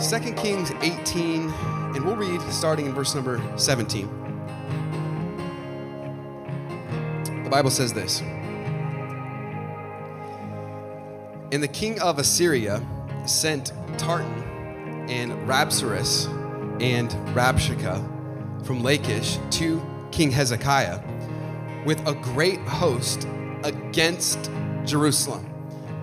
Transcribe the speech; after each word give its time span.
Second 0.00 0.36
Kings 0.36 0.72
18, 0.82 1.48
and 1.94 2.04
we'll 2.04 2.16
read 2.16 2.40
starting 2.50 2.86
in 2.86 2.92
verse 2.92 3.14
number 3.14 3.40
17. 3.56 4.08
The 7.44 7.48
Bible 7.48 7.70
says 7.70 7.92
this 7.92 8.20
And 11.52 11.62
the 11.62 11.68
king 11.68 12.00
of 12.00 12.18
Assyria 12.18 12.84
sent 13.26 13.72
Tartan 13.96 14.42
and 15.08 15.30
Rabsaris 15.48 16.26
and 16.82 17.10
Rabshakeh 17.32 18.66
from 18.66 18.82
Lachish 18.82 19.38
to 19.52 19.80
King 20.10 20.32
Hezekiah 20.32 21.00
with 21.86 22.06
a 22.08 22.14
great 22.14 22.58
host 22.62 23.28
against 23.62 24.50
Jerusalem. 24.84 25.48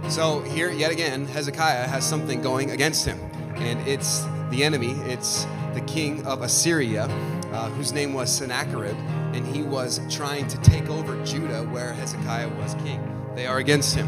So 0.08 0.40
here, 0.40 0.72
yet 0.72 0.92
again, 0.92 1.26
Hezekiah 1.26 1.88
has 1.88 2.08
something 2.08 2.42
going 2.42 2.72
against 2.72 3.06
him, 3.06 3.20
and 3.56 3.86
it's 3.86 4.24
the 4.50 4.64
enemy. 4.64 4.92
It's 5.12 5.46
the 5.74 5.82
king 5.82 6.26
of 6.26 6.42
Assyria, 6.42 7.04
uh, 7.52 7.70
whose 7.72 7.92
name 7.92 8.14
was 8.14 8.32
Sennacherib, 8.32 8.96
and 9.34 9.46
he 9.46 9.62
was 9.62 10.00
trying 10.10 10.48
to 10.48 10.58
take 10.62 10.90
over 10.90 11.22
Judah 11.26 11.64
where 11.64 11.92
Hezekiah 11.92 12.50
was 12.56 12.76
king. 12.76 13.02
They 13.36 13.46
are 13.46 13.58
against 13.58 13.94
him. 13.94 14.08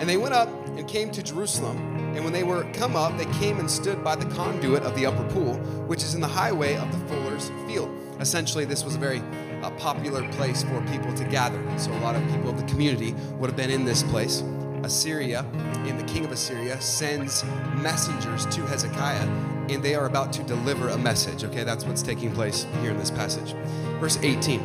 And 0.00 0.08
they 0.08 0.16
went 0.16 0.34
up 0.34 0.48
and 0.76 0.88
came 0.88 1.12
to 1.12 1.22
Jerusalem. 1.22 1.76
And 2.16 2.24
when 2.24 2.32
they 2.32 2.42
were 2.42 2.64
come 2.72 2.96
up, 2.96 3.16
they 3.16 3.26
came 3.38 3.60
and 3.60 3.70
stood 3.70 4.02
by 4.02 4.16
the 4.16 4.24
conduit 4.34 4.82
of 4.82 4.96
the 4.96 5.06
upper 5.06 5.24
pool, 5.32 5.54
which 5.86 6.02
is 6.02 6.14
in 6.14 6.20
the 6.20 6.26
highway 6.26 6.76
of 6.76 6.90
the 6.90 6.98
fuller's 7.06 7.50
field. 7.66 7.90
Essentially, 8.18 8.64
this 8.64 8.84
was 8.84 8.96
a 8.96 8.98
very 8.98 9.22
uh, 9.62 9.70
popular 9.72 10.28
place 10.32 10.62
for 10.62 10.80
people 10.82 11.12
to 11.14 11.24
gather. 11.24 11.62
So 11.78 11.92
a 11.92 12.00
lot 12.00 12.16
of 12.16 12.22
people 12.30 12.50
of 12.50 12.58
the 12.58 12.66
community 12.66 13.14
would 13.38 13.48
have 13.48 13.56
been 13.56 13.70
in 13.70 13.84
this 13.84 14.02
place. 14.02 14.42
Assyria, 14.84 15.46
and 15.86 15.98
the 15.98 16.04
king 16.04 16.24
of 16.24 16.32
Assyria 16.32 16.80
sends 16.80 17.44
messengers 17.76 18.46
to 18.46 18.62
Hezekiah, 18.66 19.28
and 19.68 19.82
they 19.82 19.94
are 19.94 20.06
about 20.06 20.32
to 20.34 20.42
deliver 20.42 20.88
a 20.88 20.98
message. 20.98 21.44
Okay, 21.44 21.62
that's 21.62 21.84
what's 21.84 22.02
taking 22.02 22.32
place 22.32 22.66
here 22.80 22.90
in 22.90 22.98
this 22.98 23.10
passage. 23.10 23.54
Verse 24.00 24.18
18. 24.22 24.60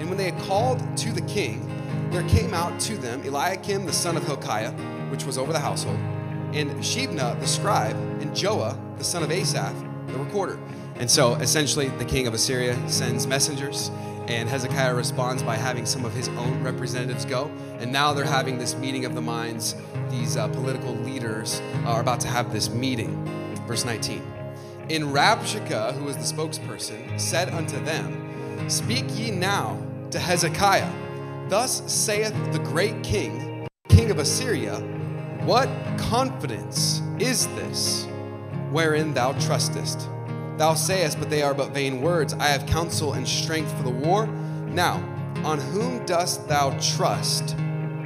And 0.00 0.08
when 0.08 0.18
they 0.18 0.30
had 0.30 0.40
called 0.42 0.96
to 0.98 1.12
the 1.12 1.22
king, 1.22 1.70
there 2.10 2.28
came 2.28 2.54
out 2.54 2.78
to 2.80 2.96
them 2.96 3.22
Eliakim 3.22 3.86
the 3.86 3.92
son 3.92 4.16
of 4.16 4.24
Hilkiah, 4.24 4.72
which 5.10 5.24
was 5.24 5.38
over 5.38 5.52
the 5.52 5.60
household, 5.60 5.98
and 6.52 6.70
Shebna 6.80 7.38
the 7.40 7.46
scribe, 7.46 7.96
and 8.20 8.32
Joah 8.32 8.76
the 8.98 9.04
son 9.04 9.22
of 9.22 9.30
Asaph, 9.30 9.74
the 10.08 10.18
recorder. 10.18 10.58
And 10.96 11.10
so 11.10 11.34
essentially, 11.34 11.88
the 11.88 12.04
king 12.04 12.26
of 12.26 12.34
Assyria 12.34 12.76
sends 12.88 13.26
messengers, 13.26 13.90
and 14.28 14.48
Hezekiah 14.48 14.94
responds 14.94 15.42
by 15.42 15.56
having 15.56 15.84
some 15.86 16.04
of 16.04 16.14
his 16.14 16.28
own 16.28 16.62
representatives 16.62 17.24
go. 17.24 17.50
And 17.78 17.92
now 17.92 18.14
they're 18.14 18.24
having 18.24 18.58
this 18.58 18.74
meeting 18.76 19.04
of 19.04 19.14
the 19.14 19.20
minds. 19.20 19.74
These 20.08 20.36
uh, 20.36 20.48
political 20.48 20.94
leaders 20.94 21.60
are 21.84 22.00
about 22.00 22.20
to 22.20 22.28
have 22.28 22.52
this 22.52 22.70
meeting. 22.70 23.24
Verse 23.66 23.84
19. 23.84 24.22
In 24.88 25.04
Rabshakeh, 25.04 25.94
who 25.94 26.04
was 26.04 26.16
the 26.16 26.22
spokesperson, 26.22 27.18
said 27.18 27.48
unto 27.50 27.82
them, 27.84 28.68
Speak 28.68 29.04
ye 29.18 29.30
now 29.30 29.82
to 30.10 30.18
Hezekiah. 30.18 30.90
Thus 31.48 31.82
saith 31.92 32.34
the 32.52 32.58
great 32.58 33.02
king, 33.02 33.66
king 33.88 34.10
of 34.10 34.18
Assyria, 34.18 34.76
What 35.44 35.68
confidence 35.98 37.02
is 37.18 37.46
this 37.48 38.06
wherein 38.70 39.12
thou 39.12 39.32
trustest? 39.34 40.08
Thou 40.56 40.74
sayest, 40.74 41.18
but 41.18 41.30
they 41.30 41.42
are 41.42 41.54
but 41.54 41.70
vain 41.70 42.00
words. 42.00 42.32
I 42.34 42.46
have 42.46 42.64
counsel 42.66 43.14
and 43.14 43.26
strength 43.26 43.76
for 43.76 43.82
the 43.82 43.90
war. 43.90 44.26
Now, 44.26 44.96
on 45.44 45.58
whom 45.58 46.04
dost 46.06 46.46
thou 46.48 46.70
trust 46.78 47.56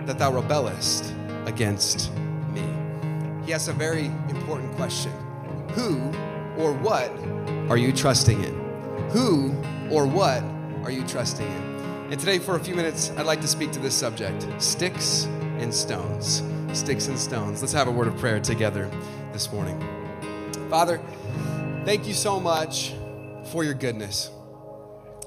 that 0.06 0.18
thou 0.18 0.32
rebellest 0.32 1.14
against 1.44 2.10
me? 2.50 2.64
He 3.44 3.52
asks 3.52 3.68
a 3.68 3.72
very 3.72 4.06
important 4.28 4.74
question 4.76 5.12
Who 5.72 6.10
or 6.56 6.72
what 6.72 7.10
are 7.70 7.76
you 7.76 7.92
trusting 7.92 8.42
in? 8.42 8.54
Who 9.10 9.54
or 9.90 10.06
what 10.06 10.42
are 10.84 10.90
you 10.90 11.04
trusting 11.06 11.46
in? 11.46 11.78
And 12.10 12.18
today, 12.18 12.38
for 12.38 12.56
a 12.56 12.60
few 12.60 12.74
minutes, 12.74 13.12
I'd 13.18 13.26
like 13.26 13.42
to 13.42 13.48
speak 13.48 13.70
to 13.72 13.78
this 13.78 13.94
subject 13.94 14.46
sticks 14.62 15.24
and 15.58 15.72
stones. 15.74 16.42
Sticks 16.72 17.08
and 17.08 17.18
stones. 17.18 17.60
Let's 17.60 17.74
have 17.74 17.88
a 17.88 17.90
word 17.90 18.08
of 18.08 18.16
prayer 18.16 18.40
together 18.40 18.90
this 19.32 19.52
morning. 19.52 19.78
Father, 20.70 21.00
thank 21.88 22.06
you 22.06 22.12
so 22.12 22.38
much 22.38 22.92
for 23.50 23.64
your 23.64 23.72
goodness. 23.72 24.30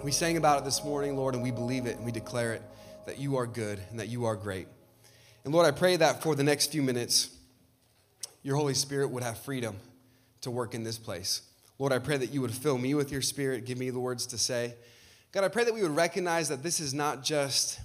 We 0.04 0.12
sang 0.12 0.38
about 0.38 0.60
it 0.60 0.64
this 0.64 0.84
morning, 0.84 1.18
Lord, 1.18 1.34
and 1.34 1.42
we 1.42 1.50
believe 1.50 1.88
it 1.88 1.96
and 1.96 2.06
we 2.06 2.12
declare 2.12 2.54
it 2.54 2.62
that 3.08 3.18
you 3.18 3.38
are 3.38 3.48
good 3.48 3.82
and 3.90 4.00
that 4.00 4.10
you 4.10 4.26
are 4.26 4.36
great. 4.36 4.68
And 5.44 5.52
Lord, 5.56 5.66
I 5.66 5.72
pray 5.72 5.96
that 5.96 6.22
for 6.22 6.36
the 6.36 6.44
next 6.44 6.72
few 6.72 6.84
minutes, 6.84 7.32
your 8.44 8.58
Holy 8.58 8.76
Spirit 8.76 9.10
would 9.10 9.24
have 9.24 9.40
freedom 9.40 9.76
to 10.42 10.52
work 10.52 10.76
in 10.76 10.84
this 10.84 11.00
place. 11.00 11.42
Lord, 11.80 11.92
I 11.92 11.98
pray 11.98 12.18
that 12.18 12.32
you 12.32 12.42
would 12.42 12.52
fill 12.52 12.78
me 12.78 12.94
with 12.94 13.12
your 13.12 13.24
spirit, 13.24 13.66
give 13.66 13.80
me 13.80 13.90
the 13.90 14.00
words 14.00 14.28
to 14.28 14.38
say. 14.38 14.76
God, 15.32 15.44
I 15.44 15.48
pray 15.48 15.64
that 15.64 15.74
we 15.74 15.82
would 15.82 15.96
recognize 15.96 16.48
that 16.50 16.62
this 16.62 16.80
is 16.80 16.94
not 16.94 17.24
just 17.24 17.80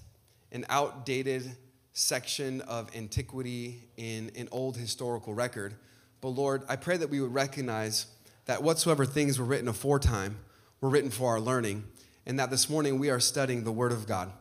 an 0.53 0.67
outdated 0.69 1.51
section 1.95 2.61
of 2.61 2.95
antiquity 2.95 3.89
in 3.97 4.33
an 4.37 4.51
old 4.53 4.77
historical 4.77 5.33
record, 5.33 5.73
but 6.21 6.29
Lord, 6.29 6.63
I 6.69 6.77
pray 6.77 6.99
that 6.99 7.09
we 7.09 7.23
would 7.23 7.33
recognize 7.33 8.09
that 8.47 8.63
whatsoever 8.63 9.05
things 9.05 9.39
were 9.39 9.45
written 9.45 9.69
aforetime 9.69 10.39
were 10.81 10.89
written 10.89 11.11
for 11.11 11.31
our 11.31 11.41
learning, 11.41 11.85
and 12.25 12.39
that 12.39 12.51
this 12.51 12.69
morning 12.71 12.99
we 12.99 13.11
are 13.11 13.21
studying 13.21 13.65
the 13.65 13.73
Word 13.73 13.93
of 13.93 14.07
God. 14.07 14.33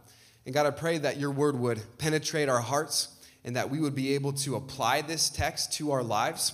And 0.45 0.53
God, 0.53 0.65
I 0.65 0.71
pray 0.71 0.97
that 0.99 1.17
your 1.17 1.31
Word 1.31 1.59
would 1.59 1.81
penetrate 1.97 2.49
our 2.49 2.61
hearts 2.61 3.09
and 3.43 3.55
that 3.55 3.69
we 3.69 3.79
would 3.79 3.95
be 3.95 4.15
able 4.15 4.33
to 4.33 4.55
apply 4.55 5.01
this 5.01 5.29
text 5.29 5.73
to 5.73 5.91
our 5.91 6.03
lives 6.03 6.53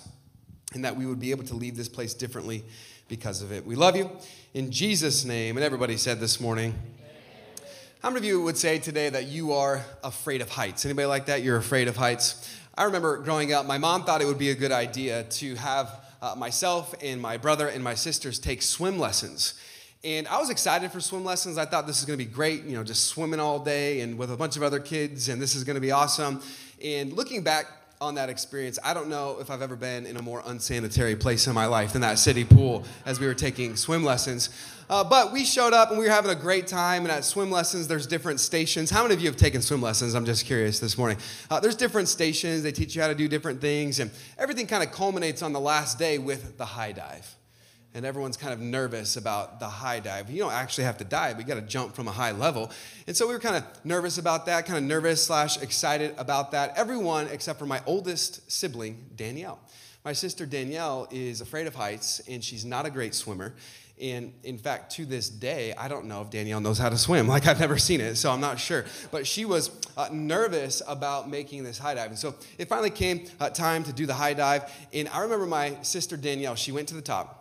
and 0.74 0.84
that 0.86 0.96
we 0.96 1.06
would 1.06 1.20
be 1.20 1.32
able 1.32 1.44
to 1.46 1.56
leave 1.56 1.76
this 1.76 1.90
place 1.90 2.14
differently 2.14 2.64
because 3.08 3.42
of 3.42 3.52
it. 3.52 3.66
We 3.66 3.76
love 3.76 3.96
you 3.96 4.10
in 4.54 4.72
Jesus' 4.72 5.26
name. 5.26 5.58
And 5.58 5.64
everybody 5.64 5.98
said 5.98 6.20
this 6.20 6.40
morning, 6.40 6.74
how 8.02 8.10
many 8.10 8.20
of 8.20 8.26
you 8.26 8.42
would 8.42 8.58
say 8.58 8.80
today 8.80 9.10
that 9.10 9.26
you 9.28 9.52
are 9.52 9.86
afraid 10.04 10.42
of 10.42 10.50
heights? 10.50 10.86
Anybody 10.86 11.06
like 11.06 11.28
that? 11.28 11.44
You're 11.44 11.58
afraid 11.58 11.88
of 11.88 11.98
heights? 11.98 12.50
I 12.76 12.86
remember 12.86 13.18
growing 13.18 13.54
up, 13.54 13.66
my 13.66 13.78
mom 13.78 14.06
thought 14.06 14.22
it 14.22 14.26
would 14.26 14.40
be 14.40 14.50
a 14.50 14.56
good 14.56 14.72
idea 14.72 15.24
to 15.24 15.56
have 15.56 16.00
uh, 16.22 16.36
myself 16.36 16.94
and 17.02 17.22
my 17.22 17.38
brother 17.38 17.68
and 17.68 17.84
my 17.84 17.96
sisters 17.96 18.40
take 18.40 18.62
swim 18.62 19.00
lessons. 19.00 19.56
And 20.04 20.28
I 20.28 20.40
was 20.40 20.50
excited 20.50 20.92
for 20.92 21.00
swim 21.00 21.24
lessons. 21.24 21.58
I 21.58 21.66
thought 21.66 21.86
this 21.86 22.00
is 22.00 22.06
going 22.06 22.18
to 22.18 22.26
be 22.26 22.32
great, 22.32 22.64
you 22.64 22.76
know, 22.76 22.84
just 22.84 23.06
swimming 23.06 23.40
all 23.40 23.60
day 23.60 24.02
and 24.02 24.18
with 24.18 24.32
a 24.32 24.38
bunch 24.38 24.58
of 24.58 24.64
other 24.64 24.80
kids, 24.80 25.30
and 25.30 25.42
this 25.42 25.54
is 25.54 25.64
going 25.64 25.76
to 25.76 25.82
be 25.82 25.92
awesome. 25.92 26.42
And 26.84 27.14
looking 27.14 27.44
back 27.44 27.68
on 28.02 28.16
that 28.16 28.30
experience, 28.30 28.80
I 28.84 28.94
don't 28.94 29.08
know 29.08 29.38
if 29.40 29.52
I've 29.52 29.62
ever 29.62 29.76
been 29.76 30.06
in 30.06 30.18
a 30.18 30.22
more 30.22 30.42
unsanitary 30.46 31.16
place 31.16 31.46
in 31.46 31.54
my 31.54 31.68
life 31.68 31.94
than 31.94 32.02
that 32.02 32.18
city 32.18 32.44
pool 32.44 32.84
as 33.06 33.20
we 33.20 33.28
were 33.28 33.36
taking 33.36 33.76
swim 33.76 34.04
lessons. 34.04 34.50
Uh, 34.90 35.04
but 35.04 35.32
we 35.32 35.46
showed 35.46 35.72
up 35.72 35.90
and 35.90 36.00
we 36.00 36.06
were 36.06 36.12
having 36.12 36.32
a 36.32 36.36
great 36.36 36.68
time. 36.68 37.04
And 37.04 37.12
at 37.12 37.24
swim 37.24 37.52
lessons, 37.52 37.88
there's 37.88 38.08
different 38.08 38.40
stations. 38.40 38.90
How 38.90 39.04
many 39.04 39.14
of 39.14 39.22
you 39.22 39.28
have 39.28 39.38
taken 39.38 39.62
swim 39.62 39.82
lessons? 39.82 40.16
I'm 40.16 40.26
just 40.26 40.46
curious 40.46 40.80
this 40.80 40.98
morning. 40.98 41.18
Uh, 41.50 41.60
there's 41.60 41.76
different 41.76 42.10
stations. 42.10 42.64
They 42.64 42.72
teach 42.74 42.96
you 42.96 43.02
how 43.02 43.08
to 43.08 43.16
do 43.16 43.28
different 43.28 43.62
things. 43.62 44.00
And 44.00 44.12
everything 44.38 44.68
kind 44.68 44.84
of 44.84 44.92
culminates 44.92 45.42
on 45.42 45.54
the 45.54 45.62
last 45.62 45.98
day 46.00 46.18
with 46.18 46.58
the 46.58 46.66
high 46.66 46.92
dive 46.92 47.36
and 47.94 48.06
everyone's 48.06 48.38
kind 48.38 48.54
of 48.54 48.60
nervous 48.60 49.18
about 49.18 49.60
the 49.60 49.68
high 49.68 50.00
dive. 50.00 50.30
You 50.30 50.40
don't 50.40 50.54
actually 50.54 50.86
have 50.86 50.98
to 51.00 51.04
dive, 51.04 51.36
but 51.36 51.42
you 51.42 51.54
got 51.54 51.60
to 51.60 51.68
jump 51.68 51.94
from 51.94 52.08
a 52.08 52.12
high 52.12 52.32
level. 52.32 52.72
And 53.08 53.16
so 53.16 53.28
we 53.28 53.34
were 53.34 53.40
kind 53.40 53.58
of 53.58 53.64
nervous 53.86 54.18
about 54.18 54.46
that, 54.46 54.66
kind 54.66 54.78
of 54.78 54.84
nervous 54.84 55.26
slash 55.26 55.62
excited 55.62 56.16
about 56.18 56.52
that. 56.52 56.78
Everyone 56.78 57.28
except 57.28 57.60
for 57.60 57.66
my 57.66 57.82
oldest 57.86 58.50
sibling, 58.50 59.06
Danielle. 59.16 59.60
My 60.06 60.14
sister 60.14 60.46
Danielle 60.46 61.08
is 61.12 61.42
afraid 61.42 61.68
of 61.68 61.76
heights, 61.76 62.22
and 62.28 62.44
she's 62.44 62.66
not 62.66 62.86
a 62.86 62.90
great 62.90 63.14
swimmer. 63.14 63.54
And 64.02 64.34
in 64.44 64.58
fact, 64.58 64.94
to 64.94 65.06
this 65.06 65.30
day, 65.30 65.76
I 65.78 65.88
don't 65.88 66.06
know 66.06 66.24
if 66.24 66.32
Danielle 66.32 66.60
knows 66.60 66.80
how 66.80 66.90
to 66.90 66.98
swim. 66.98 67.28
Like, 67.28 67.46
I've 67.46 67.60
never 67.60 67.78
seen 67.78 68.02
it, 68.02 68.16
so 68.16 68.32
I'm 68.32 68.40
not 68.40 68.60
sure. 68.60 68.86
But 69.12 69.28
she 69.28 69.46
was 69.46 69.70
uh, 69.96 70.10
nervous 70.12 70.82
about 70.88 71.30
making 71.30 71.64
this 71.64 71.78
high 71.78 71.94
dive. 71.94 72.10
And 72.10 72.18
so 72.18 72.34
it 72.58 72.68
finally 72.68 72.90
came 72.90 73.28
uh, 73.40 73.52
time 73.52 73.84
to 73.84 73.94
do 73.94 74.08
the 74.08 74.16
high 74.16 74.34
dive. 74.34 74.64
And 74.92 75.08
I 75.10 75.20
remember 75.20 75.46
my 75.46 75.78
sister 75.84 76.18
Danielle, 76.18 76.56
she 76.56 76.72
went 76.72 76.88
to 76.88 76.96
the 76.96 77.02
top 77.02 77.41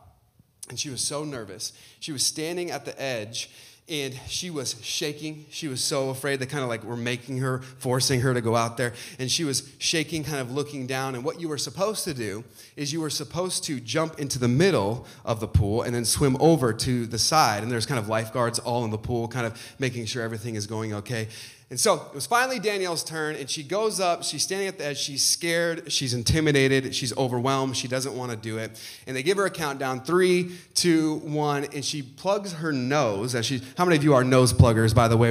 and 0.71 0.79
she 0.79 0.89
was 0.89 1.03
so 1.03 1.25
nervous. 1.25 1.73
She 1.99 2.13
was 2.13 2.25
standing 2.25 2.71
at 2.71 2.87
the 2.87 3.01
edge 3.01 3.51
and 3.89 4.15
she 4.29 4.51
was 4.51 4.77
shaking. 4.83 5.47
She 5.51 5.67
was 5.67 5.83
so 5.83 6.11
afraid. 6.11 6.39
They 6.39 6.47
kind 6.47 6.63
of 6.63 6.69
like 6.69 6.85
were 6.85 6.97
making 6.97 7.39
her, 7.39 7.59
forcing 7.79 8.21
her 8.21 8.33
to 8.33 8.41
go 8.41 8.55
out 8.55 8.77
there. 8.77 8.95
And 9.19 9.29
she 9.29 9.43
was 9.43 9.69
shaking, 9.79 10.23
kind 10.23 10.39
of 10.39 10.53
looking 10.53 10.87
down. 10.87 11.17
And 11.17 11.25
what 11.25 11.41
you 11.41 11.49
were 11.49 11.59
supposed 11.59 12.05
to 12.05 12.15
do 12.15 12.45
is 12.77 12.93
you 12.93 13.01
were 13.01 13.11
supposed 13.11 13.65
to 13.65 13.81
jump 13.81 14.21
into 14.21 14.39
the 14.39 14.47
middle 14.47 15.07
of 15.25 15.41
the 15.41 15.49
pool 15.49 15.83
and 15.83 15.93
then 15.93 16.05
swim 16.05 16.37
over 16.39 16.73
to 16.73 17.05
the 17.05 17.19
side. 17.19 17.65
And 17.65 17.73
there's 17.73 17.87
kind 17.87 17.99
of 17.99 18.09
lifeguards 18.09 18.61
all 18.61 18.85
in 18.85 18.93
the 18.93 18.99
pool, 18.99 19.27
kind 19.27 19.45
of 19.45 19.75
making 19.81 20.07
sure 20.07 20.23
everything 20.23 20.55
is 20.55 20.69
going 20.69 20.95
okay. 20.95 21.27
And 21.71 21.79
so 21.79 21.95
it 21.95 22.15
was 22.15 22.27
finally 22.27 22.59
Danielle's 22.59 23.05
turn, 23.05 23.37
and 23.37 23.49
she 23.49 23.63
goes 23.63 24.01
up. 24.01 24.25
She's 24.25 24.43
standing 24.43 24.67
at 24.67 24.77
the 24.77 24.87
edge. 24.87 24.99
She's 24.99 25.23
scared. 25.23 25.93
She's 25.93 26.13
intimidated. 26.13 26.93
She's 26.97 27.17
overwhelmed. 27.17 27.77
She 27.77 27.87
doesn't 27.87 28.17
want 28.17 28.33
to 28.33 28.37
do 28.37 28.59
it. 28.59 28.81
And 29.07 29.15
they 29.15 29.23
give 29.23 29.37
her 29.37 29.47
a 29.47 29.51
countdown 29.51 30.01
three, 30.01 30.57
two, 30.75 31.19
one, 31.19 31.65
and 31.73 31.85
she 31.85 32.03
plugs 32.03 32.55
her 32.55 32.73
nose. 32.73 33.37
As 33.37 33.47
she, 33.47 33.63
how 33.79 33.85
many 33.85 33.97
of 33.97 34.03
you 34.03 34.15
are 34.15 34.25
nose 34.25 34.53
pluggers, 34.53 34.93
by 34.93 35.07
the 35.07 35.17
way? 35.17 35.31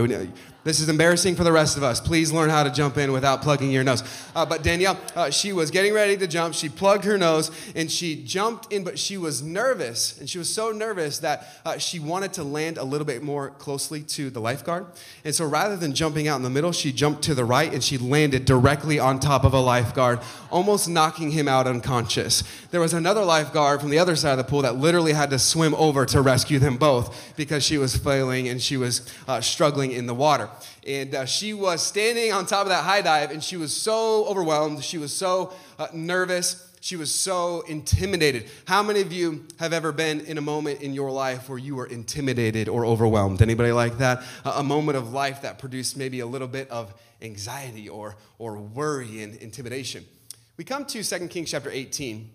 This 0.66 0.82
is 0.82 0.90
embarrassing 0.90 1.38
for 1.38 1.46
the 1.46 1.54
rest 1.54 1.78
of 1.78 1.84
us. 1.84 2.02
Please 2.02 2.34
learn 2.34 2.50
how 2.50 2.64
to 2.64 2.70
jump 2.70 2.98
in 2.98 3.14
without 3.14 3.42
plugging 3.42 3.72
your 3.72 3.86
nose. 3.86 4.04
Uh, 4.36 4.46
but 4.46 4.62
Danielle, 4.62 5.00
uh, 5.16 5.30
she 5.30 5.54
was 5.54 5.72
getting 5.72 5.94
ready 5.94 6.18
to 6.18 6.28
jump. 6.28 6.54
She 6.54 6.68
plugged 6.68 7.06
her 7.06 7.18
nose 7.18 7.50
and 7.78 7.90
she 7.90 8.22
jumped 8.22 8.70
in, 8.74 8.84
but 8.84 9.00
she 9.00 9.16
was 9.16 9.42
nervous. 9.42 10.20
And 10.20 10.30
she 10.30 10.38
was 10.38 10.54
so 10.54 10.72
nervous 10.72 11.20
that 11.20 11.48
uh, 11.64 11.78
she 11.78 11.98
wanted 12.00 12.34
to 12.34 12.44
land 12.44 12.78
a 12.78 12.84
little 12.84 13.08
bit 13.08 13.24
more 13.24 13.52
closely 13.52 14.02
to 14.02 14.30
the 14.30 14.42
lifeguard. 14.42 14.88
And 15.24 15.34
so 15.34 15.46
rather 15.46 15.78
than 15.78 15.94
jumping 15.94 16.28
out 16.28 16.36
in 16.36 16.44
the 16.44 16.50
middle, 16.50 16.74
she 16.74 16.92
jumped 16.92 17.22
to 17.24 17.34
the 17.34 17.46
right 17.46 17.74
and 17.74 17.82
she 17.82 17.98
landed 17.98 18.44
directly 18.44 19.00
on 19.00 19.22
top 19.22 19.46
of 19.46 19.54
a 19.54 19.62
lifeguard, 19.62 20.20
almost 20.52 20.90
knocking 20.90 21.32
him 21.32 21.48
out 21.48 21.68
unconscious. 21.68 22.44
There 22.72 22.82
was 22.82 22.94
another 22.94 23.24
lifeguard 23.24 23.80
from 23.80 23.92
the 23.92 24.00
other 24.00 24.18
side 24.18 24.32
of 24.32 24.38
the 24.40 24.44
pool 24.44 24.64
that 24.64 24.76
literally 24.76 25.14
had 25.14 25.30
to 25.30 25.40
swim 25.40 25.74
over 25.76 26.06
to 26.08 26.22
rescue 26.22 26.60
them 26.60 26.76
both 26.76 27.34
because 27.38 27.64
she 27.64 27.78
was 27.78 27.96
flailing 27.96 28.50
and 28.50 28.62
she 28.62 28.76
was 28.76 29.10
uh, 29.26 29.40
struggling 29.40 29.94
in 29.94 30.06
the 30.06 30.14
water. 30.14 30.49
And 30.88 31.14
uh, 31.14 31.26
she 31.26 31.54
was 31.54 31.86
standing 31.86 32.32
on 32.32 32.46
top 32.46 32.64
of 32.64 32.70
that 32.70 32.84
high 32.84 33.02
dive, 33.02 33.32
and 33.32 33.44
she 33.44 33.58
was 33.58 33.76
so 33.76 34.26
overwhelmed. 34.26 34.84
She 34.84 34.98
was 34.98 35.14
so 35.14 35.54
uh, 35.78 35.88
nervous. 35.94 36.66
She 36.82 36.96
was 36.96 37.14
so 37.14 37.62
intimidated. 37.62 38.50
How 38.66 38.82
many 38.82 39.02
of 39.02 39.12
you 39.12 39.46
have 39.60 39.74
ever 39.74 39.92
been 39.92 40.22
in 40.22 40.38
a 40.38 40.42
moment 40.42 40.82
in 40.82 40.94
your 40.94 41.12
life 41.12 41.50
where 41.50 41.58
you 41.58 41.76
were 41.76 41.86
intimidated 41.86 42.70
or 42.70 42.86
overwhelmed? 42.86 43.42
Anybody 43.42 43.72
like 43.72 43.98
that? 43.98 44.24
A 44.46 44.64
moment 44.64 44.98
of 44.98 45.12
life 45.12 45.42
that 45.42 45.60
produced 45.60 45.98
maybe 45.98 46.22
a 46.22 46.26
little 46.26 46.48
bit 46.48 46.70
of 46.72 46.94
anxiety 47.22 47.90
or, 47.90 48.16
or 48.38 48.58
worry 48.58 49.22
and 49.22 49.36
intimidation. 49.38 50.06
We 50.56 50.64
come 50.64 50.86
to 50.86 51.04
2 51.04 51.28
Kings 51.28 51.52
chapter 51.52 51.70
18, 51.70 52.30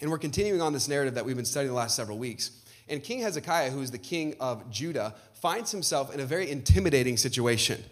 and 0.00 0.10
we're 0.10 0.18
continuing 0.18 0.60
on 0.60 0.72
this 0.72 0.88
narrative 0.88 1.14
that 1.14 1.24
we've 1.24 1.36
been 1.36 1.44
studying 1.44 1.70
the 1.70 1.76
last 1.76 1.96
several 1.96 2.18
weeks. 2.18 2.50
And 2.88 3.02
King 3.02 3.20
Hezekiah, 3.20 3.70
who 3.70 3.82
is 3.82 3.90
the 3.90 3.98
king 3.98 4.34
of 4.38 4.70
Judah, 4.70 5.14
finds 5.34 5.72
himself 5.72 6.14
in 6.14 6.20
a 6.20 6.24
very 6.24 6.50
intimidating 6.50 7.16
situation. 7.16 7.82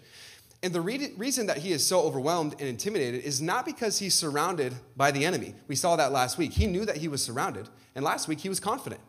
And 0.63 0.73
the 0.73 0.81
re- 0.81 1.11
reason 1.17 1.45
that 1.47 1.57
he 1.57 1.71
is 1.73 1.85
so 1.85 2.01
overwhelmed 2.01 2.53
and 2.53 2.67
intimidated 2.67 3.23
is 3.23 3.41
not 3.41 3.65
because 3.65 3.99
he's 3.99 4.15
surrounded 4.15 4.73
by 4.97 5.11
the 5.11 5.25
enemy. 5.25 5.53
We 5.67 5.75
saw 5.75 5.95
that 5.95 6.11
last 6.11 6.37
week. 6.37 6.53
He 6.53 6.65
knew 6.65 6.85
that 6.85 6.97
he 6.97 7.07
was 7.07 7.21
surrounded, 7.21 7.69
and 7.93 8.03
last 8.03 8.27
week 8.27 8.39
he 8.39 8.49
was 8.49 8.59
confident. 8.59 9.01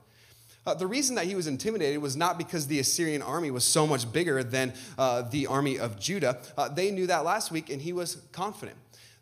Uh, 0.66 0.74
the 0.74 0.86
reason 0.86 1.14
that 1.14 1.26
he 1.26 1.36
was 1.36 1.46
intimidated 1.46 2.02
was 2.02 2.16
not 2.16 2.36
because 2.36 2.66
the 2.66 2.80
Assyrian 2.80 3.22
army 3.22 3.52
was 3.52 3.64
so 3.64 3.86
much 3.86 4.12
bigger 4.12 4.42
than 4.42 4.74
uh, 4.98 5.22
the 5.22 5.46
army 5.46 5.78
of 5.78 5.98
Judah. 5.98 6.38
Uh, 6.58 6.68
they 6.68 6.90
knew 6.90 7.06
that 7.06 7.24
last 7.24 7.52
week, 7.52 7.70
and 7.70 7.80
he 7.80 7.92
was 7.92 8.16
confident. 8.32 8.76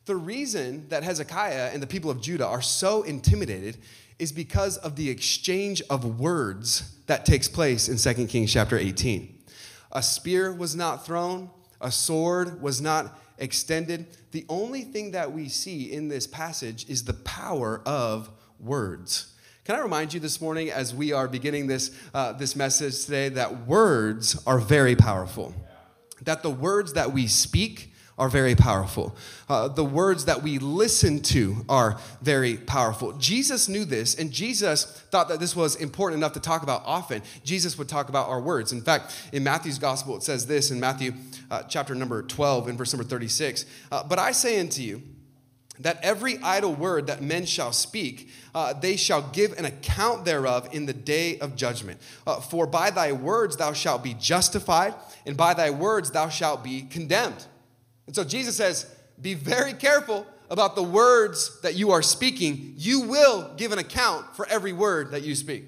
The 0.06 0.16
reason 0.16 0.88
that 0.88 1.02
Hezekiah 1.02 1.70
and 1.72 1.82
the 1.82 1.86
people 1.86 2.10
of 2.10 2.20
Judah 2.20 2.46
are 2.46 2.62
so 2.62 3.02
intimidated 3.02 3.76
is 4.18 4.32
because 4.32 4.76
of 4.78 4.96
the 4.96 5.10
exchange 5.10 5.82
of 5.90 6.20
words 6.20 6.96
that 7.06 7.26
takes 7.26 7.48
place 7.48 7.88
in 7.88 7.96
2 7.96 8.26
Kings 8.26 8.52
chapter 8.52 8.78
18. 8.78 9.42
A 9.92 10.02
spear 10.02 10.52
was 10.52 10.74
not 10.74 11.04
thrown, 11.04 11.50
a 11.80 11.90
sword 11.90 12.62
was 12.62 12.80
not 12.80 13.18
extended. 13.38 14.16
The 14.32 14.44
only 14.48 14.82
thing 14.82 15.12
that 15.12 15.32
we 15.32 15.48
see 15.48 15.92
in 15.92 16.08
this 16.08 16.26
passage 16.26 16.88
is 16.88 17.04
the 17.04 17.14
power 17.14 17.82
of 17.84 18.30
words. 18.58 19.34
Can 19.64 19.76
I 19.76 19.80
remind 19.80 20.12
you 20.12 20.20
this 20.20 20.40
morning, 20.40 20.70
as 20.70 20.94
we 20.94 21.12
are 21.12 21.26
beginning 21.26 21.66
this, 21.66 21.90
uh, 22.12 22.32
this 22.32 22.54
message 22.54 23.04
today, 23.06 23.30
that 23.30 23.66
words 23.66 24.42
are 24.46 24.58
very 24.58 24.94
powerful? 24.94 25.54
That 26.22 26.42
the 26.42 26.50
words 26.50 26.92
that 26.92 27.12
we 27.12 27.26
speak, 27.26 27.93
are 28.18 28.28
very 28.28 28.54
powerful. 28.54 29.16
Uh, 29.48 29.66
the 29.68 29.84
words 29.84 30.26
that 30.26 30.42
we 30.42 30.58
listen 30.58 31.20
to 31.20 31.64
are 31.68 31.98
very 32.22 32.56
powerful. 32.56 33.12
Jesus 33.14 33.68
knew 33.68 33.84
this, 33.84 34.14
and 34.14 34.30
Jesus 34.30 34.84
thought 35.10 35.28
that 35.28 35.40
this 35.40 35.56
was 35.56 35.76
important 35.76 36.18
enough 36.18 36.32
to 36.34 36.40
talk 36.40 36.62
about 36.62 36.82
often. 36.84 37.22
Jesus 37.42 37.76
would 37.76 37.88
talk 37.88 38.08
about 38.08 38.28
our 38.28 38.40
words. 38.40 38.72
In 38.72 38.82
fact, 38.82 39.16
in 39.32 39.42
Matthew's 39.42 39.78
gospel, 39.78 40.16
it 40.16 40.22
says 40.22 40.46
this 40.46 40.70
in 40.70 40.78
Matthew 40.78 41.12
uh, 41.50 41.62
chapter 41.62 41.94
number 41.94 42.22
12, 42.22 42.68
and 42.68 42.78
verse 42.78 42.92
number 42.92 43.08
36 43.08 43.66
uh, 43.90 44.04
But 44.04 44.18
I 44.18 44.32
say 44.32 44.60
unto 44.60 44.80
you, 44.80 45.02
that 45.80 45.98
every 46.02 46.38
idle 46.38 46.72
word 46.72 47.08
that 47.08 47.20
men 47.20 47.44
shall 47.44 47.72
speak, 47.72 48.30
uh, 48.54 48.72
they 48.74 48.94
shall 48.96 49.22
give 49.22 49.58
an 49.58 49.64
account 49.64 50.24
thereof 50.24 50.68
in 50.70 50.86
the 50.86 50.92
day 50.92 51.36
of 51.40 51.56
judgment. 51.56 52.00
Uh, 52.26 52.40
for 52.40 52.64
by 52.66 52.90
thy 52.90 53.10
words 53.10 53.56
thou 53.56 53.72
shalt 53.72 54.04
be 54.04 54.14
justified, 54.14 54.94
and 55.26 55.36
by 55.36 55.52
thy 55.52 55.70
words 55.70 56.12
thou 56.12 56.28
shalt 56.28 56.62
be 56.62 56.82
condemned. 56.82 57.46
And 58.06 58.14
so 58.14 58.24
Jesus 58.24 58.56
says, 58.56 58.86
be 59.20 59.34
very 59.34 59.72
careful 59.72 60.26
about 60.50 60.76
the 60.76 60.82
words 60.82 61.60
that 61.62 61.74
you 61.74 61.90
are 61.90 62.02
speaking. 62.02 62.74
You 62.76 63.00
will 63.00 63.52
give 63.56 63.72
an 63.72 63.78
account 63.78 64.36
for 64.36 64.46
every 64.48 64.72
word 64.72 65.10
that 65.12 65.22
you 65.22 65.34
speak. 65.34 65.64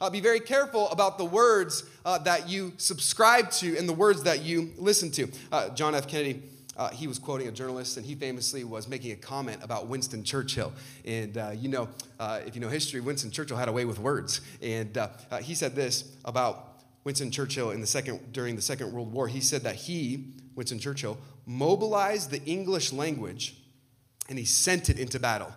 Uh, 0.00 0.10
be 0.10 0.20
very 0.20 0.40
careful 0.40 0.88
about 0.90 1.16
the 1.16 1.24
words 1.24 1.84
uh, 2.04 2.18
that 2.18 2.48
you 2.48 2.72
subscribe 2.76 3.50
to 3.52 3.76
and 3.76 3.88
the 3.88 3.92
words 3.92 4.24
that 4.24 4.42
you 4.42 4.72
listen 4.76 5.10
to. 5.12 5.28
Uh, 5.50 5.68
John 5.70 5.94
F. 5.94 6.08
Kennedy. 6.08 6.42
Uh, 6.74 6.88
he 6.88 7.06
was 7.06 7.18
quoting 7.18 7.48
a 7.48 7.52
journalist, 7.52 7.98
and 7.98 8.06
he 8.06 8.14
famously 8.14 8.64
was 8.64 8.88
making 8.88 9.12
a 9.12 9.16
comment 9.16 9.62
about 9.62 9.88
Winston 9.88 10.24
Churchill. 10.24 10.72
And 11.04 11.36
uh, 11.36 11.50
you 11.54 11.68
know, 11.68 11.88
uh, 12.18 12.40
if 12.46 12.54
you 12.54 12.62
know 12.62 12.68
history, 12.68 13.00
Winston 13.00 13.30
Churchill 13.30 13.58
had 13.58 13.68
a 13.68 13.72
way 13.72 13.84
with 13.84 13.98
words. 13.98 14.40
And 14.62 14.98
he 15.42 15.54
said 15.54 15.76
this 15.76 16.16
about 16.24 16.80
Winston 17.04 17.30
Churchill 17.30 17.72
in 17.72 17.80
the 17.80 17.86
second 17.86 18.32
during 18.32 18.56
the 18.56 18.62
Second 18.62 18.92
World 18.92 19.12
War. 19.12 19.28
He 19.28 19.40
said 19.40 19.62
that 19.62 19.74
he, 19.74 20.32
Winston 20.56 20.78
Churchill, 20.78 21.18
mobilized 21.46 22.30
the 22.30 22.42
English 22.44 22.92
language 22.92 23.56
and 24.28 24.38
he 24.38 24.44
sent 24.44 24.88
it 24.88 24.98
into 24.98 25.18
battle. 25.18 25.52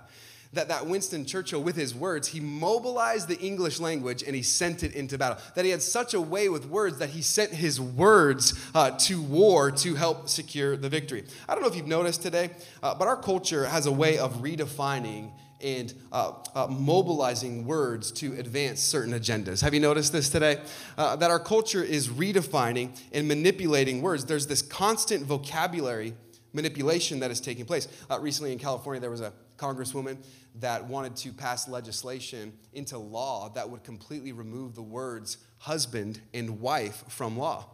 That, 0.53 0.69
that 0.69 0.87
Winston 0.87 1.25
Churchill, 1.25 1.61
with 1.61 1.75
his 1.75 1.93
words, 1.93 2.29
he 2.29 2.39
mobilized 2.39 3.27
the 3.27 3.37
English 3.39 3.81
language 3.81 4.23
and 4.23 4.33
he 4.33 4.41
sent 4.41 4.83
it 4.83 4.93
into 4.93 5.17
battle. 5.17 5.37
That 5.53 5.65
he 5.65 5.71
had 5.71 5.81
such 5.81 6.13
a 6.13 6.21
way 6.21 6.47
with 6.47 6.65
words 6.65 6.97
that 6.99 7.09
he 7.09 7.21
sent 7.21 7.51
his 7.51 7.79
words 7.79 8.53
uh, 8.73 8.91
to 8.91 9.21
war 9.21 9.69
to 9.71 9.95
help 9.95 10.29
secure 10.29 10.77
the 10.77 10.87
victory. 10.87 11.25
I 11.49 11.53
don't 11.53 11.61
know 11.61 11.67
if 11.67 11.75
you've 11.75 11.87
noticed 11.87 12.21
today, 12.21 12.51
uh, 12.81 12.95
but 12.95 13.07
our 13.07 13.17
culture 13.17 13.65
has 13.65 13.85
a 13.85 13.91
way 13.91 14.17
of 14.17 14.35
redefining 14.35 15.31
and 15.65 15.95
uh, 16.11 16.33
uh, 16.53 16.67
mobilizing 16.67 17.65
words 17.65 18.11
to 18.11 18.33
advance 18.33 18.79
certain 18.79 19.13
agendas. 19.13 19.61
Have 19.61 19.73
you 19.73 19.79
noticed 19.79 20.13
this 20.13 20.29
today? 20.29 20.61
Uh, 20.95 21.15
that 21.15 21.31
our 21.31 21.39
culture 21.39 21.83
is 21.83 22.07
redefining 22.07 22.95
and 23.11 23.27
manipulating 23.27 24.03
words. 24.03 24.25
There's 24.25 24.45
this 24.45 24.61
constant 24.61 25.25
vocabulary 25.25 26.13
manipulation 26.53 27.19
that 27.19 27.31
is 27.31 27.41
taking 27.41 27.65
place. 27.65 27.87
Uh, 28.11 28.19
recently 28.19 28.53
in 28.53 28.59
California, 28.59 29.01
there 29.01 29.09
was 29.09 29.21
a 29.21 29.33
congresswoman 29.57 30.17
that 30.59 30.85
wanted 30.85 31.15
to 31.15 31.33
pass 31.33 31.67
legislation 31.67 32.53
into 32.73 32.99
law 32.99 33.49
that 33.49 33.67
would 33.67 33.83
completely 33.83 34.33
remove 34.33 34.75
the 34.75 34.83
words 34.83 35.37
husband 35.57 36.21
and 36.35 36.61
wife 36.61 37.03
from 37.09 37.35
law 37.37 37.65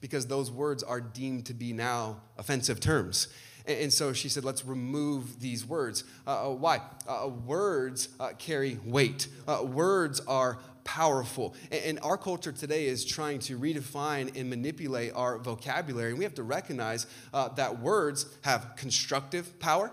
because 0.00 0.26
those 0.28 0.52
words 0.52 0.84
are 0.84 1.00
deemed 1.00 1.44
to 1.46 1.52
be 1.52 1.72
now 1.72 2.20
offensive 2.38 2.78
terms. 2.78 3.26
And 3.66 3.92
so 3.92 4.12
she 4.12 4.28
said, 4.28 4.44
let's 4.44 4.64
remove 4.64 5.40
these 5.40 5.66
words. 5.66 6.04
Uh, 6.26 6.50
uh 6.50 6.54
why? 6.54 6.80
Uh, 7.08 7.24
uh, 7.24 7.28
words 7.28 8.08
uh, 8.18 8.30
carry 8.38 8.78
weight, 8.84 9.28
uh, 9.46 9.62
words 9.64 10.20
are 10.20 10.58
powerful. 10.84 11.54
And, 11.70 11.98
our 12.02 12.16
culture 12.16 12.52
today 12.52 12.86
is 12.86 13.04
trying 13.04 13.38
to 13.40 13.58
redefine 13.58 14.36
and 14.38 14.48
manipulate 14.48 15.12
our 15.14 15.38
vocabulary. 15.38 16.10
And 16.10 16.18
we 16.18 16.24
have 16.24 16.34
to 16.34 16.42
recognize 16.42 17.06
that 17.32 17.80
words 17.80 18.26
have 18.42 18.74
constructive 18.76 19.60
power, 19.60 19.92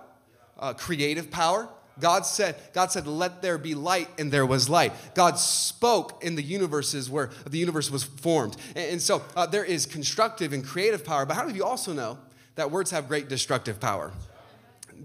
creative 0.77 1.29
power. 1.29 1.69
God 1.99 2.25
said, 2.25 2.55
God 2.73 2.91
said, 2.91 3.07
let 3.07 3.41
there 3.41 3.57
be 3.57 3.73
light, 3.73 4.07
and 4.19 4.31
there 4.31 4.45
was 4.45 4.69
light. 4.69 4.93
God 5.15 5.39
spoke 5.39 6.23
in 6.23 6.35
the 6.35 6.43
universes 6.43 7.09
where 7.09 7.31
the 7.45 7.57
universe 7.57 7.89
was 7.89 8.03
formed. 8.03 8.55
And, 8.75 8.91
and 8.93 9.01
so 9.01 9.23
uh, 9.35 9.45
there 9.45 9.65
is 9.65 9.85
constructive 9.85 10.53
and 10.53 10.63
creative 10.63 11.03
power. 11.03 11.25
But 11.25 11.35
how 11.35 11.47
of 11.47 11.55
you 11.55 11.63
also 11.63 11.93
know 11.93 12.19
that 12.57 12.69
words 12.69 12.91
have 12.91 13.07
great 13.07 13.29
destructive 13.29 13.79
power. 13.79 14.11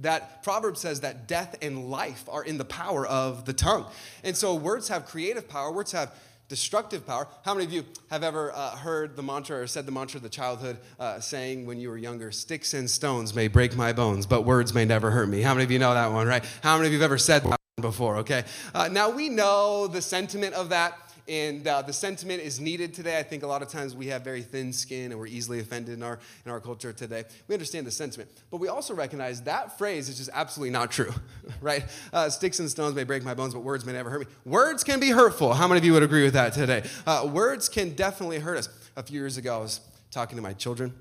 That 0.00 0.42
Proverbs 0.42 0.80
says 0.80 1.00
that 1.02 1.28
death 1.28 1.56
and 1.62 1.90
life 1.90 2.24
are 2.28 2.42
in 2.42 2.58
the 2.58 2.64
power 2.64 3.06
of 3.06 3.44
the 3.44 3.52
tongue. 3.52 3.86
And 4.24 4.36
so 4.36 4.54
words 4.54 4.88
have 4.88 5.06
creative 5.06 5.48
power, 5.48 5.70
words 5.70 5.92
have 5.92 6.12
destructive 6.48 7.06
power. 7.06 7.28
How 7.44 7.54
many 7.54 7.64
of 7.64 7.72
you 7.72 7.84
have 8.10 8.22
ever 8.22 8.52
uh, 8.52 8.70
heard 8.76 9.16
the 9.16 9.22
mantra 9.22 9.60
or 9.60 9.66
said 9.66 9.86
the 9.86 9.92
mantra 9.92 10.18
of 10.18 10.22
the 10.22 10.28
childhood 10.28 10.78
uh, 10.98 11.20
saying 11.20 11.64
when 11.66 11.78
you 11.78 11.88
were 11.88 11.96
younger, 11.96 12.30
sticks 12.30 12.74
and 12.74 12.90
stones 12.90 13.34
may 13.34 13.48
break 13.48 13.76
my 13.76 13.92
bones, 13.92 14.26
but 14.26 14.42
words 14.42 14.74
may 14.74 14.84
never 14.84 15.10
hurt 15.10 15.28
me? 15.28 15.40
How 15.40 15.54
many 15.54 15.64
of 15.64 15.70
you 15.70 15.78
know 15.78 15.94
that 15.94 16.12
one, 16.12 16.26
right? 16.26 16.44
How 16.62 16.76
many 16.76 16.88
of 16.88 16.92
you 16.92 16.98
have 16.98 17.04
ever 17.04 17.18
said 17.18 17.42
that 17.44 17.58
before, 17.80 18.16
okay? 18.18 18.44
Uh, 18.74 18.88
now 18.88 19.08
we 19.08 19.30
know 19.30 19.86
the 19.86 20.02
sentiment 20.02 20.54
of 20.54 20.68
that 20.70 21.01
and 21.28 21.66
uh, 21.66 21.82
the 21.82 21.92
sentiment 21.92 22.42
is 22.42 22.60
needed 22.60 22.94
today. 22.94 23.18
I 23.18 23.22
think 23.22 23.42
a 23.42 23.46
lot 23.46 23.62
of 23.62 23.68
times 23.68 23.94
we 23.94 24.06
have 24.08 24.22
very 24.22 24.42
thin 24.42 24.72
skin 24.72 25.12
and 25.12 25.20
we're 25.20 25.26
easily 25.26 25.60
offended 25.60 25.94
in 25.94 26.02
our, 26.02 26.18
in 26.44 26.50
our 26.50 26.60
culture 26.60 26.92
today. 26.92 27.24
We 27.48 27.54
understand 27.54 27.86
the 27.86 27.90
sentiment, 27.90 28.30
but 28.50 28.58
we 28.58 28.68
also 28.68 28.94
recognize 28.94 29.42
that 29.42 29.78
phrase 29.78 30.08
is 30.08 30.18
just 30.18 30.30
absolutely 30.32 30.70
not 30.70 30.90
true, 30.90 31.12
right? 31.60 31.84
Uh, 32.12 32.28
sticks 32.28 32.58
and 32.58 32.70
stones 32.70 32.94
may 32.94 33.04
break 33.04 33.24
my 33.24 33.34
bones, 33.34 33.54
but 33.54 33.60
words 33.60 33.84
may 33.84 33.92
never 33.92 34.10
hurt 34.10 34.20
me. 34.20 34.26
Words 34.44 34.84
can 34.84 35.00
be 35.00 35.10
hurtful. 35.10 35.54
How 35.54 35.68
many 35.68 35.78
of 35.78 35.84
you 35.84 35.92
would 35.92 36.02
agree 36.02 36.24
with 36.24 36.34
that 36.34 36.52
today? 36.52 36.84
Uh, 37.06 37.28
words 37.32 37.68
can 37.68 37.94
definitely 37.94 38.38
hurt 38.38 38.58
us. 38.58 38.68
A 38.96 39.02
few 39.02 39.18
years 39.18 39.38
ago, 39.38 39.56
I 39.56 39.60
was 39.60 39.80
talking 40.10 40.36
to 40.36 40.42
my 40.42 40.52
children 40.52 40.92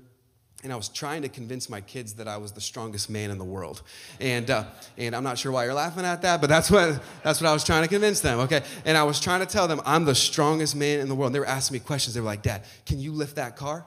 and 0.62 0.72
I 0.72 0.76
was 0.76 0.88
trying 0.88 1.22
to 1.22 1.28
convince 1.28 1.68
my 1.68 1.80
kids 1.80 2.14
that 2.14 2.28
I 2.28 2.36
was 2.36 2.52
the 2.52 2.60
strongest 2.60 3.10
man 3.10 3.30
in 3.30 3.38
the 3.38 3.44
world. 3.44 3.82
And, 4.20 4.48
uh, 4.48 4.64
and 4.96 5.16
I'm 5.16 5.24
not 5.24 5.36
sure 5.36 5.50
why 5.50 5.64
you're 5.64 5.74
laughing 5.74 6.04
at 6.04 6.22
that, 6.22 6.40
but 6.40 6.48
that's 6.48 6.70
what, 6.70 7.02
that's 7.24 7.40
what 7.40 7.48
I 7.48 7.52
was 7.52 7.64
trying 7.64 7.82
to 7.82 7.88
convince 7.88 8.20
them, 8.20 8.38
okay? 8.40 8.62
And 8.84 8.96
I 8.96 9.02
was 9.02 9.18
trying 9.18 9.40
to 9.40 9.46
tell 9.46 9.66
them 9.66 9.80
I'm 9.84 10.04
the 10.04 10.14
strongest 10.14 10.76
man 10.76 11.00
in 11.00 11.08
the 11.08 11.16
world. 11.16 11.28
And 11.28 11.34
they 11.34 11.40
were 11.40 11.46
asking 11.46 11.74
me 11.74 11.80
questions. 11.80 12.14
They 12.14 12.20
were 12.20 12.26
like, 12.26 12.42
Dad, 12.42 12.62
can 12.86 13.00
you 13.00 13.12
lift 13.12 13.36
that 13.36 13.56
car? 13.56 13.84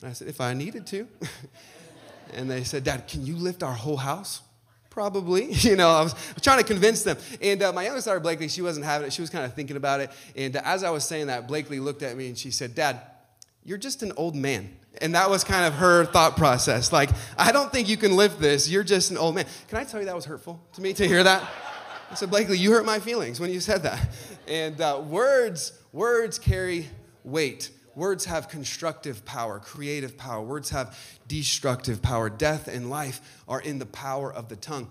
And 0.00 0.10
I 0.10 0.12
said, 0.12 0.28
If 0.28 0.40
I 0.40 0.54
needed 0.54 0.86
to. 0.88 1.08
and 2.34 2.48
they 2.48 2.62
said, 2.62 2.84
Dad, 2.84 3.08
can 3.08 3.26
you 3.26 3.36
lift 3.36 3.62
our 3.62 3.72
whole 3.72 3.96
house? 3.96 4.40
Probably. 4.90 5.52
You 5.64 5.74
know, 5.74 5.88
I 5.88 6.02
was 6.02 6.14
trying 6.42 6.58
to 6.58 6.64
convince 6.64 7.02
them. 7.02 7.16
And 7.40 7.60
uh, 7.60 7.72
my 7.72 7.84
youngest 7.84 8.06
daughter, 8.06 8.20
Blakely, 8.20 8.48
she 8.48 8.62
wasn't 8.62 8.86
having 8.86 9.08
it. 9.08 9.12
She 9.12 9.20
was 9.22 9.30
kind 9.30 9.44
of 9.44 9.54
thinking 9.54 9.76
about 9.76 10.00
it. 10.00 10.10
And 10.36 10.54
uh, 10.54 10.62
as 10.64 10.84
I 10.84 10.90
was 10.90 11.04
saying 11.04 11.26
that, 11.26 11.48
Blakely 11.48 11.80
looked 11.80 12.02
at 12.02 12.16
me 12.16 12.28
and 12.28 12.38
she 12.38 12.52
said, 12.52 12.76
Dad, 12.76 13.00
you're 13.64 13.78
just 13.78 14.04
an 14.04 14.12
old 14.16 14.36
man. 14.36 14.76
And 15.00 15.14
that 15.14 15.28
was 15.28 15.44
kind 15.44 15.66
of 15.66 15.74
her 15.74 16.04
thought 16.04 16.36
process. 16.36 16.92
Like, 16.92 17.10
I 17.36 17.52
don't 17.52 17.72
think 17.72 17.88
you 17.88 17.96
can 17.96 18.16
lift 18.16 18.40
this. 18.40 18.68
You're 18.68 18.84
just 18.84 19.10
an 19.10 19.16
old 19.16 19.34
man. 19.34 19.46
Can 19.68 19.78
I 19.78 19.84
tell 19.84 20.00
you 20.00 20.06
that 20.06 20.14
was 20.14 20.24
hurtful 20.24 20.60
to 20.74 20.80
me 20.80 20.92
to 20.94 21.08
hear 21.08 21.22
that? 21.22 21.42
I 22.10 22.14
said, 22.14 22.30
Blakely, 22.30 22.58
you 22.58 22.70
hurt 22.72 22.84
my 22.84 23.00
feelings 23.00 23.40
when 23.40 23.50
you 23.50 23.60
said 23.60 23.82
that. 23.82 24.08
And 24.46 24.80
uh, 24.80 25.02
words, 25.04 25.72
words 25.92 26.38
carry 26.38 26.88
weight. 27.24 27.70
Words 27.94 28.24
have 28.24 28.48
constructive 28.48 29.24
power, 29.24 29.58
creative 29.58 30.16
power. 30.16 30.42
Words 30.42 30.70
have 30.70 30.98
destructive 31.28 32.02
power. 32.02 32.28
Death 32.28 32.68
and 32.68 32.90
life 32.90 33.42
are 33.48 33.60
in 33.60 33.78
the 33.78 33.86
power 33.86 34.32
of 34.32 34.48
the 34.48 34.56
tongue. 34.56 34.90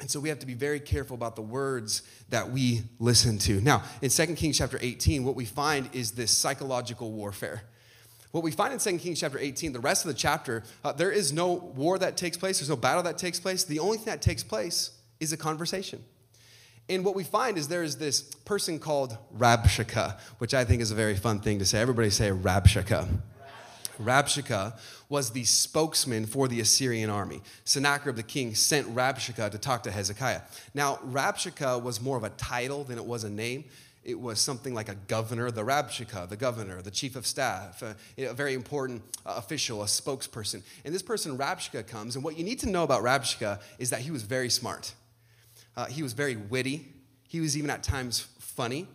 And 0.00 0.08
so 0.08 0.20
we 0.20 0.28
have 0.28 0.38
to 0.38 0.46
be 0.46 0.54
very 0.54 0.78
careful 0.78 1.14
about 1.14 1.34
the 1.34 1.42
words 1.42 2.02
that 2.28 2.50
we 2.50 2.82
listen 3.00 3.38
to. 3.38 3.60
Now, 3.60 3.82
in 4.00 4.10
2 4.10 4.26
Kings 4.34 4.58
chapter 4.58 4.78
18, 4.80 5.24
what 5.24 5.34
we 5.34 5.44
find 5.44 5.88
is 5.92 6.12
this 6.12 6.30
psychological 6.30 7.10
warfare. 7.10 7.62
What 8.30 8.44
we 8.44 8.50
find 8.50 8.72
in 8.72 8.78
2 8.78 8.98
Kings 8.98 9.20
chapter 9.20 9.38
18, 9.38 9.72
the 9.72 9.80
rest 9.80 10.04
of 10.04 10.08
the 10.08 10.18
chapter, 10.18 10.62
uh, 10.84 10.92
there 10.92 11.10
is 11.10 11.32
no 11.32 11.52
war 11.52 11.98
that 11.98 12.16
takes 12.16 12.36
place, 12.36 12.58
there's 12.58 12.68
no 12.68 12.76
battle 12.76 13.02
that 13.04 13.16
takes 13.16 13.40
place. 13.40 13.64
The 13.64 13.78
only 13.78 13.96
thing 13.96 14.06
that 14.06 14.22
takes 14.22 14.44
place 14.44 14.90
is 15.18 15.32
a 15.32 15.36
conversation. 15.36 16.04
And 16.90 17.04
what 17.04 17.14
we 17.14 17.24
find 17.24 17.58
is 17.58 17.68
there 17.68 17.82
is 17.82 17.96
this 17.96 18.22
person 18.22 18.78
called 18.78 19.16
Rabshakeh, 19.36 20.18
which 20.38 20.54
I 20.54 20.64
think 20.64 20.80
is 20.80 20.90
a 20.90 20.94
very 20.94 21.16
fun 21.16 21.40
thing 21.40 21.58
to 21.58 21.66
say. 21.66 21.80
Everybody 21.80 22.10
say 22.10 22.30
Rabshakeh. 22.30 23.08
Rabshakeh 24.00 24.78
was 25.08 25.30
the 25.30 25.44
spokesman 25.44 26.26
for 26.26 26.48
the 26.48 26.60
Assyrian 26.60 27.10
army. 27.10 27.42
Sennacherib 27.64 28.16
the 28.16 28.22
king 28.22 28.54
sent 28.54 28.94
Rabshakeh 28.94 29.50
to 29.50 29.58
talk 29.58 29.82
to 29.82 29.90
Hezekiah. 29.90 30.42
Now, 30.72 30.96
Rabshakeh 31.04 31.82
was 31.82 32.00
more 32.00 32.16
of 32.16 32.24
a 32.24 32.30
title 32.30 32.84
than 32.84 32.96
it 32.96 33.04
was 33.04 33.24
a 33.24 33.30
name. 33.30 33.64
It 34.04 34.18
was 34.18 34.40
something 34.40 34.74
like 34.74 34.88
a 34.88 34.94
governor, 34.94 35.50
the 35.50 35.64
Rabshakeh, 35.64 36.28
the 36.28 36.36
governor, 36.36 36.80
the 36.80 36.90
chief 36.90 37.16
of 37.16 37.26
staff, 37.26 37.82
a, 37.82 37.96
a 38.18 38.32
very 38.32 38.54
important 38.54 39.02
uh, 39.26 39.34
official, 39.36 39.82
a 39.82 39.86
spokesperson. 39.86 40.62
And 40.84 40.94
this 40.94 41.02
person, 41.02 41.36
Rabshakeh, 41.36 41.86
comes. 41.86 42.14
And 42.14 42.24
what 42.24 42.38
you 42.38 42.44
need 42.44 42.60
to 42.60 42.68
know 42.68 42.84
about 42.84 43.02
Rabshakeh 43.02 43.60
is 43.78 43.90
that 43.90 44.00
he 44.00 44.10
was 44.10 44.22
very 44.22 44.48
smart. 44.48 44.94
Uh, 45.76 45.86
he 45.86 46.02
was 46.02 46.12
very 46.12 46.36
witty. 46.36 46.88
He 47.28 47.40
was 47.40 47.56
even 47.56 47.70
at 47.70 47.82
times 47.82 48.26
funny, 48.38 48.88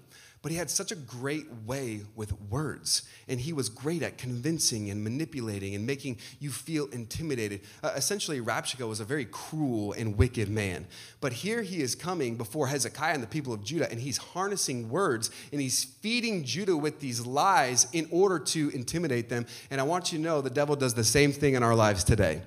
but 0.44 0.52
he 0.52 0.58
had 0.58 0.70
such 0.70 0.92
a 0.92 0.96
great 0.96 1.48
way 1.66 2.02
with 2.16 2.40
words. 2.50 3.04
And 3.30 3.40
he 3.40 3.54
was 3.54 3.70
great 3.70 4.04
at 4.04 4.18
convincing 4.18 4.92
and 4.92 5.02
manipulating 5.02 5.74
and 5.74 5.88
making 5.88 6.18
you 6.40 6.52
feel 6.52 6.88
intimidated. 6.88 7.62
Uh, 7.82 7.94
essentially, 7.96 8.42
Rabshakeh 8.42 8.88
was 8.88 9.00
a 9.00 9.06
very 9.06 9.24
cruel 9.24 9.94
and 9.94 10.18
wicked 10.18 10.50
man. 10.50 10.86
But 11.22 11.32
here 11.32 11.62
he 11.62 11.82
is 11.82 11.96
coming 11.96 12.36
before 12.36 12.68
Hezekiah 12.68 13.14
and 13.14 13.24
the 13.24 13.28
people 13.28 13.54
of 13.54 13.64
Judah, 13.64 13.90
and 13.90 14.02
he's 14.02 14.18
harnessing 14.18 14.90
words 14.90 15.32
and 15.54 15.62
he's 15.62 15.86
feeding 15.86 16.44
Judah 16.44 16.76
with 16.76 17.00
these 17.00 17.26
lies 17.26 17.88
in 17.94 18.10
order 18.12 18.38
to 18.38 18.70
intimidate 18.72 19.30
them. 19.30 19.46
And 19.72 19.80
I 19.80 19.86
want 19.86 20.12
you 20.12 20.18
to 20.18 20.24
know 20.24 20.42
the 20.42 20.50
devil 20.50 20.76
does 20.76 20.94
the 20.94 21.06
same 21.06 21.32
thing 21.32 21.54
in 21.54 21.64
our 21.64 21.74
lives 21.74 22.04
today 22.04 22.42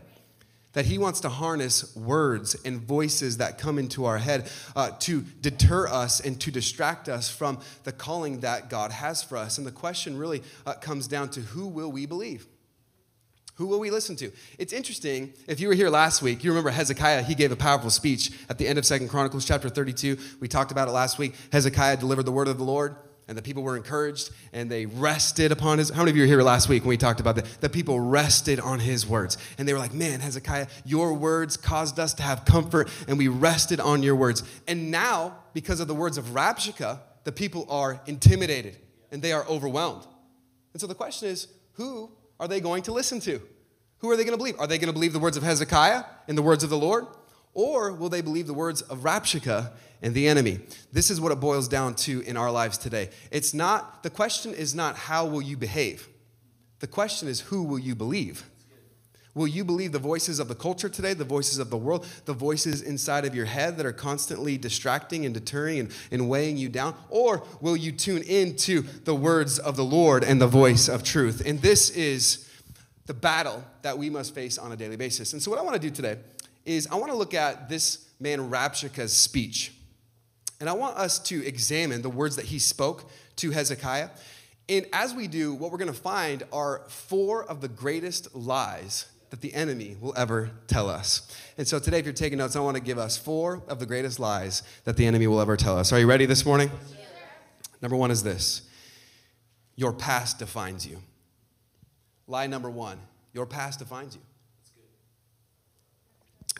that 0.76 0.84
he 0.84 0.98
wants 0.98 1.20
to 1.20 1.30
harness 1.30 1.96
words 1.96 2.54
and 2.66 2.82
voices 2.82 3.38
that 3.38 3.56
come 3.56 3.78
into 3.78 4.04
our 4.04 4.18
head 4.18 4.46
uh, 4.76 4.90
to 4.98 5.22
deter 5.40 5.88
us 5.88 6.20
and 6.20 6.38
to 6.38 6.50
distract 6.50 7.08
us 7.08 7.30
from 7.30 7.58
the 7.84 7.92
calling 7.92 8.40
that 8.40 8.68
God 8.68 8.92
has 8.92 9.22
for 9.22 9.38
us. 9.38 9.56
And 9.56 9.66
the 9.66 9.72
question 9.72 10.18
really 10.18 10.42
uh, 10.66 10.74
comes 10.74 11.08
down 11.08 11.30
to 11.30 11.40
who 11.40 11.66
will 11.66 11.90
we 11.90 12.04
believe? 12.04 12.46
Who 13.54 13.68
will 13.68 13.80
we 13.80 13.90
listen 13.90 14.16
to? 14.16 14.30
It's 14.58 14.74
interesting. 14.74 15.32
If 15.48 15.60
you 15.60 15.68
were 15.68 15.74
here 15.74 15.88
last 15.88 16.20
week, 16.20 16.44
you 16.44 16.50
remember 16.50 16.68
Hezekiah, 16.68 17.22
he 17.22 17.34
gave 17.34 17.52
a 17.52 17.56
powerful 17.56 17.88
speech 17.88 18.30
at 18.50 18.58
the 18.58 18.68
end 18.68 18.78
of 18.78 18.84
Second 18.84 19.08
Chronicles 19.08 19.46
chapter 19.46 19.70
32. 19.70 20.18
We 20.40 20.46
talked 20.46 20.72
about 20.72 20.88
it 20.88 20.92
last 20.92 21.18
week. 21.18 21.36
Hezekiah 21.52 21.96
delivered 21.96 22.26
the 22.26 22.32
word 22.32 22.48
of 22.48 22.58
the 22.58 22.64
Lord 22.64 22.96
and 23.28 23.36
the 23.36 23.42
people 23.42 23.62
were 23.62 23.76
encouraged 23.76 24.30
and 24.52 24.70
they 24.70 24.86
rested 24.86 25.50
upon 25.50 25.78
his 25.78 25.90
how 25.90 26.02
many 26.02 26.10
of 26.10 26.16
you 26.16 26.22
were 26.22 26.28
here 26.28 26.42
last 26.42 26.68
week 26.68 26.82
when 26.82 26.90
we 26.90 26.96
talked 26.96 27.20
about 27.20 27.36
that? 27.36 27.46
The 27.60 27.68
people 27.68 27.98
rested 27.98 28.60
on 28.60 28.78
his 28.78 29.06
words. 29.06 29.36
And 29.58 29.66
they 29.66 29.72
were 29.72 29.78
like 29.78 29.94
man 29.94 30.20
hezekiah 30.20 30.68
your 30.84 31.12
words 31.14 31.56
caused 31.56 31.98
us 31.98 32.14
to 32.14 32.22
have 32.22 32.44
comfort 32.44 32.88
and 33.08 33.18
we 33.18 33.28
rested 33.28 33.80
on 33.80 34.02
your 34.02 34.16
words. 34.16 34.42
And 34.68 34.90
now 34.90 35.38
because 35.54 35.80
of 35.80 35.88
the 35.88 35.94
words 35.94 36.18
of 36.18 36.26
rabshakeh 36.26 36.98
the 37.24 37.32
people 37.32 37.66
are 37.68 38.00
intimidated 38.06 38.76
and 39.10 39.20
they 39.20 39.32
are 39.32 39.44
overwhelmed. 39.46 40.06
And 40.72 40.80
so 40.80 40.86
the 40.86 40.94
question 40.94 41.28
is 41.28 41.48
who 41.72 42.10
are 42.38 42.46
they 42.46 42.60
going 42.60 42.82
to 42.84 42.92
listen 42.92 43.18
to? 43.20 43.40
Who 43.98 44.10
are 44.10 44.16
they 44.16 44.24
going 44.24 44.34
to 44.34 44.38
believe? 44.38 44.60
Are 44.60 44.66
they 44.66 44.78
going 44.78 44.88
to 44.88 44.92
believe 44.92 45.12
the 45.12 45.18
words 45.18 45.36
of 45.36 45.42
hezekiah 45.42 46.04
and 46.28 46.38
the 46.38 46.42
words 46.42 46.62
of 46.62 46.70
the 46.70 46.78
lord 46.78 47.06
or 47.56 47.90
will 47.90 48.10
they 48.10 48.20
believe 48.20 48.46
the 48.46 48.54
words 48.54 48.82
of 48.82 48.98
Rabshakeh 48.98 49.72
and 50.02 50.14
the 50.14 50.28
enemy? 50.28 50.60
This 50.92 51.10
is 51.10 51.22
what 51.22 51.32
it 51.32 51.40
boils 51.40 51.68
down 51.68 51.94
to 51.94 52.20
in 52.20 52.36
our 52.36 52.50
lives 52.50 52.76
today. 52.76 53.08
It's 53.30 53.54
not, 53.54 54.02
the 54.02 54.10
question 54.10 54.52
is 54.52 54.74
not 54.74 54.94
how 54.94 55.24
will 55.24 55.40
you 55.40 55.56
behave? 55.56 56.06
The 56.80 56.86
question 56.86 57.28
is 57.28 57.40
who 57.40 57.62
will 57.62 57.78
you 57.78 57.94
believe? 57.94 58.44
Will 59.34 59.46
you 59.46 59.64
believe 59.64 59.92
the 59.92 59.98
voices 59.98 60.38
of 60.38 60.48
the 60.48 60.54
culture 60.54 60.90
today, 60.90 61.14
the 61.14 61.24
voices 61.24 61.58
of 61.58 61.70
the 61.70 61.78
world, 61.78 62.06
the 62.26 62.34
voices 62.34 62.82
inside 62.82 63.24
of 63.24 63.34
your 63.34 63.46
head 63.46 63.78
that 63.78 63.86
are 63.86 63.92
constantly 63.92 64.58
distracting 64.58 65.24
and 65.24 65.32
deterring 65.32 65.78
and, 65.78 65.90
and 66.10 66.28
weighing 66.28 66.58
you 66.58 66.68
down? 66.68 66.94
Or 67.08 67.42
will 67.62 67.76
you 67.76 67.90
tune 67.90 68.22
into 68.22 68.82
the 69.04 69.14
words 69.14 69.58
of 69.58 69.76
the 69.76 69.84
Lord 69.84 70.24
and 70.24 70.42
the 70.42 70.46
voice 70.46 70.88
of 70.88 71.02
truth? 71.02 71.42
And 71.46 71.62
this 71.62 71.88
is 71.88 72.46
the 73.06 73.14
battle 73.14 73.64
that 73.82 73.96
we 73.96 74.10
must 74.10 74.34
face 74.34 74.58
on 74.58 74.72
a 74.72 74.76
daily 74.76 74.96
basis. 74.96 75.32
And 75.32 75.40
so, 75.40 75.50
what 75.50 75.60
I 75.60 75.62
want 75.62 75.74
to 75.74 75.80
do 75.80 75.90
today 75.90 76.18
is 76.66 76.86
I 76.88 76.96
want 76.96 77.10
to 77.10 77.16
look 77.16 77.32
at 77.32 77.68
this 77.68 78.08
man 78.20 78.50
Rabshakeh's 78.50 79.12
speech. 79.12 79.72
And 80.60 80.68
I 80.68 80.72
want 80.72 80.96
us 80.96 81.18
to 81.20 81.46
examine 81.46 82.02
the 82.02 82.10
words 82.10 82.36
that 82.36 82.46
he 82.46 82.58
spoke 82.58 83.10
to 83.36 83.50
Hezekiah. 83.50 84.10
And 84.68 84.86
as 84.92 85.14
we 85.14 85.28
do, 85.28 85.54
what 85.54 85.70
we're 85.70 85.78
going 85.78 85.92
to 85.92 85.98
find 85.98 86.42
are 86.52 86.82
four 86.88 87.44
of 87.44 87.60
the 87.60 87.68
greatest 87.68 88.34
lies 88.34 89.06
that 89.30 89.40
the 89.40 89.54
enemy 89.54 89.96
will 90.00 90.14
ever 90.16 90.50
tell 90.66 90.88
us. 90.88 91.30
And 91.58 91.66
so 91.66 91.78
today, 91.78 91.98
if 91.98 92.04
you're 92.04 92.14
taking 92.14 92.38
notes, 92.38 92.56
I 92.56 92.60
want 92.60 92.76
to 92.76 92.82
give 92.82 92.98
us 92.98 93.16
four 93.16 93.62
of 93.68 93.78
the 93.78 93.86
greatest 93.86 94.18
lies 94.18 94.62
that 94.84 94.96
the 94.96 95.06
enemy 95.06 95.26
will 95.26 95.40
ever 95.40 95.56
tell 95.56 95.78
us. 95.78 95.92
Are 95.92 95.98
you 95.98 96.06
ready 96.06 96.26
this 96.26 96.46
morning? 96.46 96.70
Number 97.82 97.96
one 97.96 98.10
is 98.10 98.22
this 98.22 98.62
your 99.74 99.92
past 99.92 100.38
defines 100.38 100.86
you. 100.86 101.02
Lie 102.26 102.46
number 102.46 102.70
one 102.70 102.98
your 103.32 103.46
past 103.46 103.78
defines 103.78 104.14
you. 104.14 104.22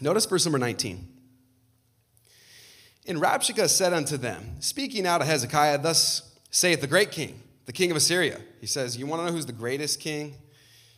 Notice 0.00 0.26
verse 0.26 0.44
number 0.44 0.58
19. 0.58 1.08
And 3.08 3.18
Rabshakeh 3.18 3.68
said 3.68 3.92
unto 3.92 4.16
them, 4.16 4.56
speaking 4.60 5.06
out 5.06 5.20
of 5.20 5.26
Hezekiah, 5.26 5.78
Thus 5.78 6.36
saith 6.50 6.80
the 6.80 6.86
great 6.86 7.10
king, 7.12 7.40
the 7.66 7.72
king 7.72 7.90
of 7.90 7.96
Assyria. 7.96 8.40
He 8.60 8.66
says, 8.66 8.96
You 8.96 9.06
want 9.06 9.22
to 9.22 9.26
know 9.26 9.32
who's 9.32 9.46
the 9.46 9.52
greatest 9.52 10.00
king? 10.00 10.34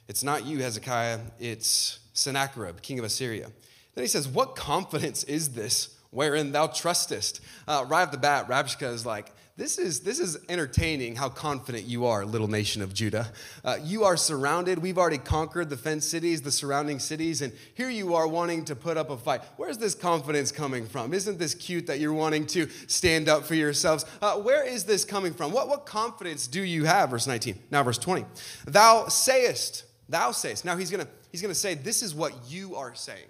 It's 0.09 0.25
not 0.25 0.47
you, 0.47 0.59
Hezekiah, 0.59 1.21
it's 1.39 2.01
Sennacherib, 2.15 2.81
king 2.81 2.99
of 2.99 3.05
Assyria. 3.05 3.51
Then 3.95 4.05
he 4.05 4.09
says, 4.09 4.27
What 4.27 4.57
confidence 4.57 5.23
is 5.25 5.51
this 5.51 5.99
wherein 6.11 6.53
thou 6.53 6.69
trustest? 6.69 7.41
Uh, 7.67 7.85
right 7.87 8.03
off 8.05 8.11
the 8.11 8.19
bat, 8.19 8.49
Rabshakeh 8.49 8.93
is 8.93 9.05
like, 9.05 9.33
this 9.59 9.77
is, 9.77 10.01
this 10.01 10.21
is 10.21 10.39
entertaining 10.49 11.17
how 11.17 11.29
confident 11.29 11.85
you 11.85 12.07
are, 12.07 12.25
little 12.25 12.47
nation 12.47 12.81
of 12.81 12.95
Judah. 12.95 13.33
Uh, 13.65 13.77
you 13.83 14.05
are 14.05 14.17
surrounded. 14.17 14.79
We've 14.79 14.97
already 14.97 15.19
conquered 15.19 15.69
the 15.69 15.77
fenced 15.77 16.09
cities, 16.09 16.43
the 16.43 16.53
surrounding 16.53 17.01
cities, 17.01 17.43
and 17.43 17.53
here 17.75 17.91
you 17.91 18.15
are 18.15 18.29
wanting 18.29 18.65
to 18.67 18.77
put 18.77 18.97
up 18.97 19.11
a 19.11 19.17
fight. 19.17 19.41
Where's 19.57 19.77
this 19.77 19.97
confidence 19.97 20.53
coming 20.53 20.87
from? 20.87 21.13
Isn't 21.13 21.41
this 21.41 21.55
cute 21.55 21.89
that 21.89 21.99
you're 21.99 22.13
wanting 22.13 22.47
to 22.47 22.69
stand 22.87 23.29
up 23.29 23.43
for 23.43 23.57
yourselves? 23.57 24.05
Uh, 24.23 24.37
where 24.37 24.65
is 24.65 24.85
this 24.85 25.05
coming 25.05 25.35
from? 25.35 25.51
What, 25.51 25.69
what 25.69 25.87
confidence 25.87 26.47
do 26.47 26.63
you 26.63 26.85
have? 26.85 27.11
Verse 27.11 27.27
19. 27.27 27.59
Now, 27.73 27.83
verse 27.83 27.99
20. 27.99 28.27
Thou 28.65 29.09
sayest, 29.09 29.87
thou 30.09 30.31
sayest. 30.31 30.65
Now, 30.65 30.77
he's 30.77 30.91
to 30.93 31.09
he's 31.33 31.43
gonna 31.43 31.53
say, 31.53 31.75
This 31.75 32.05
is 32.05 32.15
what 32.15 32.33
you 32.47 32.77
are 32.77 32.95
saying. 32.95 33.27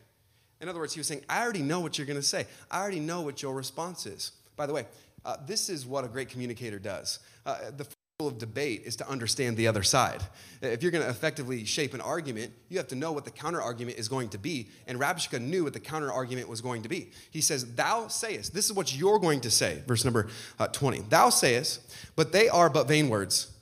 In 0.61 0.69
other 0.69 0.79
words, 0.79 0.93
he 0.93 1.01
was 1.01 1.07
saying, 1.07 1.23
I 1.27 1.43
already 1.43 1.63
know 1.63 1.81
what 1.81 1.97
you're 1.97 2.07
to 2.07 2.21
say, 2.21 2.47
I 2.71 2.83
already 2.83 3.01
know 3.01 3.23
what 3.23 3.41
your 3.41 3.55
response 3.55 4.05
is. 4.05 4.33
By 4.57 4.67
the 4.67 4.75
way, 4.75 4.87
uh, 5.29 5.37
this 5.47 5.69
is 5.69 5.87
what 5.87 6.07
a 6.07 6.09
great 6.09 6.31
communicator 6.31 6.79
does. 6.79 7.19
Uh, 7.45 7.59
the 7.77 7.87
goal 8.19 8.29
of 8.29 8.39
debate 8.39 8.83
is 8.87 8.97
to 8.97 9.07
understand 9.07 9.59
the 9.59 9.69
other 9.69 9.83
side. 9.83 10.23
If 10.63 10.83
you're 10.83 10.91
going 10.91 11.05
to 11.05 11.11
effectively 11.11 11.67
shape 11.67 11.93
an 11.93 12.01
argument, 12.01 12.51
you 12.71 12.79
have 12.79 12.89
to 12.89 12.95
know 12.95 13.13
what 13.13 13.27
the 13.27 13.31
counter 13.31 13.61
argument 13.61 13.99
is 13.99 14.09
going 14.09 14.31
to 14.31 14.39
be. 14.39 14.71
And 14.87 14.99
Rabshakeh 14.99 15.43
knew 15.43 15.65
what 15.65 15.75
the 15.75 15.81
counter 15.81 16.11
argument 16.11 16.49
was 16.49 16.63
going 16.63 16.81
to 16.83 16.89
be. 16.89 17.11
He 17.31 17.43
says, 17.43 17.75
Thou 17.75 18.09
sayest, 18.09 18.55
this 18.55 18.65
is 18.65 18.73
what 18.73 18.97
you're 18.97 19.19
going 19.19 19.43
to 19.43 19.51
say. 19.51 19.83
Verse 19.87 20.03
number 20.03 20.29
uh, 20.59 20.69
20. 20.69 21.01
Thou 21.11 21.29
sayest, 21.29 21.95
but 22.17 22.33
they 22.33 22.49
are 22.49 22.71
but 22.71 22.89
vain 22.89 23.11
words. 23.11 23.53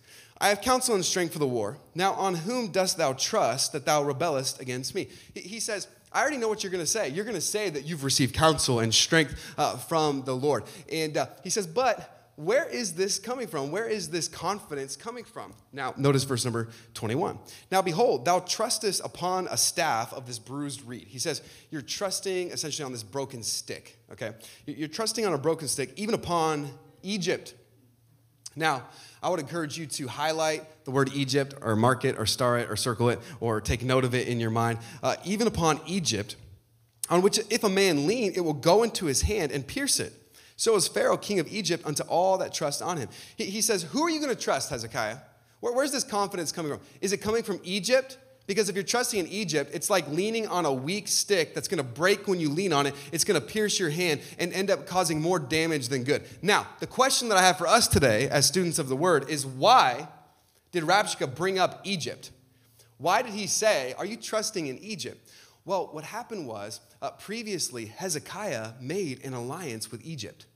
I 0.40 0.50
have 0.50 0.60
counsel 0.60 0.94
and 0.94 1.04
strength 1.04 1.32
for 1.32 1.40
the 1.40 1.48
war. 1.48 1.78
Now, 1.96 2.12
on 2.12 2.34
whom 2.34 2.68
dost 2.68 2.96
thou 2.96 3.14
trust 3.14 3.72
that 3.72 3.86
thou 3.86 4.04
rebellest 4.04 4.60
against 4.60 4.94
me? 4.94 5.08
He 5.34 5.58
says, 5.58 5.88
I 6.16 6.22
already 6.22 6.38
know 6.38 6.48
what 6.48 6.64
you're 6.64 6.72
going 6.72 6.82
to 6.82 6.90
say. 6.90 7.10
You're 7.10 7.26
going 7.26 7.34
to 7.34 7.42
say 7.42 7.68
that 7.68 7.84
you've 7.84 8.02
received 8.02 8.34
counsel 8.34 8.80
and 8.80 8.94
strength 8.94 9.54
uh, 9.58 9.76
from 9.76 10.24
the 10.24 10.34
Lord. 10.34 10.64
And 10.90 11.14
uh, 11.14 11.26
he 11.44 11.50
says, 11.50 11.66
But 11.66 12.30
where 12.36 12.66
is 12.66 12.94
this 12.94 13.18
coming 13.18 13.46
from? 13.46 13.70
Where 13.70 13.86
is 13.86 14.08
this 14.08 14.26
confidence 14.26 14.96
coming 14.96 15.24
from? 15.24 15.52
Now, 15.74 15.92
notice 15.98 16.24
verse 16.24 16.42
number 16.42 16.70
21. 16.94 17.38
Now, 17.70 17.82
behold, 17.82 18.24
thou 18.24 18.38
trustest 18.38 19.04
upon 19.04 19.46
a 19.48 19.58
staff 19.58 20.14
of 20.14 20.26
this 20.26 20.38
bruised 20.38 20.80
reed. 20.86 21.06
He 21.06 21.18
says, 21.18 21.42
You're 21.70 21.82
trusting 21.82 22.50
essentially 22.50 22.86
on 22.86 22.92
this 22.92 23.02
broken 23.02 23.42
stick, 23.42 23.98
okay? 24.10 24.32
You're 24.64 24.88
trusting 24.88 25.26
on 25.26 25.34
a 25.34 25.38
broken 25.38 25.68
stick, 25.68 25.92
even 25.96 26.14
upon 26.14 26.70
Egypt. 27.02 27.52
Now, 28.56 28.84
I 29.22 29.28
would 29.28 29.40
encourage 29.40 29.78
you 29.78 29.86
to 29.86 30.08
highlight 30.08 30.84
the 30.84 30.90
word 30.90 31.10
Egypt 31.14 31.54
or 31.60 31.74
mark 31.76 32.04
it 32.04 32.18
or 32.18 32.26
star 32.26 32.58
it 32.58 32.70
or 32.70 32.76
circle 32.76 33.08
it 33.08 33.18
or 33.40 33.60
take 33.60 33.82
note 33.82 34.04
of 34.04 34.14
it 34.14 34.28
in 34.28 34.38
your 34.40 34.50
mind. 34.50 34.78
Uh, 35.02 35.16
even 35.24 35.46
upon 35.46 35.80
Egypt, 35.86 36.36
on 37.08 37.22
which 37.22 37.38
if 37.50 37.64
a 37.64 37.68
man 37.68 38.06
lean, 38.06 38.32
it 38.34 38.40
will 38.40 38.52
go 38.52 38.82
into 38.82 39.06
his 39.06 39.22
hand 39.22 39.52
and 39.52 39.66
pierce 39.66 40.00
it. 40.00 40.12
So 40.56 40.74
is 40.74 40.88
Pharaoh, 40.88 41.16
king 41.16 41.38
of 41.38 41.52
Egypt, 41.52 41.84
unto 41.86 42.02
all 42.04 42.38
that 42.38 42.52
trust 42.52 42.82
on 42.82 42.96
him. 42.96 43.08
He, 43.36 43.44
he 43.44 43.60
says, 43.60 43.82
Who 43.82 44.02
are 44.02 44.10
you 44.10 44.20
going 44.20 44.34
to 44.34 44.40
trust, 44.40 44.70
Hezekiah? 44.70 45.18
Where, 45.60 45.72
where's 45.72 45.92
this 45.92 46.04
confidence 46.04 46.50
coming 46.50 46.72
from? 46.72 46.80
Is 47.00 47.12
it 47.12 47.18
coming 47.18 47.42
from 47.42 47.60
Egypt? 47.62 48.18
Because 48.46 48.68
if 48.68 48.76
you're 48.76 48.84
trusting 48.84 49.18
in 49.18 49.26
Egypt, 49.26 49.70
it's 49.74 49.90
like 49.90 50.08
leaning 50.08 50.46
on 50.46 50.66
a 50.66 50.72
weak 50.72 51.08
stick 51.08 51.54
that's 51.54 51.66
going 51.66 51.78
to 51.78 51.84
break 51.84 52.28
when 52.28 52.38
you 52.38 52.48
lean 52.48 52.72
on 52.72 52.86
it. 52.86 52.94
It's 53.10 53.24
going 53.24 53.40
to 53.40 53.44
pierce 53.44 53.80
your 53.80 53.90
hand 53.90 54.20
and 54.38 54.52
end 54.52 54.70
up 54.70 54.86
causing 54.86 55.20
more 55.20 55.38
damage 55.38 55.88
than 55.88 56.04
good. 56.04 56.22
Now, 56.42 56.68
the 56.78 56.86
question 56.86 57.28
that 57.28 57.38
I 57.38 57.42
have 57.42 57.58
for 57.58 57.66
us 57.66 57.88
today 57.88 58.28
as 58.28 58.46
students 58.46 58.78
of 58.78 58.88
the 58.88 58.96
word 58.96 59.28
is 59.28 59.44
why 59.44 60.08
did 60.70 60.84
Rabshakeh 60.84 61.34
bring 61.34 61.58
up 61.58 61.80
Egypt? 61.84 62.30
Why 62.98 63.22
did 63.22 63.32
he 63.32 63.46
say, 63.46 63.94
Are 63.98 64.06
you 64.06 64.16
trusting 64.16 64.66
in 64.68 64.78
Egypt? 64.78 65.28
Well, 65.64 65.88
what 65.90 66.04
happened 66.04 66.46
was 66.46 66.80
uh, 67.02 67.10
previously 67.10 67.86
Hezekiah 67.86 68.74
made 68.80 69.24
an 69.24 69.34
alliance 69.34 69.90
with 69.90 70.04
Egypt. 70.04 70.46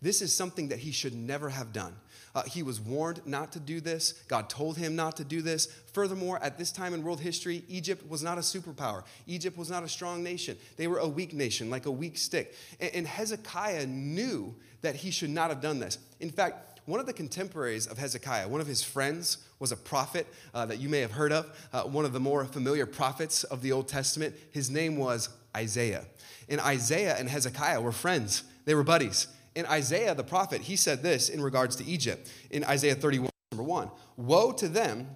This 0.00 0.22
is 0.22 0.34
something 0.34 0.68
that 0.68 0.78
he 0.78 0.90
should 0.90 1.14
never 1.14 1.50
have 1.50 1.72
done. 1.72 1.96
Uh, 2.34 2.42
he 2.42 2.62
was 2.62 2.80
warned 2.80 3.20
not 3.26 3.52
to 3.52 3.60
do 3.60 3.80
this. 3.80 4.12
God 4.28 4.50
told 4.50 4.76
him 4.76 4.96
not 4.96 5.16
to 5.18 5.24
do 5.24 5.40
this. 5.40 5.66
Furthermore, 5.92 6.38
at 6.42 6.58
this 6.58 6.72
time 6.72 6.92
in 6.92 7.04
world 7.04 7.20
history, 7.20 7.64
Egypt 7.68 8.08
was 8.08 8.22
not 8.22 8.38
a 8.38 8.40
superpower. 8.40 9.04
Egypt 9.26 9.56
was 9.56 9.70
not 9.70 9.84
a 9.84 9.88
strong 9.88 10.22
nation. 10.22 10.56
They 10.76 10.86
were 10.86 10.98
a 10.98 11.08
weak 11.08 11.32
nation, 11.32 11.70
like 11.70 11.86
a 11.86 11.90
weak 11.90 12.18
stick. 12.18 12.54
And, 12.80 12.90
and 12.94 13.06
Hezekiah 13.06 13.86
knew 13.86 14.54
that 14.82 14.96
he 14.96 15.10
should 15.10 15.30
not 15.30 15.50
have 15.50 15.60
done 15.60 15.78
this. 15.78 15.98
In 16.20 16.30
fact, 16.30 16.80
one 16.86 17.00
of 17.00 17.06
the 17.06 17.12
contemporaries 17.12 17.86
of 17.86 17.96
Hezekiah, 17.96 18.48
one 18.48 18.60
of 18.60 18.66
his 18.66 18.82
friends, 18.82 19.38
was 19.58 19.72
a 19.72 19.76
prophet 19.76 20.26
uh, 20.52 20.66
that 20.66 20.80
you 20.80 20.88
may 20.88 21.00
have 21.00 21.12
heard 21.12 21.32
of, 21.32 21.68
uh, 21.72 21.84
one 21.84 22.04
of 22.04 22.12
the 22.12 22.20
more 22.20 22.44
familiar 22.44 22.84
prophets 22.84 23.44
of 23.44 23.62
the 23.62 23.72
Old 23.72 23.88
Testament. 23.88 24.34
His 24.50 24.70
name 24.70 24.96
was 24.96 25.30
Isaiah. 25.56 26.04
And 26.48 26.60
Isaiah 26.60 27.16
and 27.16 27.28
Hezekiah 27.28 27.80
were 27.80 27.92
friends, 27.92 28.42
they 28.66 28.74
were 28.74 28.84
buddies. 28.84 29.28
And 29.56 29.66
Isaiah, 29.66 30.14
the 30.14 30.24
prophet, 30.24 30.62
he 30.62 30.76
said 30.76 31.02
this 31.02 31.28
in 31.28 31.40
regards 31.40 31.76
to 31.76 31.84
Egypt 31.84 32.30
in 32.50 32.64
Isaiah 32.64 32.94
31, 32.94 33.30
number 33.52 33.62
1 33.62 33.90
Woe 34.16 34.52
to 34.52 34.68
them 34.68 35.08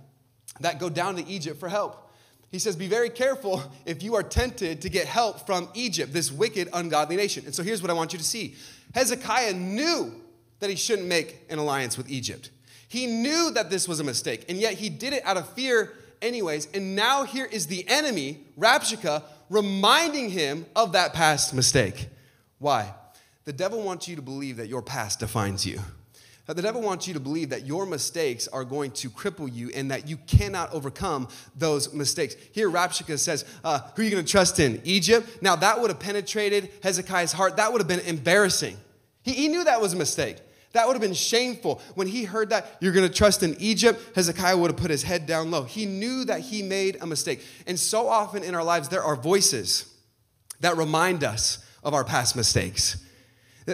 that 0.60 0.78
go 0.78 0.88
down 0.88 1.16
to 1.16 1.26
Egypt 1.26 1.58
for 1.58 1.68
help. 1.68 2.08
He 2.50 2.58
says, 2.58 2.76
Be 2.76 2.88
very 2.88 3.10
careful 3.10 3.62
if 3.84 4.02
you 4.02 4.14
are 4.14 4.22
tempted 4.22 4.80
to 4.82 4.88
get 4.88 5.06
help 5.06 5.46
from 5.46 5.68
Egypt, 5.74 6.12
this 6.12 6.32
wicked, 6.32 6.68
ungodly 6.72 7.16
nation. 7.16 7.44
And 7.44 7.54
so 7.54 7.62
here's 7.62 7.82
what 7.82 7.90
I 7.90 7.94
want 7.94 8.12
you 8.12 8.18
to 8.18 8.24
see 8.24 8.56
Hezekiah 8.94 9.54
knew 9.54 10.14
that 10.60 10.70
he 10.70 10.76
shouldn't 10.76 11.08
make 11.08 11.44
an 11.50 11.58
alliance 11.58 11.96
with 11.96 12.10
Egypt. 12.10 12.50
He 12.88 13.06
knew 13.06 13.50
that 13.52 13.70
this 13.70 13.86
was 13.86 14.00
a 14.00 14.04
mistake, 14.04 14.46
and 14.48 14.58
yet 14.58 14.74
he 14.74 14.88
did 14.88 15.12
it 15.12 15.24
out 15.24 15.36
of 15.36 15.48
fear, 15.50 15.92
anyways. 16.22 16.68
And 16.72 16.96
now 16.96 17.24
here 17.24 17.44
is 17.44 17.66
the 17.66 17.86
enemy, 17.86 18.46
Rabshakeh, 18.58 19.22
reminding 19.50 20.30
him 20.30 20.66
of 20.74 20.92
that 20.92 21.12
past 21.12 21.52
mistake. 21.54 22.08
Why? 22.58 22.94
The 23.48 23.54
devil 23.54 23.80
wants 23.80 24.06
you 24.06 24.14
to 24.14 24.20
believe 24.20 24.58
that 24.58 24.68
your 24.68 24.82
past 24.82 25.20
defines 25.20 25.64
you. 25.64 25.80
The 26.44 26.60
devil 26.60 26.82
wants 26.82 27.08
you 27.08 27.14
to 27.14 27.20
believe 27.20 27.48
that 27.48 27.64
your 27.64 27.86
mistakes 27.86 28.46
are 28.46 28.62
going 28.62 28.90
to 28.90 29.08
cripple 29.08 29.50
you 29.50 29.70
and 29.74 29.90
that 29.90 30.06
you 30.06 30.18
cannot 30.18 30.70
overcome 30.74 31.28
those 31.56 31.94
mistakes. 31.94 32.36
Here, 32.52 32.70
Rabshakeh 32.70 33.18
says, 33.18 33.46
uh, 33.64 33.80
Who 33.96 34.02
are 34.02 34.04
you 34.04 34.10
going 34.10 34.22
to 34.22 34.30
trust 34.30 34.60
in? 34.60 34.82
Egypt? 34.84 35.38
Now, 35.40 35.56
that 35.56 35.80
would 35.80 35.88
have 35.88 35.98
penetrated 35.98 36.70
Hezekiah's 36.82 37.32
heart. 37.32 37.56
That 37.56 37.72
would 37.72 37.80
have 37.80 37.88
been 37.88 38.00
embarrassing. 38.00 38.76
He, 39.22 39.32
he 39.32 39.48
knew 39.48 39.64
that 39.64 39.80
was 39.80 39.94
a 39.94 39.96
mistake. 39.96 40.36
That 40.72 40.86
would 40.86 40.92
have 40.92 41.00
been 41.00 41.14
shameful. 41.14 41.80
When 41.94 42.06
he 42.06 42.24
heard 42.24 42.50
that 42.50 42.76
you're 42.80 42.92
going 42.92 43.08
to 43.08 43.14
trust 43.14 43.42
in 43.42 43.56
Egypt, 43.58 44.14
Hezekiah 44.14 44.58
would 44.58 44.72
have 44.72 44.78
put 44.78 44.90
his 44.90 45.04
head 45.04 45.24
down 45.24 45.50
low. 45.50 45.62
He 45.62 45.86
knew 45.86 46.26
that 46.26 46.40
he 46.40 46.62
made 46.62 46.98
a 47.00 47.06
mistake. 47.06 47.42
And 47.66 47.80
so 47.80 48.08
often 48.08 48.42
in 48.42 48.54
our 48.54 48.62
lives, 48.62 48.90
there 48.90 49.02
are 49.02 49.16
voices 49.16 49.94
that 50.60 50.76
remind 50.76 51.24
us 51.24 51.64
of 51.82 51.94
our 51.94 52.04
past 52.04 52.36
mistakes. 52.36 53.06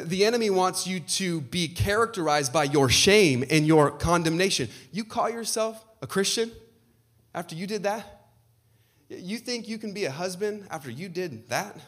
The 0.02 0.24
enemy 0.24 0.50
wants 0.50 0.88
you 0.88 0.98
to 0.98 1.40
be 1.40 1.68
characterized 1.68 2.52
by 2.52 2.64
your 2.64 2.88
shame 2.88 3.44
and 3.48 3.64
your 3.64 3.92
condemnation. 3.92 4.68
You 4.90 5.04
call 5.04 5.30
yourself 5.30 5.84
a 6.02 6.06
Christian 6.08 6.50
after 7.32 7.54
you 7.54 7.68
did 7.68 7.84
that? 7.84 8.26
You 9.08 9.38
think 9.38 9.68
you 9.68 9.78
can 9.78 9.94
be 9.94 10.06
a 10.06 10.10
husband 10.10 10.66
after 10.68 10.90
you 10.90 11.08
did 11.08 11.48
that? 11.48 11.78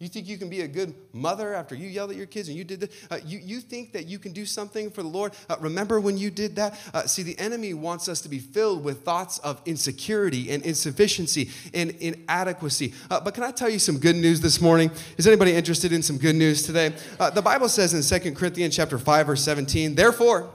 You 0.00 0.06
think 0.06 0.28
you 0.28 0.38
can 0.38 0.48
be 0.48 0.60
a 0.60 0.68
good 0.68 0.94
mother 1.12 1.54
after 1.54 1.74
you 1.74 1.88
yelled 1.88 2.12
at 2.12 2.16
your 2.16 2.26
kids 2.26 2.48
and 2.48 2.56
you 2.56 2.62
did 2.62 2.80
that? 2.80 2.92
Uh, 3.10 3.18
you, 3.24 3.40
you 3.42 3.60
think 3.60 3.92
that 3.94 4.06
you 4.06 4.20
can 4.20 4.32
do 4.32 4.46
something 4.46 4.90
for 4.90 5.02
the 5.02 5.08
Lord? 5.08 5.32
Uh, 5.50 5.56
remember 5.58 5.98
when 5.98 6.16
you 6.16 6.30
did 6.30 6.54
that? 6.54 6.78
Uh, 6.94 7.02
see, 7.06 7.24
the 7.24 7.36
enemy 7.36 7.74
wants 7.74 8.08
us 8.08 8.20
to 8.20 8.28
be 8.28 8.38
filled 8.38 8.84
with 8.84 9.02
thoughts 9.02 9.38
of 9.40 9.60
insecurity 9.66 10.52
and 10.52 10.62
insufficiency 10.62 11.50
and 11.74 11.90
inadequacy. 11.98 12.94
Uh, 13.10 13.18
but 13.18 13.34
can 13.34 13.42
I 13.42 13.50
tell 13.50 13.68
you 13.68 13.80
some 13.80 13.98
good 13.98 14.14
news 14.14 14.40
this 14.40 14.60
morning? 14.60 14.92
Is 15.16 15.26
anybody 15.26 15.54
interested 15.54 15.92
in 15.92 16.02
some 16.02 16.16
good 16.16 16.36
news 16.36 16.62
today? 16.62 16.94
Uh, 17.18 17.30
the 17.30 17.42
Bible 17.42 17.68
says 17.68 17.92
in 17.92 18.20
2 18.20 18.34
Corinthians 18.34 18.76
chapter 18.76 18.98
5, 18.98 19.26
verse 19.26 19.42
17, 19.42 19.96
Therefore, 19.96 20.48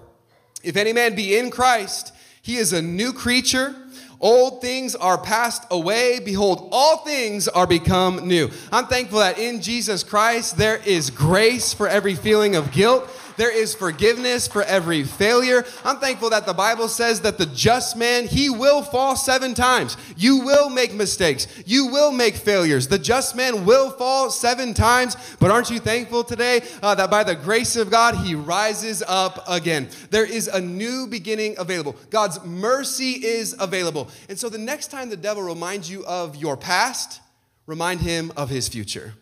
if 0.64 0.78
any 0.78 0.94
man 0.94 1.16
be 1.16 1.38
in 1.38 1.52
Christ, 1.52 2.14
he 2.42 2.56
is 2.56 2.72
a 2.72 2.82
new 2.82 3.12
creature. 3.12 3.76
Old 4.24 4.62
things 4.62 4.96
are 4.96 5.18
passed 5.18 5.66
away. 5.70 6.22
Behold, 6.22 6.70
all 6.72 7.00
things 7.00 7.50
are 7.50 7.68
become 7.68 8.26
new. 8.26 8.50
I'm 8.72 8.88
thankful 8.88 9.20
that 9.20 9.38
in 9.38 9.60
Jesus 9.60 10.02
Christ 10.02 10.56
there 10.56 10.78
is 10.78 11.10
grace 11.10 11.74
for 11.74 11.90
every 11.90 12.16
feeling 12.16 12.56
of 12.56 12.72
guilt. 12.72 13.06
There 13.38 13.52
is 13.52 13.74
forgiveness 13.74 14.48
for 14.48 14.64
every 14.64 15.04
failure. 15.04 15.66
I'm 15.84 15.98
thankful 15.98 16.30
that 16.30 16.46
the 16.46 16.54
Bible 16.54 16.88
says 16.88 17.22
that 17.22 17.38
the 17.38 17.46
just 17.48 17.98
man, 17.98 18.28
he 18.28 18.50
will 18.50 18.82
fall 18.84 19.16
seven 19.16 19.54
times. 19.54 19.98
You 20.16 20.40
will 20.40 20.70
make 20.70 20.94
mistakes. 20.94 21.48
You 21.66 21.88
will 21.88 22.12
make 22.12 22.36
failures. 22.36 22.88
The 22.88 23.00
just 23.00 23.36
man 23.36 23.66
will 23.66 23.92
fall 23.92 24.30
seven 24.30 24.74
times. 24.74 25.16
But 25.40 25.52
aren't 25.52 25.70
you 25.70 25.80
thankful 25.80 26.24
today 26.24 26.62
uh, 26.82 26.96
that 26.96 27.10
by 27.10 27.24
the 27.24 27.36
grace 27.36 27.76
of 27.76 27.90
God, 27.90 28.16
he 28.16 28.36
rises 28.36 29.04
up 29.08 29.44
again? 29.48 29.90
There 30.10 30.26
is 30.26 30.48
a 30.48 30.62
new 30.62 31.08
beginning 31.08 31.56
available. 31.58 31.96
God's 32.10 32.44
mercy 32.44 33.14
is 33.14 33.56
available. 33.60 34.10
And 34.30 34.38
so 34.38 34.50
the 34.50 34.58
next 34.58 34.92
time 34.92 35.10
the 35.10 35.18
devil 35.18 35.44
reminds 35.44 35.90
you 35.90 36.06
of 36.06 36.36
your 36.36 36.58
past, 36.58 37.22
remind 37.66 38.02
him 38.02 38.32
of 38.38 38.50
his 38.50 38.68
future. 38.68 39.14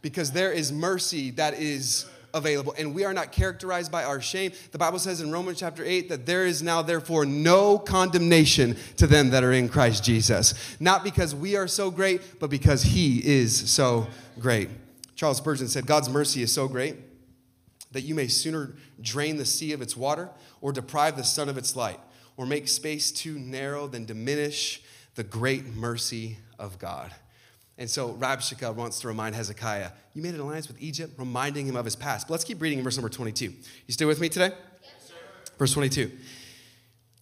Because 0.00 0.32
there 0.32 0.52
is 0.52 0.72
mercy 0.72 1.30
that 1.32 1.54
is 1.54 2.06
available. 2.34 2.74
And 2.78 2.94
we 2.94 3.04
are 3.04 3.12
not 3.12 3.32
characterized 3.32 3.90
by 3.92 4.04
our 4.04 4.20
shame. 4.20 4.52
The 4.70 4.78
Bible 4.78 4.98
says 4.98 5.20
in 5.20 5.30
Romans 5.30 5.58
chapter 5.58 5.84
8 5.84 6.08
that 6.08 6.26
there 6.26 6.46
is 6.46 6.62
now, 6.62 6.82
therefore, 6.82 7.24
no 7.24 7.78
condemnation 7.78 8.76
to 8.96 9.06
them 9.06 9.30
that 9.30 9.44
are 9.44 9.52
in 9.52 9.68
Christ 9.68 10.04
Jesus. 10.04 10.54
Not 10.80 11.04
because 11.04 11.34
we 11.34 11.56
are 11.56 11.68
so 11.68 11.90
great, 11.90 12.40
but 12.40 12.50
because 12.50 12.82
He 12.82 13.24
is 13.24 13.70
so 13.70 14.06
great. 14.38 14.68
Charles 15.14 15.38
Spurgeon 15.38 15.68
said, 15.68 15.86
God's 15.86 16.08
mercy 16.08 16.42
is 16.42 16.52
so 16.52 16.68
great 16.68 16.96
that 17.92 18.02
you 18.02 18.14
may 18.14 18.26
sooner 18.26 18.74
drain 19.00 19.36
the 19.36 19.44
sea 19.44 19.72
of 19.72 19.82
its 19.82 19.96
water 19.96 20.30
or 20.60 20.72
deprive 20.72 21.16
the 21.16 21.24
sun 21.24 21.48
of 21.48 21.58
its 21.58 21.76
light 21.76 22.00
or 22.36 22.46
make 22.46 22.66
space 22.66 23.12
too 23.12 23.38
narrow 23.38 23.86
than 23.86 24.04
diminish 24.04 24.82
the 25.14 25.22
great 25.22 25.66
mercy 25.66 26.38
of 26.58 26.78
God. 26.78 27.12
And 27.82 27.90
so 27.90 28.12
Rabshakeh 28.12 28.76
wants 28.76 29.00
to 29.00 29.08
remind 29.08 29.34
Hezekiah, 29.34 29.90
you 30.14 30.22
made 30.22 30.34
an 30.34 30.40
alliance 30.40 30.68
with 30.68 30.80
Egypt, 30.80 31.14
reminding 31.18 31.66
him 31.66 31.74
of 31.74 31.84
his 31.84 31.96
past. 31.96 32.28
But 32.28 32.34
let's 32.34 32.44
keep 32.44 32.62
reading 32.62 32.78
in 32.78 32.84
verse 32.84 32.96
number 32.96 33.08
22. 33.08 33.46
You 33.46 33.54
still 33.88 34.06
with 34.06 34.20
me 34.20 34.28
today? 34.28 34.52
Yes, 34.84 35.08
sir. 35.08 35.14
Verse 35.58 35.72
22. 35.72 36.12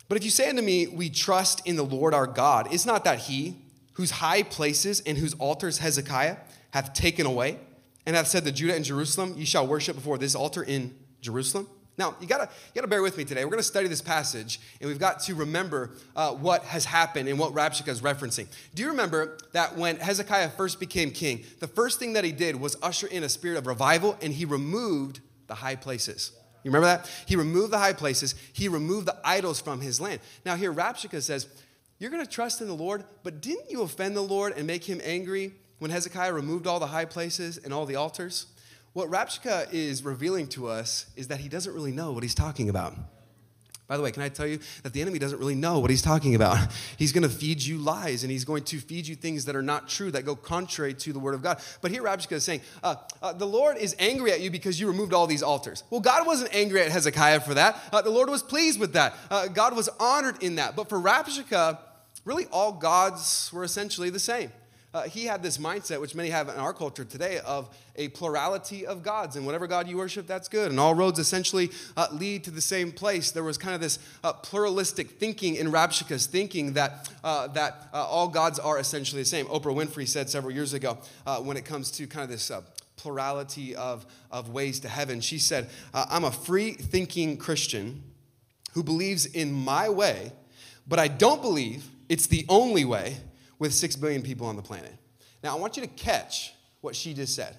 But 0.07 0.19
if 0.19 0.25
you 0.25 0.29
say 0.29 0.51
unto 0.51 0.61
me, 0.61 0.87
We 0.87 1.09
trust 1.09 1.67
in 1.67 1.77
the 1.77 1.83
Lord 1.83 2.13
our 2.13 2.27
God, 2.27 2.71
is 2.75 2.85
not 2.85 3.05
that 3.05 3.21
he, 3.21 3.57
whose 3.95 4.11
high 4.11 4.43
places 4.43 5.01
and 5.07 5.17
whose 5.17 5.33
altars 5.33 5.79
Hezekiah 5.79 6.37
hath 6.73 6.93
taken 6.93 7.25
away, 7.25 7.59
and 8.05 8.15
hath 8.15 8.27
said 8.27 8.45
to 8.45 8.53
Judah 8.53 8.77
and 8.77 8.85
Jerusalem, 8.85 9.37
Ye 9.39 9.47
shall 9.47 9.67
worship 9.67 9.97
before 9.97 10.19
this 10.19 10.35
altar 10.35 10.63
in 10.63 10.95
Jerusalem? 11.23 11.69
Now, 12.01 12.17
you 12.19 12.27
gotta, 12.27 12.45
you 12.45 12.75
gotta 12.75 12.89
bear 12.89 13.03
with 13.03 13.19
me 13.19 13.27
today. 13.27 13.45
We're 13.45 13.51
gonna 13.51 13.63
study 13.63 13.87
this 13.87 14.01
passage, 14.01 14.59
and 14.81 14.89
we've 14.89 14.99
got 14.99 15.21
to 15.21 15.35
remember 15.35 15.91
uh, 16.17 16.31
what 16.33 16.63
has 16.63 16.87
happened 16.87 17.29
and 17.29 17.39
what 17.39 17.53
Rabshakeh 17.53 17.89
is 17.89 18.01
referencing. 18.01 18.47
Do 18.75 18.83
you 18.83 18.89
remember 18.89 19.37
that 19.53 19.77
when 19.77 19.97
Hezekiah 19.97 20.49
first 20.49 20.81
became 20.81 21.11
king, 21.11 21.45
the 21.59 21.69
first 21.69 21.99
thing 21.99 22.15
that 22.15 22.25
he 22.25 22.33
did 22.33 22.59
was 22.59 22.75
usher 22.83 23.07
in 23.07 23.23
a 23.23 23.29
spirit 23.29 23.59
of 23.59 23.67
revival, 23.67 24.17
and 24.23 24.33
he 24.33 24.47
removed 24.47 25.21
the 25.47 25.57
high 25.57 25.77
places? 25.77 26.33
You 26.63 26.71
remember 26.71 26.87
that? 26.87 27.11
He 27.27 27.37
removed 27.37 27.71
the 27.71 27.79
high 27.79 27.93
places, 27.93 28.35
he 28.55 28.67
removed 28.67 29.07
the 29.07 29.19
idols 29.23 29.61
from 29.61 29.83
his 29.83 30.01
land. 30.01 30.21
Now, 30.47 30.57
here, 30.57 30.73
Rabshakeh 30.73 31.21
says, 31.21 31.49
You're 31.99 32.11
gonna 32.11 32.25
trust 32.25 32.63
in 32.63 32.67
the 32.67 32.73
Lord, 32.73 33.05
but 33.23 33.43
didn't 33.43 33.71
you 33.71 33.83
offend 33.83 34.17
the 34.17 34.23
Lord 34.23 34.55
and 34.57 34.67
make 34.67 34.85
him 34.85 35.03
angry 35.05 35.53
when 35.81 35.91
Hezekiah 35.91 36.33
removed 36.33 36.67
all 36.67 36.81
the 36.81 36.87
high 36.87 37.05
places 37.05 37.59
and 37.59 37.75
all 37.75 37.85
the 37.85 37.97
altars? 37.97 38.47
What 38.93 39.09
Rabshakeh 39.09 39.73
is 39.73 40.05
revealing 40.05 40.49
to 40.49 40.67
us 40.67 41.07
is 41.17 41.29
that 41.29 41.39
he 41.41 41.49
doesn't 41.49 41.73
really 41.73 41.93
know 41.93 42.13
what 42.13 42.23
he's 42.23 42.35
talking 42.35 42.69
about. 42.69 42.95
By 43.87 43.97
the 43.97 44.05
way, 44.05 44.13
can 44.13 44.23
I 44.23 44.29
tell 44.29 44.47
you 44.47 44.61
that 44.85 44.93
the 44.93 45.01
enemy 45.01 45.19
doesn't 45.19 45.41
really 45.41 45.57
know 45.57 45.81
what 45.81 45.91
he's 45.91 46.01
talking 46.01 46.37
about? 46.37 46.59
He's 46.97 47.11
going 47.11 47.25
to 47.25 47.29
feed 47.29 47.61
you 47.61 47.77
lies 47.77 48.23
and 48.23 48.31
he's 48.31 48.45
going 48.45 48.63
to 48.65 48.79
feed 48.79 49.09
you 49.09 49.17
things 49.17 49.47
that 49.47 49.57
are 49.57 49.63
not 49.63 49.89
true, 49.89 50.13
that 50.13 50.25
go 50.25 50.37
contrary 50.37 50.95
to 50.95 51.13
the 51.13 51.19
word 51.19 51.35
of 51.35 51.43
God. 51.43 51.59
But 51.81 51.91
here, 51.91 52.05
Rabshakeh 52.05 52.35
is 52.35 52.45
saying, 52.45 52.61
uh, 52.85 52.95
uh, 53.21 53.33
The 53.33 53.49
Lord 53.49 53.79
is 53.79 53.97
angry 53.99 54.31
at 54.31 54.41
you 54.43 54.49
because 54.49 54.79
you 54.79 54.87
removed 54.87 55.13
all 55.13 55.27
these 55.27 55.43
altars. 55.43 55.83
Well, 55.91 56.01
God 56.01 56.25
wasn't 56.25 56.55
angry 56.55 56.83
at 56.83 56.93
Hezekiah 56.93 57.41
for 57.41 57.55
that. 57.55 57.83
Uh, 57.93 58.01
the 58.01 58.11
Lord 58.11 58.31
was 58.31 58.45
pleased 58.45 58.79
with 58.79 58.93
that. 58.93 59.17
Uh, 59.29 59.49
God 59.49 59.75
was 59.75 59.89
honored 59.99 60.41
in 60.41 60.55
that. 60.55 60.77
But 60.77 60.89
for 60.89 61.01
Rabshakeh, 61.01 61.77
really 62.25 62.47
all 62.53 62.71
gods 62.71 63.51
were 63.53 63.65
essentially 63.65 64.11
the 64.11 64.21
same 64.21 64.53
uh, 64.93 65.03
he 65.03 65.25
had 65.25 65.43
this 65.43 65.59
mindset, 65.59 66.01
which 66.01 66.15
many 66.15 66.31
have 66.31 66.49
in 66.49 66.57
our 66.57 66.73
culture 66.73 67.05
today, 67.05 67.39
of 67.39 67.75
a 67.95 68.09
plurality 68.09 68.87
of 68.87 69.03
gods. 69.03 69.37
And 69.37 69.47
whatever 69.47 69.69
God 69.69 69.87
you 69.87 69.97
worship, 69.97 70.27
that's 70.27 70.49
good. 70.49 70.71
And 70.71 70.81
all 70.81 70.95
roads 70.95 71.19
essentially 71.19 71.71
uh, 71.97 72.09
lead 72.11 72.45
to 72.45 72.51
the 72.51 72.61
same 72.61 72.91
place. 72.91 73.31
There 73.31 73.45
was 73.45 73.57
kind 73.57 73.75
of 73.75 73.81
this 73.81 74.01
uh, 74.25 74.33
pluralistic 74.33 75.11
thinking 75.11 75.55
in 75.55 75.71
Rabshakeh's 75.71 76.27
thinking 76.27 76.73
that, 76.73 77.09
uh, 77.23 77.47
that 77.49 77.89
uh, 77.93 78.05
all 78.05 78.27
gods 78.27 78.59
are 78.59 78.79
essentially 78.79 79.23
the 79.23 79.29
same. 79.29 79.47
Oprah 79.47 79.75
Winfrey 79.75 80.09
said 80.09 80.29
several 80.29 80.53
years 80.53 80.73
ago 80.73 80.99
uh, 81.25 81.39
when 81.39 81.57
it 81.57 81.65
comes 81.65 81.93
to 81.93 82.07
kind 82.09 82.25
of 82.25 82.31
this 82.31 82.51
plurality 82.97 83.77
of, 83.77 84.05
of 84.33 84.49
ways 84.49 84.81
to 84.81 84.89
heaven, 84.89 85.21
she 85.21 85.39
said, 85.39 85.71
I'm 85.95 86.25
a 86.25 86.33
free 86.33 86.73
thinking 86.73 87.37
Christian 87.37 88.03
who 88.73 88.83
believes 88.83 89.25
in 89.25 89.53
my 89.53 89.89
way, 89.89 90.33
but 90.87 90.99
I 90.99 91.09
don't 91.09 91.41
believe 91.41 91.89
it's 92.09 92.27
the 92.27 92.45
only 92.49 92.85
way 92.85 93.19
with 93.61 93.73
6 93.73 93.95
billion 93.97 94.23
people 94.23 94.49
on 94.49 94.57
the 94.57 94.63
planet. 94.63 94.93
Now, 95.45 95.57
I 95.57 95.61
want 95.61 95.77
you 95.77 95.83
to 95.83 95.89
catch 95.89 96.53
what 96.81 96.97
she 96.97 97.15
just 97.15 97.37
said. 97.37 97.57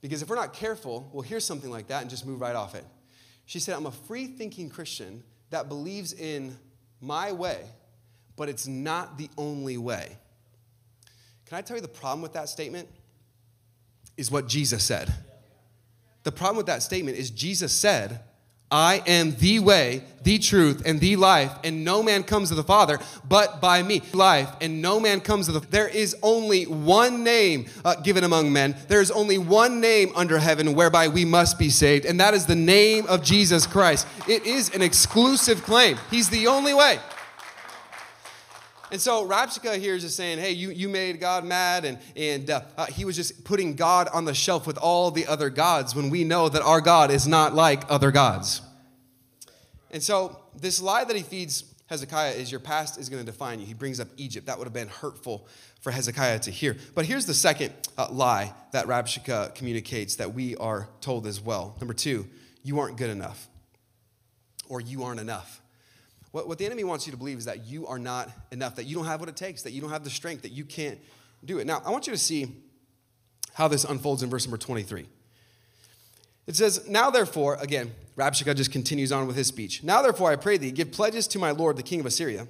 Because 0.00 0.22
if 0.22 0.28
we're 0.28 0.36
not 0.36 0.52
careful, 0.52 1.08
we'll 1.12 1.22
hear 1.22 1.38
something 1.38 1.70
like 1.70 1.86
that 1.86 2.00
and 2.00 2.10
just 2.10 2.26
move 2.26 2.40
right 2.40 2.56
off 2.56 2.74
it. 2.74 2.84
She 3.46 3.60
said, 3.60 3.76
I'm 3.76 3.86
a 3.86 3.92
free 3.92 4.26
thinking 4.26 4.68
Christian 4.68 5.22
that 5.50 5.68
believes 5.68 6.12
in 6.12 6.56
my 7.00 7.30
way, 7.30 7.60
but 8.36 8.48
it's 8.48 8.66
not 8.66 9.18
the 9.18 9.28
only 9.38 9.76
way. 9.76 10.16
Can 11.46 11.58
I 11.58 11.60
tell 11.60 11.76
you 11.76 11.82
the 11.82 11.88
problem 11.88 12.22
with 12.22 12.32
that 12.32 12.48
statement? 12.48 12.88
Is 14.16 14.30
what 14.30 14.48
Jesus 14.48 14.82
said. 14.82 15.12
The 16.22 16.32
problem 16.32 16.56
with 16.56 16.66
that 16.66 16.82
statement 16.82 17.16
is 17.16 17.30
Jesus 17.30 17.72
said, 17.72 18.20
I 18.72 19.02
am 19.06 19.36
the 19.36 19.58
way, 19.58 20.02
the 20.22 20.38
truth, 20.38 20.82
and 20.86 20.98
the 20.98 21.16
life, 21.16 21.52
and 21.62 21.84
no 21.84 22.02
man 22.02 22.22
comes 22.22 22.48
to 22.48 22.54
the 22.54 22.64
Father 22.64 22.98
but 23.28 23.60
by 23.60 23.82
me. 23.82 24.00
Life, 24.14 24.48
and 24.62 24.80
no 24.80 24.98
man 24.98 25.20
comes 25.20 25.44
to 25.46 25.52
the 25.52 25.60
There 25.60 25.88
is 25.88 26.16
only 26.22 26.64
one 26.64 27.22
name 27.22 27.66
uh, 27.84 27.96
given 27.96 28.24
among 28.24 28.50
men. 28.50 28.74
There 28.88 29.02
is 29.02 29.10
only 29.10 29.36
one 29.36 29.82
name 29.82 30.10
under 30.16 30.38
heaven 30.38 30.74
whereby 30.74 31.08
we 31.08 31.26
must 31.26 31.58
be 31.58 31.68
saved, 31.68 32.06
and 32.06 32.18
that 32.18 32.32
is 32.32 32.46
the 32.46 32.56
name 32.56 33.06
of 33.08 33.22
Jesus 33.22 33.66
Christ. 33.66 34.06
It 34.26 34.46
is 34.46 34.74
an 34.74 34.80
exclusive 34.80 35.62
claim. 35.64 35.98
He's 36.10 36.30
the 36.30 36.46
only 36.46 36.72
way. 36.72 36.98
And 38.92 39.00
so 39.00 39.26
Rabshakeh 39.26 39.78
here 39.78 39.94
is 39.94 40.02
just 40.02 40.16
saying, 40.16 40.38
hey, 40.38 40.52
you, 40.52 40.70
you 40.70 40.86
made 40.90 41.18
God 41.18 41.46
mad, 41.46 41.86
and, 41.86 41.98
and 42.14 42.50
uh, 42.50 42.60
uh, 42.76 42.84
he 42.86 43.06
was 43.06 43.16
just 43.16 43.42
putting 43.42 43.74
God 43.74 44.06
on 44.12 44.26
the 44.26 44.34
shelf 44.34 44.66
with 44.66 44.76
all 44.76 45.10
the 45.10 45.26
other 45.26 45.48
gods 45.48 45.94
when 45.94 46.10
we 46.10 46.24
know 46.24 46.50
that 46.50 46.60
our 46.60 46.82
God 46.82 47.10
is 47.10 47.26
not 47.26 47.54
like 47.54 47.90
other 47.90 48.10
gods. 48.10 48.60
And 49.90 50.02
so 50.02 50.38
this 50.54 50.78
lie 50.80 51.04
that 51.04 51.16
he 51.16 51.22
feeds 51.22 51.64
Hezekiah 51.86 52.32
is 52.32 52.50
your 52.50 52.60
past 52.60 52.98
is 52.98 53.08
going 53.08 53.24
to 53.24 53.30
define 53.30 53.60
you. 53.60 53.66
He 53.66 53.72
brings 53.72 53.98
up 53.98 54.08
Egypt. 54.18 54.46
That 54.46 54.58
would 54.58 54.64
have 54.64 54.74
been 54.74 54.88
hurtful 54.88 55.46
for 55.80 55.90
Hezekiah 55.90 56.40
to 56.40 56.50
hear. 56.50 56.76
But 56.94 57.06
here's 57.06 57.24
the 57.24 57.34
second 57.34 57.72
uh, 57.96 58.08
lie 58.10 58.52
that 58.72 58.86
Rabshakeh 58.86 59.54
communicates 59.54 60.16
that 60.16 60.34
we 60.34 60.54
are 60.56 60.90
told 61.00 61.26
as 61.26 61.40
well. 61.40 61.76
Number 61.80 61.94
two, 61.94 62.26
you 62.62 62.78
aren't 62.78 62.98
good 62.98 63.10
enough, 63.10 63.48
or 64.68 64.82
you 64.82 65.02
aren't 65.02 65.20
enough. 65.20 65.61
What, 66.32 66.48
what 66.48 66.58
the 66.58 66.66
enemy 66.66 66.82
wants 66.82 67.06
you 67.06 67.12
to 67.12 67.18
believe 67.18 67.38
is 67.38 67.44
that 67.44 67.64
you 67.66 67.86
are 67.86 67.98
not 67.98 68.30
enough, 68.50 68.76
that 68.76 68.84
you 68.84 68.96
don't 68.96 69.06
have 69.06 69.20
what 69.20 69.28
it 69.28 69.36
takes, 69.36 69.62
that 69.62 69.72
you 69.72 69.80
don't 69.80 69.90
have 69.90 70.04
the 70.04 70.10
strength, 70.10 70.42
that 70.42 70.52
you 70.52 70.64
can't 70.64 70.98
do 71.44 71.58
it. 71.58 71.66
Now, 71.66 71.82
I 71.84 71.90
want 71.90 72.06
you 72.06 72.12
to 72.12 72.18
see 72.18 72.56
how 73.54 73.68
this 73.68 73.84
unfolds 73.84 74.22
in 74.22 74.30
verse 74.30 74.46
number 74.46 74.56
23. 74.56 75.06
It 76.46 76.56
says, 76.56 76.88
Now 76.88 77.10
therefore, 77.10 77.56
again, 77.60 77.92
Rabshakeh 78.16 78.56
just 78.56 78.72
continues 78.72 79.12
on 79.12 79.26
with 79.26 79.36
his 79.36 79.46
speech. 79.46 79.82
Now 79.82 80.02
therefore, 80.02 80.30
I 80.30 80.36
pray 80.36 80.56
thee, 80.56 80.70
give 80.70 80.90
pledges 80.90 81.26
to 81.28 81.38
my 81.38 81.50
lord, 81.50 81.76
the 81.76 81.82
king 81.82 82.00
of 82.00 82.06
Assyria, 82.06 82.48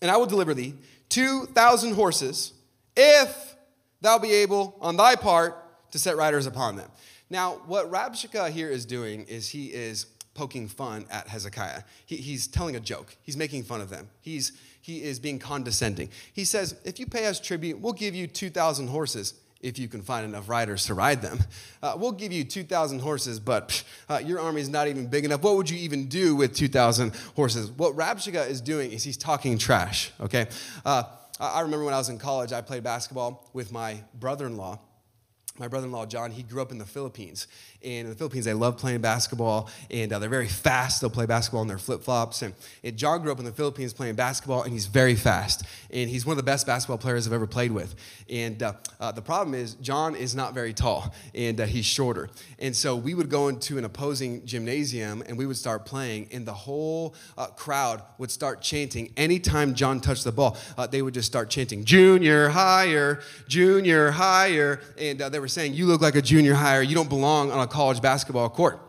and 0.00 0.10
I 0.10 0.16
will 0.16 0.26
deliver 0.26 0.54
thee 0.54 0.74
2,000 1.08 1.94
horses, 1.94 2.52
if 2.96 3.56
thou 4.00 4.18
be 4.18 4.32
able 4.32 4.76
on 4.80 4.96
thy 4.96 5.16
part 5.16 5.56
to 5.92 5.98
set 5.98 6.16
riders 6.16 6.46
upon 6.46 6.76
them. 6.76 6.90
Now, 7.28 7.60
what 7.66 7.90
Rabshakeh 7.90 8.50
here 8.50 8.70
is 8.70 8.86
doing 8.86 9.24
is 9.24 9.48
he 9.48 9.66
is 9.66 10.06
poking 10.36 10.68
fun 10.68 11.06
at 11.10 11.28
Hezekiah. 11.28 11.82
He, 12.04 12.16
he's 12.16 12.46
telling 12.46 12.76
a 12.76 12.80
joke. 12.80 13.16
He's 13.22 13.36
making 13.36 13.64
fun 13.64 13.80
of 13.80 13.88
them. 13.90 14.08
He's, 14.20 14.52
he 14.80 15.02
is 15.02 15.18
being 15.18 15.38
condescending. 15.38 16.10
He 16.32 16.44
says, 16.44 16.76
If 16.84 17.00
you 17.00 17.06
pay 17.06 17.26
us 17.26 17.40
tribute, 17.40 17.80
we'll 17.80 17.94
give 17.94 18.14
you 18.14 18.26
2,000 18.26 18.88
horses 18.88 19.34
if 19.60 19.78
you 19.78 19.88
can 19.88 20.02
find 20.02 20.24
enough 20.24 20.48
riders 20.48 20.86
to 20.86 20.94
ride 20.94 21.22
them. 21.22 21.38
Uh, 21.82 21.94
we'll 21.96 22.12
give 22.12 22.32
you 22.32 22.44
2,000 22.44 22.98
horses, 23.00 23.38
but 23.40 23.82
uh, 24.08 24.20
your 24.24 24.40
army 24.40 24.60
is 24.60 24.68
not 24.68 24.88
even 24.88 25.06
big 25.06 25.24
enough. 25.24 25.42
What 25.42 25.56
would 25.56 25.70
you 25.70 25.78
even 25.78 26.08
do 26.08 26.36
with 26.36 26.54
2,000 26.54 27.14
horses? 27.34 27.70
What 27.70 27.94
Rabshakeh 27.94 28.48
is 28.48 28.60
doing 28.60 28.92
is 28.92 29.04
he's 29.04 29.16
talking 29.16 29.56
trash, 29.56 30.12
okay? 30.20 30.46
Uh, 30.84 31.04
I 31.38 31.60
remember 31.60 31.84
when 31.84 31.94
I 31.94 31.98
was 31.98 32.08
in 32.08 32.18
college, 32.18 32.52
I 32.52 32.60
played 32.60 32.82
basketball 32.82 33.48
with 33.52 33.72
my 33.72 34.02
brother 34.14 34.46
in 34.46 34.56
law 34.56 34.80
my 35.58 35.68
brother-in-law 35.68 36.06
john 36.06 36.30
he 36.30 36.42
grew 36.42 36.62
up 36.62 36.72
in 36.72 36.78
the 36.78 36.84
philippines. 36.84 37.46
And 37.82 38.06
in 38.06 38.10
the 38.10 38.14
philippines 38.14 38.44
they 38.44 38.54
love 38.54 38.76
playing 38.76 39.00
basketball 39.00 39.70
and 39.90 40.12
uh, 40.12 40.18
they're 40.18 40.28
very 40.28 40.48
fast. 40.48 41.00
They'll 41.00 41.10
play 41.10 41.26
basketball 41.26 41.62
in 41.62 41.68
their 41.68 41.78
flip-flops. 41.78 42.42
And, 42.42 42.54
and, 42.82 42.96
john 42.96 43.22
grew 43.22 43.32
up 43.32 43.38
in 43.38 43.44
the 43.44 43.52
philippines 43.52 43.92
playing 43.92 44.14
basketball 44.14 44.62
and 44.62 44.72
he's 44.72 44.86
very 44.86 45.14
fast. 45.14 45.64
And 45.90 46.10
he's 46.10 46.26
one 46.26 46.32
of 46.32 46.36
the 46.36 46.42
best 46.42 46.66
basketball 46.66 46.98
players 46.98 47.26
i've 47.26 47.32
ever 47.32 47.46
played 47.46 47.72
with. 47.72 47.94
And 48.28 48.62
uh, 48.62 48.74
uh, 49.00 49.12
the 49.12 49.22
problem 49.22 49.54
is 49.54 49.74
john 49.74 50.14
is 50.14 50.34
not 50.34 50.54
very 50.54 50.72
tall 50.72 51.14
and 51.34 51.60
uh, 51.60 51.66
he's 51.66 51.86
shorter. 51.86 52.28
And 52.58 52.74
so 52.74 52.96
we 52.96 53.14
would 53.14 53.30
go 53.30 53.48
into 53.48 53.78
an 53.78 53.84
opposing 53.84 54.44
gymnasium 54.44 55.22
and 55.26 55.38
we 55.38 55.46
would 55.46 55.56
start 55.56 55.84
playing 55.84 56.28
and 56.32 56.46
the 56.46 56.54
whole 56.54 57.14
uh, 57.36 57.46
crowd 57.48 58.02
would 58.18 58.30
start 58.30 58.60
chanting. 58.62 59.12
Anytime 59.16 59.74
john 59.74 60.00
touched 60.00 60.24
the 60.24 60.32
ball 60.32 60.56
uh, 60.76 60.86
they 60.86 61.02
would 61.02 61.14
just 61.14 61.26
start 61.26 61.50
chanting 61.50 61.84
junior 61.84 62.48
higher 62.48 63.20
junior 63.48 64.10
higher. 64.10 64.80
And 64.98 65.20
they 65.20 65.38
were 65.38 65.45
were 65.46 65.50
saying, 65.50 65.74
You 65.74 65.86
look 65.86 66.00
like 66.00 66.16
a 66.16 66.22
junior 66.22 66.54
higher. 66.54 66.82
You 66.82 66.96
don't 66.96 67.08
belong 67.08 67.52
on 67.52 67.60
a 67.60 67.68
college 67.68 68.02
basketball 68.02 68.50
court. 68.50 68.80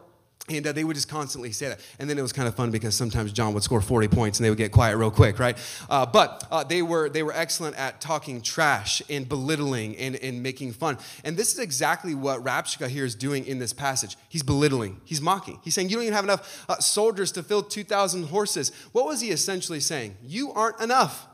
And 0.49 0.65
uh, 0.65 0.71
they 0.71 0.83
would 0.83 0.95
just 0.95 1.09
constantly 1.09 1.51
say 1.51 1.67
that. 1.67 1.79
And 1.99 2.09
then 2.09 2.17
it 2.17 2.21
was 2.21 2.31
kind 2.31 2.47
of 2.47 2.55
fun 2.55 2.71
because 2.71 2.95
sometimes 2.95 3.33
John 3.33 3.53
would 3.53 3.63
score 3.63 3.81
40 3.81 4.07
points 4.07 4.39
and 4.39 4.45
they 4.45 4.49
would 4.49 4.57
get 4.57 4.71
quiet 4.71 4.95
real 4.95 5.11
quick, 5.11 5.39
right? 5.39 5.57
Uh, 5.89 6.05
but 6.05 6.47
uh, 6.49 6.63
they, 6.63 6.81
were, 6.81 7.09
they 7.09 7.21
were 7.21 7.33
excellent 7.33 7.77
at 7.77 7.99
talking 7.99 8.41
trash 8.41 9.01
and 9.09 9.27
belittling 9.27 9.97
and, 9.97 10.15
and 10.15 10.41
making 10.41 10.71
fun. 10.71 10.97
And 11.25 11.35
this 11.35 11.51
is 11.51 11.59
exactly 11.59 12.15
what 12.15 12.43
Rabshakeh 12.45 12.87
here 12.87 13.03
is 13.03 13.13
doing 13.13 13.45
in 13.45 13.59
this 13.59 13.73
passage. 13.73 14.15
He's 14.29 14.41
belittling, 14.41 15.01
he's 15.03 15.21
mocking. 15.21 15.59
He's 15.63 15.75
saying, 15.75 15.89
You 15.89 15.97
don't 15.97 16.05
even 16.05 16.15
have 16.15 16.23
enough 16.23 16.65
uh, 16.69 16.77
soldiers 16.77 17.31
to 17.33 17.43
fill 17.43 17.61
2,000 17.61 18.29
horses. 18.29 18.71
What 18.93 19.05
was 19.05 19.19
he 19.19 19.31
essentially 19.31 19.81
saying? 19.81 20.15
You 20.23 20.53
aren't 20.53 20.79
enough. 20.79 21.27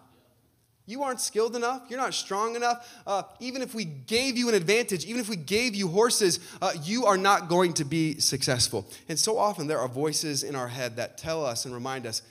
You 0.85 1.03
aren't 1.03 1.21
skilled 1.21 1.55
enough. 1.55 1.83
You're 1.87 1.99
not 1.99 2.13
strong 2.13 2.55
enough. 2.55 3.01
Uh, 3.07 3.23
even 3.39 3.61
if 3.61 3.73
we 3.73 3.85
gave 3.85 4.37
you 4.37 4.49
an 4.49 4.55
advantage, 4.55 5.05
even 5.05 5.21
if 5.21 5.29
we 5.29 5.37
gave 5.37 5.75
you 5.75 5.87
horses, 5.87 6.39
uh, 6.61 6.73
you 6.83 7.05
are 7.05 7.17
not 7.17 7.47
going 7.47 7.73
to 7.75 7.85
be 7.85 8.19
successful. 8.19 8.85
And 9.07 9.17
so 9.17 9.37
often 9.37 9.67
there 9.67 9.79
are 9.79 9.87
voices 9.87 10.43
in 10.43 10.55
our 10.55 10.67
head 10.67 10.97
that 10.97 11.17
tell 11.17 11.45
us 11.45 11.63
and 11.65 11.73
remind 11.73 12.05
us, 12.05 12.21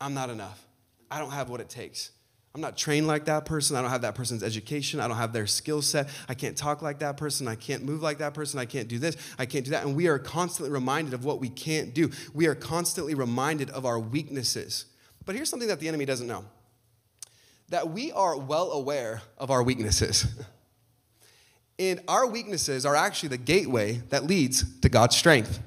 I'm 0.00 0.14
not 0.14 0.30
enough. 0.30 0.66
I 1.10 1.20
don't 1.20 1.30
have 1.30 1.48
what 1.48 1.60
it 1.60 1.68
takes. 1.68 2.10
I'm 2.54 2.60
not 2.60 2.76
trained 2.76 3.06
like 3.06 3.26
that 3.26 3.46
person. 3.46 3.76
I 3.76 3.82
don't 3.82 3.90
have 3.90 4.02
that 4.02 4.14
person's 4.14 4.42
education. 4.42 5.00
I 5.00 5.08
don't 5.08 5.16
have 5.16 5.32
their 5.32 5.46
skill 5.46 5.80
set. 5.80 6.08
I 6.28 6.34
can't 6.34 6.56
talk 6.56 6.82
like 6.82 6.98
that 6.98 7.16
person. 7.16 7.48
I 7.48 7.54
can't 7.54 7.84
move 7.84 8.02
like 8.02 8.18
that 8.18 8.34
person. 8.34 8.58
I 8.58 8.66
can't 8.66 8.88
do 8.88 8.98
this. 8.98 9.16
I 9.38 9.46
can't 9.46 9.64
do 9.64 9.70
that. 9.70 9.86
And 9.86 9.96
we 9.96 10.08
are 10.08 10.18
constantly 10.18 10.70
reminded 10.70 11.14
of 11.14 11.24
what 11.24 11.40
we 11.40 11.48
can't 11.48 11.94
do. 11.94 12.10
We 12.34 12.46
are 12.46 12.54
constantly 12.54 13.14
reminded 13.14 13.70
of 13.70 13.86
our 13.86 13.98
weaknesses. 13.98 14.86
But 15.24 15.34
here's 15.34 15.48
something 15.48 15.68
that 15.68 15.80
the 15.80 15.88
enemy 15.88 16.04
doesn't 16.04 16.26
know 16.26 16.44
that 17.72 17.88
we 17.88 18.12
are 18.12 18.36
well 18.36 18.72
aware 18.72 19.22
of 19.38 19.50
our 19.50 19.62
weaknesses. 19.62 20.26
and 21.78 22.02
our 22.06 22.26
weaknesses 22.26 22.84
are 22.84 22.94
actually 22.94 23.30
the 23.30 23.38
gateway 23.38 23.94
that 24.10 24.24
leads 24.24 24.78
to 24.80 24.90
God's 24.90 25.16
strength. 25.16 25.58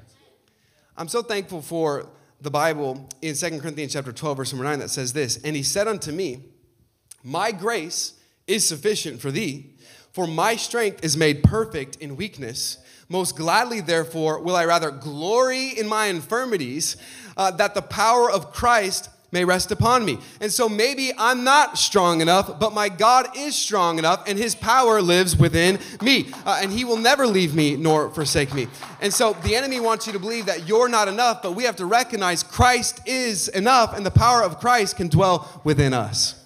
I'm 0.96 1.08
so 1.08 1.20
thankful 1.20 1.60
for 1.60 2.08
the 2.40 2.50
Bible 2.50 3.08
in 3.22 3.34
2 3.34 3.58
Corinthians 3.58 3.92
chapter 3.92 4.12
12, 4.12 4.36
verse 4.36 4.52
number 4.52 4.64
9, 4.64 4.78
that 4.78 4.90
says 4.90 5.14
this 5.14 5.42
And 5.42 5.56
he 5.56 5.64
said 5.64 5.88
unto 5.88 6.12
me, 6.12 6.44
My 7.24 7.50
grace 7.50 8.12
is 8.46 8.64
sufficient 8.64 9.20
for 9.20 9.32
thee, 9.32 9.74
for 10.12 10.28
my 10.28 10.54
strength 10.54 11.04
is 11.04 11.16
made 11.16 11.42
perfect 11.42 11.96
in 11.96 12.14
weakness. 12.14 12.78
Most 13.08 13.36
gladly, 13.36 13.80
therefore, 13.80 14.40
will 14.40 14.54
I 14.54 14.64
rather 14.64 14.92
glory 14.92 15.70
in 15.70 15.88
my 15.88 16.06
infirmities, 16.06 16.96
uh, 17.36 17.50
that 17.52 17.74
the 17.74 17.82
power 17.82 18.30
of 18.30 18.52
Christ 18.52 19.08
may 19.32 19.44
rest 19.44 19.70
upon 19.70 20.04
me. 20.04 20.18
And 20.40 20.52
so 20.52 20.68
maybe 20.68 21.12
I'm 21.18 21.44
not 21.44 21.78
strong 21.78 22.20
enough, 22.20 22.58
but 22.58 22.72
my 22.72 22.88
God 22.88 23.36
is 23.36 23.56
strong 23.56 23.98
enough, 23.98 24.24
and 24.26 24.38
his 24.38 24.54
power 24.54 25.02
lives 25.02 25.36
within 25.36 25.78
me. 26.00 26.30
Uh, 26.44 26.60
and 26.62 26.72
he 26.72 26.84
will 26.84 26.96
never 26.96 27.26
leave 27.26 27.54
me 27.54 27.76
nor 27.76 28.10
forsake 28.10 28.54
me. 28.54 28.68
And 29.00 29.12
so 29.12 29.34
the 29.44 29.56
enemy 29.56 29.80
wants 29.80 30.06
you 30.06 30.12
to 30.12 30.18
believe 30.18 30.46
that 30.46 30.68
you're 30.68 30.88
not 30.88 31.08
enough, 31.08 31.42
but 31.42 31.52
we 31.52 31.64
have 31.64 31.76
to 31.76 31.86
recognize 31.86 32.42
Christ 32.42 33.00
is 33.06 33.48
enough, 33.48 33.96
and 33.96 34.06
the 34.06 34.10
power 34.10 34.42
of 34.42 34.58
Christ 34.58 34.96
can 34.96 35.08
dwell 35.08 35.60
within 35.64 35.92
us. 35.92 36.42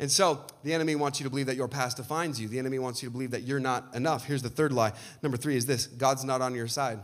And 0.00 0.10
so 0.10 0.44
the 0.62 0.72
enemy 0.72 0.94
wants 0.94 1.18
you 1.18 1.24
to 1.24 1.30
believe 1.30 1.46
that 1.46 1.56
your 1.56 1.68
past 1.68 1.96
defines 1.96 2.40
you. 2.40 2.46
The 2.48 2.58
enemy 2.58 2.78
wants 2.78 3.02
you 3.02 3.08
to 3.08 3.12
believe 3.12 3.32
that 3.32 3.42
you're 3.42 3.58
not 3.58 3.94
enough. 3.94 4.24
Here's 4.24 4.42
the 4.42 4.48
third 4.48 4.72
lie. 4.72 4.92
Number 5.22 5.36
three 5.36 5.56
is 5.56 5.66
this 5.66 5.86
God's 5.86 6.24
not 6.24 6.40
on 6.40 6.54
your 6.54 6.68
side. 6.68 7.00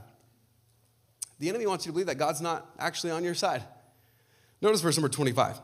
The 1.40 1.48
enemy 1.48 1.66
wants 1.66 1.84
you 1.84 1.90
to 1.90 1.92
believe 1.92 2.06
that 2.06 2.18
God's 2.18 2.40
not 2.40 2.70
actually 2.78 3.10
on 3.10 3.24
your 3.24 3.34
side. 3.34 3.64
Notice 4.64 4.80
verse 4.80 4.96
number 4.96 5.10
25. 5.10 5.60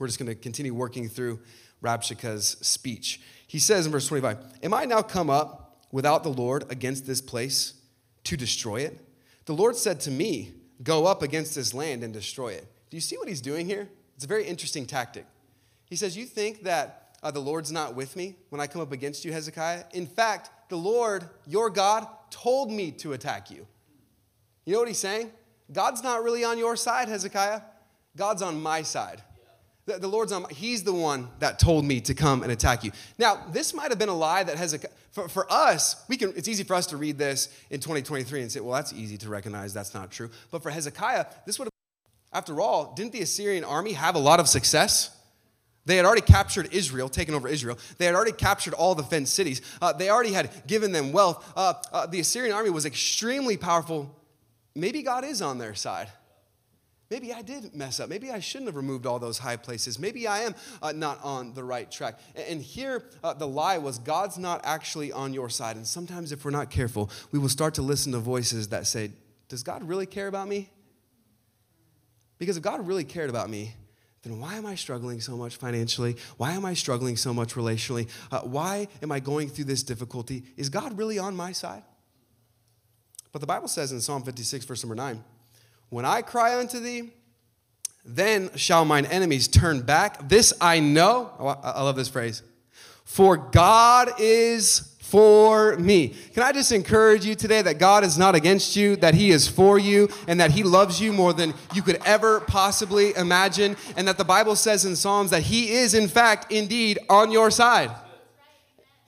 We're 0.00 0.08
just 0.08 0.18
going 0.18 0.26
to 0.26 0.34
continue 0.34 0.74
working 0.74 1.08
through 1.08 1.38
Rabshakeh's 1.80 2.56
speech. 2.66 3.20
He 3.46 3.60
says 3.60 3.86
in 3.86 3.92
verse 3.92 4.08
25, 4.08 4.38
Am 4.64 4.74
I 4.74 4.86
now 4.86 5.02
come 5.02 5.30
up 5.30 5.86
without 5.92 6.24
the 6.24 6.30
Lord 6.30 6.64
against 6.68 7.06
this 7.06 7.20
place 7.20 7.74
to 8.24 8.36
destroy 8.36 8.80
it? 8.80 8.98
The 9.44 9.54
Lord 9.54 9.76
said 9.76 10.00
to 10.00 10.10
me, 10.10 10.52
Go 10.82 11.06
up 11.06 11.22
against 11.22 11.54
this 11.54 11.72
land 11.72 12.02
and 12.02 12.12
destroy 12.12 12.48
it. 12.48 12.66
Do 12.90 12.96
you 12.96 13.00
see 13.00 13.16
what 13.16 13.28
he's 13.28 13.40
doing 13.40 13.66
here? 13.66 13.88
It's 14.16 14.24
a 14.24 14.28
very 14.28 14.46
interesting 14.46 14.84
tactic. 14.84 15.26
He 15.84 15.94
says, 15.94 16.16
You 16.16 16.24
think 16.24 16.64
that 16.64 17.16
uh, 17.22 17.30
the 17.30 17.38
Lord's 17.38 17.70
not 17.70 17.94
with 17.94 18.16
me 18.16 18.34
when 18.48 18.60
I 18.60 18.66
come 18.66 18.82
up 18.82 18.90
against 18.90 19.24
you, 19.24 19.32
Hezekiah? 19.32 19.84
In 19.92 20.08
fact, 20.08 20.50
the 20.70 20.76
Lord, 20.76 21.28
your 21.46 21.70
God, 21.70 22.08
told 22.30 22.72
me 22.72 22.90
to 22.92 23.12
attack 23.12 23.48
you. 23.48 23.64
You 24.64 24.72
know 24.72 24.80
what 24.80 24.88
he's 24.88 24.98
saying? 24.98 25.30
God's 25.72 26.02
not 26.02 26.22
really 26.22 26.44
on 26.44 26.58
your 26.58 26.76
side, 26.76 27.08
Hezekiah. 27.08 27.62
God's 28.16 28.42
on 28.42 28.60
my 28.60 28.82
side. 28.82 29.22
The, 29.86 29.98
the 29.98 30.08
Lord's 30.08 30.32
on, 30.32 30.42
my, 30.42 30.48
he's 30.50 30.84
the 30.84 30.92
one 30.92 31.28
that 31.38 31.58
told 31.58 31.84
me 31.84 32.00
to 32.02 32.14
come 32.14 32.42
and 32.42 32.52
attack 32.52 32.84
you. 32.84 32.92
Now, 33.18 33.46
this 33.50 33.72
might 33.72 33.90
have 33.90 33.98
been 33.98 34.08
a 34.08 34.16
lie 34.16 34.42
that 34.42 34.56
Hezekiah, 34.56 34.90
for, 35.12 35.28
for 35.28 35.50
us, 35.50 36.04
we 36.08 36.16
can, 36.16 36.32
it's 36.36 36.48
easy 36.48 36.64
for 36.64 36.74
us 36.74 36.86
to 36.88 36.96
read 36.96 37.18
this 37.18 37.48
in 37.70 37.80
2023 37.80 38.42
and 38.42 38.52
say, 38.52 38.60
well, 38.60 38.74
that's 38.74 38.92
easy 38.92 39.16
to 39.18 39.28
recognize 39.28 39.72
that's 39.72 39.94
not 39.94 40.10
true. 40.10 40.30
But 40.50 40.62
for 40.62 40.70
Hezekiah, 40.70 41.26
this 41.46 41.58
would 41.58 41.66
have, 41.66 41.72
after 42.32 42.60
all, 42.60 42.92
didn't 42.94 43.12
the 43.12 43.22
Assyrian 43.22 43.64
army 43.64 43.92
have 43.92 44.14
a 44.14 44.18
lot 44.18 44.38
of 44.38 44.48
success? 44.48 45.16
They 45.86 45.96
had 45.96 46.04
already 46.04 46.20
captured 46.20 46.72
Israel, 46.72 47.08
taken 47.08 47.34
over 47.34 47.48
Israel. 47.48 47.78
They 47.98 48.04
had 48.04 48.14
already 48.14 48.32
captured 48.32 48.74
all 48.74 48.94
the 48.94 49.02
fenced 49.02 49.34
cities. 49.34 49.62
Uh, 49.80 49.92
they 49.92 50.10
already 50.10 50.32
had 50.32 50.50
given 50.66 50.92
them 50.92 51.10
wealth. 51.10 51.52
Uh, 51.56 51.74
uh, 51.92 52.06
the 52.06 52.20
Assyrian 52.20 52.54
army 52.54 52.70
was 52.70 52.84
extremely 52.84 53.56
powerful 53.56 54.14
maybe 54.74 55.02
God 55.02 55.24
is 55.24 55.42
on 55.42 55.58
their 55.58 55.74
side. 55.74 56.08
Maybe 57.10 57.32
I 57.32 57.42
did 57.42 57.74
mess 57.74 57.98
up. 57.98 58.08
Maybe 58.08 58.30
I 58.30 58.38
shouldn't 58.38 58.68
have 58.68 58.76
removed 58.76 59.04
all 59.04 59.18
those 59.18 59.38
high 59.38 59.56
places. 59.56 59.98
Maybe 59.98 60.28
I 60.28 60.40
am 60.40 60.54
uh, 60.80 60.92
not 60.92 61.18
on 61.24 61.54
the 61.54 61.64
right 61.64 61.90
track. 61.90 62.20
And 62.36 62.62
here, 62.62 63.02
uh, 63.24 63.34
the 63.34 63.48
lie 63.48 63.78
was 63.78 63.98
God's 63.98 64.38
not 64.38 64.60
actually 64.62 65.10
on 65.10 65.34
your 65.34 65.48
side. 65.48 65.74
And 65.74 65.84
sometimes, 65.84 66.30
if 66.30 66.44
we're 66.44 66.52
not 66.52 66.70
careful, 66.70 67.10
we 67.32 67.40
will 67.40 67.48
start 67.48 67.74
to 67.74 67.82
listen 67.82 68.12
to 68.12 68.20
voices 68.20 68.68
that 68.68 68.86
say, 68.86 69.10
Does 69.48 69.64
God 69.64 69.82
really 69.82 70.06
care 70.06 70.28
about 70.28 70.46
me? 70.46 70.70
Because 72.38 72.56
if 72.56 72.62
God 72.62 72.86
really 72.86 73.04
cared 73.04 73.28
about 73.28 73.50
me, 73.50 73.74
then 74.22 74.38
why 74.38 74.54
am 74.54 74.64
I 74.64 74.76
struggling 74.76 75.20
so 75.20 75.36
much 75.36 75.56
financially? 75.56 76.16
Why 76.36 76.52
am 76.52 76.64
I 76.64 76.74
struggling 76.74 77.16
so 77.16 77.34
much 77.34 77.54
relationally? 77.54 78.08
Uh, 78.30 78.40
why 78.40 78.86
am 79.02 79.10
I 79.10 79.18
going 79.18 79.48
through 79.48 79.64
this 79.64 79.82
difficulty? 79.82 80.44
Is 80.56 80.68
God 80.68 80.96
really 80.96 81.18
on 81.18 81.34
my 81.34 81.50
side? 81.52 81.82
But 83.32 83.40
the 83.40 83.46
Bible 83.46 83.68
says 83.68 83.92
in 83.92 84.00
Psalm 84.00 84.22
56, 84.22 84.64
verse 84.64 84.82
number 84.82 84.94
9, 84.94 85.22
When 85.88 86.04
I 86.04 86.22
cry 86.22 86.58
unto 86.58 86.80
thee, 86.80 87.10
then 88.04 88.50
shall 88.56 88.84
mine 88.84 89.06
enemies 89.06 89.46
turn 89.46 89.82
back. 89.82 90.28
This 90.28 90.52
I 90.60 90.80
know. 90.80 91.30
Oh, 91.38 91.46
I 91.46 91.82
love 91.82 91.96
this 91.96 92.08
phrase. 92.08 92.42
For 93.04 93.36
God 93.36 94.12
is 94.18 94.96
for 95.00 95.76
me. 95.76 96.14
Can 96.34 96.44
I 96.44 96.52
just 96.52 96.70
encourage 96.70 97.24
you 97.24 97.34
today 97.34 97.60
that 97.62 97.78
God 97.78 98.04
is 98.04 98.16
not 98.16 98.36
against 98.36 98.76
you, 98.76 98.94
that 98.96 99.14
He 99.14 99.30
is 99.30 99.48
for 99.48 99.78
you, 99.78 100.08
and 100.28 100.40
that 100.40 100.52
He 100.52 100.62
loves 100.62 101.00
you 101.00 101.12
more 101.12 101.32
than 101.32 101.52
you 101.74 101.82
could 101.82 102.00
ever 102.06 102.40
possibly 102.40 103.14
imagine, 103.16 103.76
and 103.96 104.06
that 104.06 104.18
the 104.18 104.24
Bible 104.24 104.54
says 104.54 104.84
in 104.84 104.94
Psalms 104.94 105.32
that 105.32 105.42
He 105.42 105.72
is, 105.72 105.94
in 105.94 106.06
fact, 106.06 106.52
indeed 106.52 107.00
on 107.08 107.32
your 107.32 107.50
side. 107.50 107.90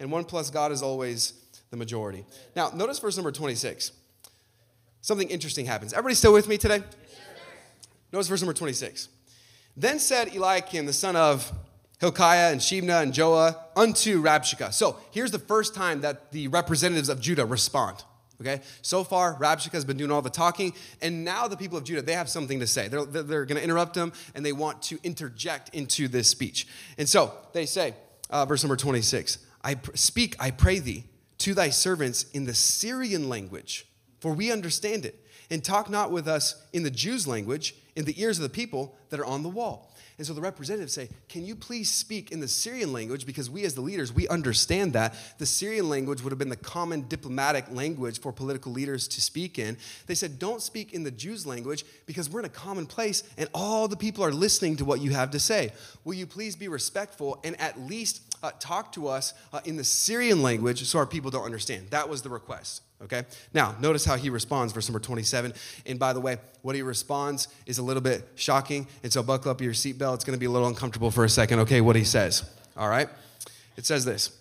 And 0.00 0.10
one 0.10 0.24
plus 0.24 0.50
God 0.50 0.72
is 0.72 0.82
always 0.82 1.34
the 1.70 1.76
majority. 1.76 2.26
Now, 2.56 2.70
notice 2.74 2.98
verse 2.98 3.16
number 3.16 3.30
26 3.30 3.92
something 5.02 5.28
interesting 5.28 5.66
happens. 5.66 5.92
Everybody 5.92 6.14
still 6.14 6.32
with 6.32 6.48
me 6.48 6.56
today? 6.56 6.78
Yes, 6.78 7.18
Notice 8.12 8.28
verse 8.28 8.40
number 8.40 8.54
26. 8.54 9.08
Then 9.76 9.98
said 9.98 10.34
Eliakim, 10.34 10.86
the 10.86 10.92
son 10.92 11.16
of 11.16 11.52
Hilkiah 12.00 12.50
and 12.50 12.60
Shebna 12.60 13.02
and 13.02 13.12
Joah, 13.12 13.56
unto 13.76 14.22
Rabshakeh. 14.22 14.72
So 14.72 14.98
here's 15.10 15.30
the 15.30 15.38
first 15.38 15.74
time 15.74 16.00
that 16.00 16.32
the 16.32 16.48
representatives 16.48 17.08
of 17.08 17.20
Judah 17.20 17.46
respond. 17.46 18.02
Okay, 18.40 18.60
so 18.82 19.04
far 19.04 19.36
Rabshakeh 19.36 19.72
has 19.72 19.84
been 19.84 19.96
doing 19.96 20.10
all 20.10 20.20
the 20.20 20.28
talking, 20.28 20.74
and 21.00 21.24
now 21.24 21.46
the 21.46 21.56
people 21.56 21.78
of 21.78 21.84
Judah 21.84 22.02
they 22.02 22.14
have 22.14 22.28
something 22.28 22.58
to 22.58 22.66
say. 22.66 22.88
They're, 22.88 23.04
they're 23.04 23.44
going 23.44 23.56
to 23.58 23.62
interrupt 23.62 23.96
him, 23.96 24.12
and 24.34 24.44
they 24.44 24.52
want 24.52 24.82
to 24.84 24.98
interject 25.04 25.72
into 25.72 26.08
this 26.08 26.26
speech. 26.26 26.66
And 26.98 27.08
so 27.08 27.32
they 27.52 27.66
say, 27.66 27.94
uh, 28.30 28.44
verse 28.44 28.64
number 28.64 28.76
26, 28.76 29.38
"I 29.62 29.76
speak, 29.94 30.34
I 30.40 30.50
pray 30.50 30.80
thee, 30.80 31.04
to 31.38 31.54
thy 31.54 31.70
servants 31.70 32.24
in 32.32 32.44
the 32.44 32.54
Syrian 32.54 33.28
language." 33.28 33.86
For 34.22 34.32
we 34.32 34.52
understand 34.52 35.04
it. 35.04 35.18
And 35.50 35.64
talk 35.64 35.90
not 35.90 36.12
with 36.12 36.28
us 36.28 36.62
in 36.72 36.84
the 36.84 36.92
Jews' 36.92 37.26
language, 37.26 37.74
in 37.96 38.04
the 38.04 38.22
ears 38.22 38.38
of 38.38 38.44
the 38.44 38.48
people 38.48 38.94
that 39.10 39.18
are 39.18 39.24
on 39.24 39.42
the 39.42 39.48
wall. 39.48 39.92
And 40.16 40.24
so 40.24 40.32
the 40.32 40.40
representatives 40.40 40.92
say, 40.92 41.08
Can 41.28 41.44
you 41.44 41.56
please 41.56 41.90
speak 41.90 42.30
in 42.30 42.38
the 42.38 42.46
Syrian 42.46 42.92
language? 42.92 43.26
Because 43.26 43.50
we, 43.50 43.64
as 43.64 43.74
the 43.74 43.80
leaders, 43.80 44.12
we 44.12 44.28
understand 44.28 44.92
that. 44.92 45.16
The 45.38 45.46
Syrian 45.46 45.88
language 45.88 46.22
would 46.22 46.30
have 46.30 46.38
been 46.38 46.50
the 46.50 46.56
common 46.56 47.08
diplomatic 47.08 47.68
language 47.72 48.20
for 48.20 48.32
political 48.32 48.70
leaders 48.70 49.08
to 49.08 49.20
speak 49.20 49.58
in. 49.58 49.76
They 50.06 50.14
said, 50.14 50.38
Don't 50.38 50.62
speak 50.62 50.92
in 50.92 51.02
the 51.02 51.10
Jews' 51.10 51.44
language 51.44 51.84
because 52.06 52.30
we're 52.30 52.40
in 52.40 52.46
a 52.46 52.50
common 52.50 52.86
place 52.86 53.24
and 53.36 53.48
all 53.52 53.88
the 53.88 53.96
people 53.96 54.24
are 54.24 54.30
listening 54.30 54.76
to 54.76 54.84
what 54.84 55.00
you 55.00 55.10
have 55.10 55.32
to 55.32 55.40
say. 55.40 55.72
Will 56.04 56.14
you 56.14 56.28
please 56.28 56.54
be 56.54 56.68
respectful 56.68 57.40
and 57.42 57.60
at 57.60 57.80
least 57.80 58.31
uh, 58.42 58.50
talk 58.58 58.92
to 58.92 59.08
us 59.08 59.34
uh, 59.52 59.60
in 59.64 59.76
the 59.76 59.84
Syrian 59.84 60.42
language 60.42 60.84
so 60.84 60.98
our 60.98 61.06
people 61.06 61.30
don't 61.30 61.44
understand? 61.44 61.90
That 61.90 62.08
was 62.08 62.22
the 62.22 62.30
request. 62.30 62.82
Okay? 63.02 63.24
Now, 63.52 63.74
notice 63.80 64.04
how 64.04 64.16
he 64.16 64.30
responds, 64.30 64.72
verse 64.72 64.88
number 64.88 65.00
27. 65.00 65.52
And 65.86 65.98
by 65.98 66.12
the 66.12 66.20
way, 66.20 66.38
what 66.62 66.76
he 66.76 66.82
responds 66.82 67.48
is 67.66 67.78
a 67.78 67.82
little 67.82 68.02
bit 68.02 68.28
shocking. 68.36 68.86
And 69.02 69.12
so 69.12 69.22
buckle 69.22 69.50
up 69.50 69.60
your 69.60 69.72
seatbelt. 69.72 70.14
It's 70.14 70.24
going 70.24 70.36
to 70.36 70.40
be 70.40 70.46
a 70.46 70.50
little 70.50 70.68
uncomfortable 70.68 71.10
for 71.10 71.24
a 71.24 71.28
second. 71.28 71.60
Okay, 71.60 71.80
what 71.80 71.96
he 71.96 72.04
says. 72.04 72.48
All 72.76 72.88
right? 72.88 73.08
It 73.76 73.86
says 73.86 74.04
this. 74.04 74.38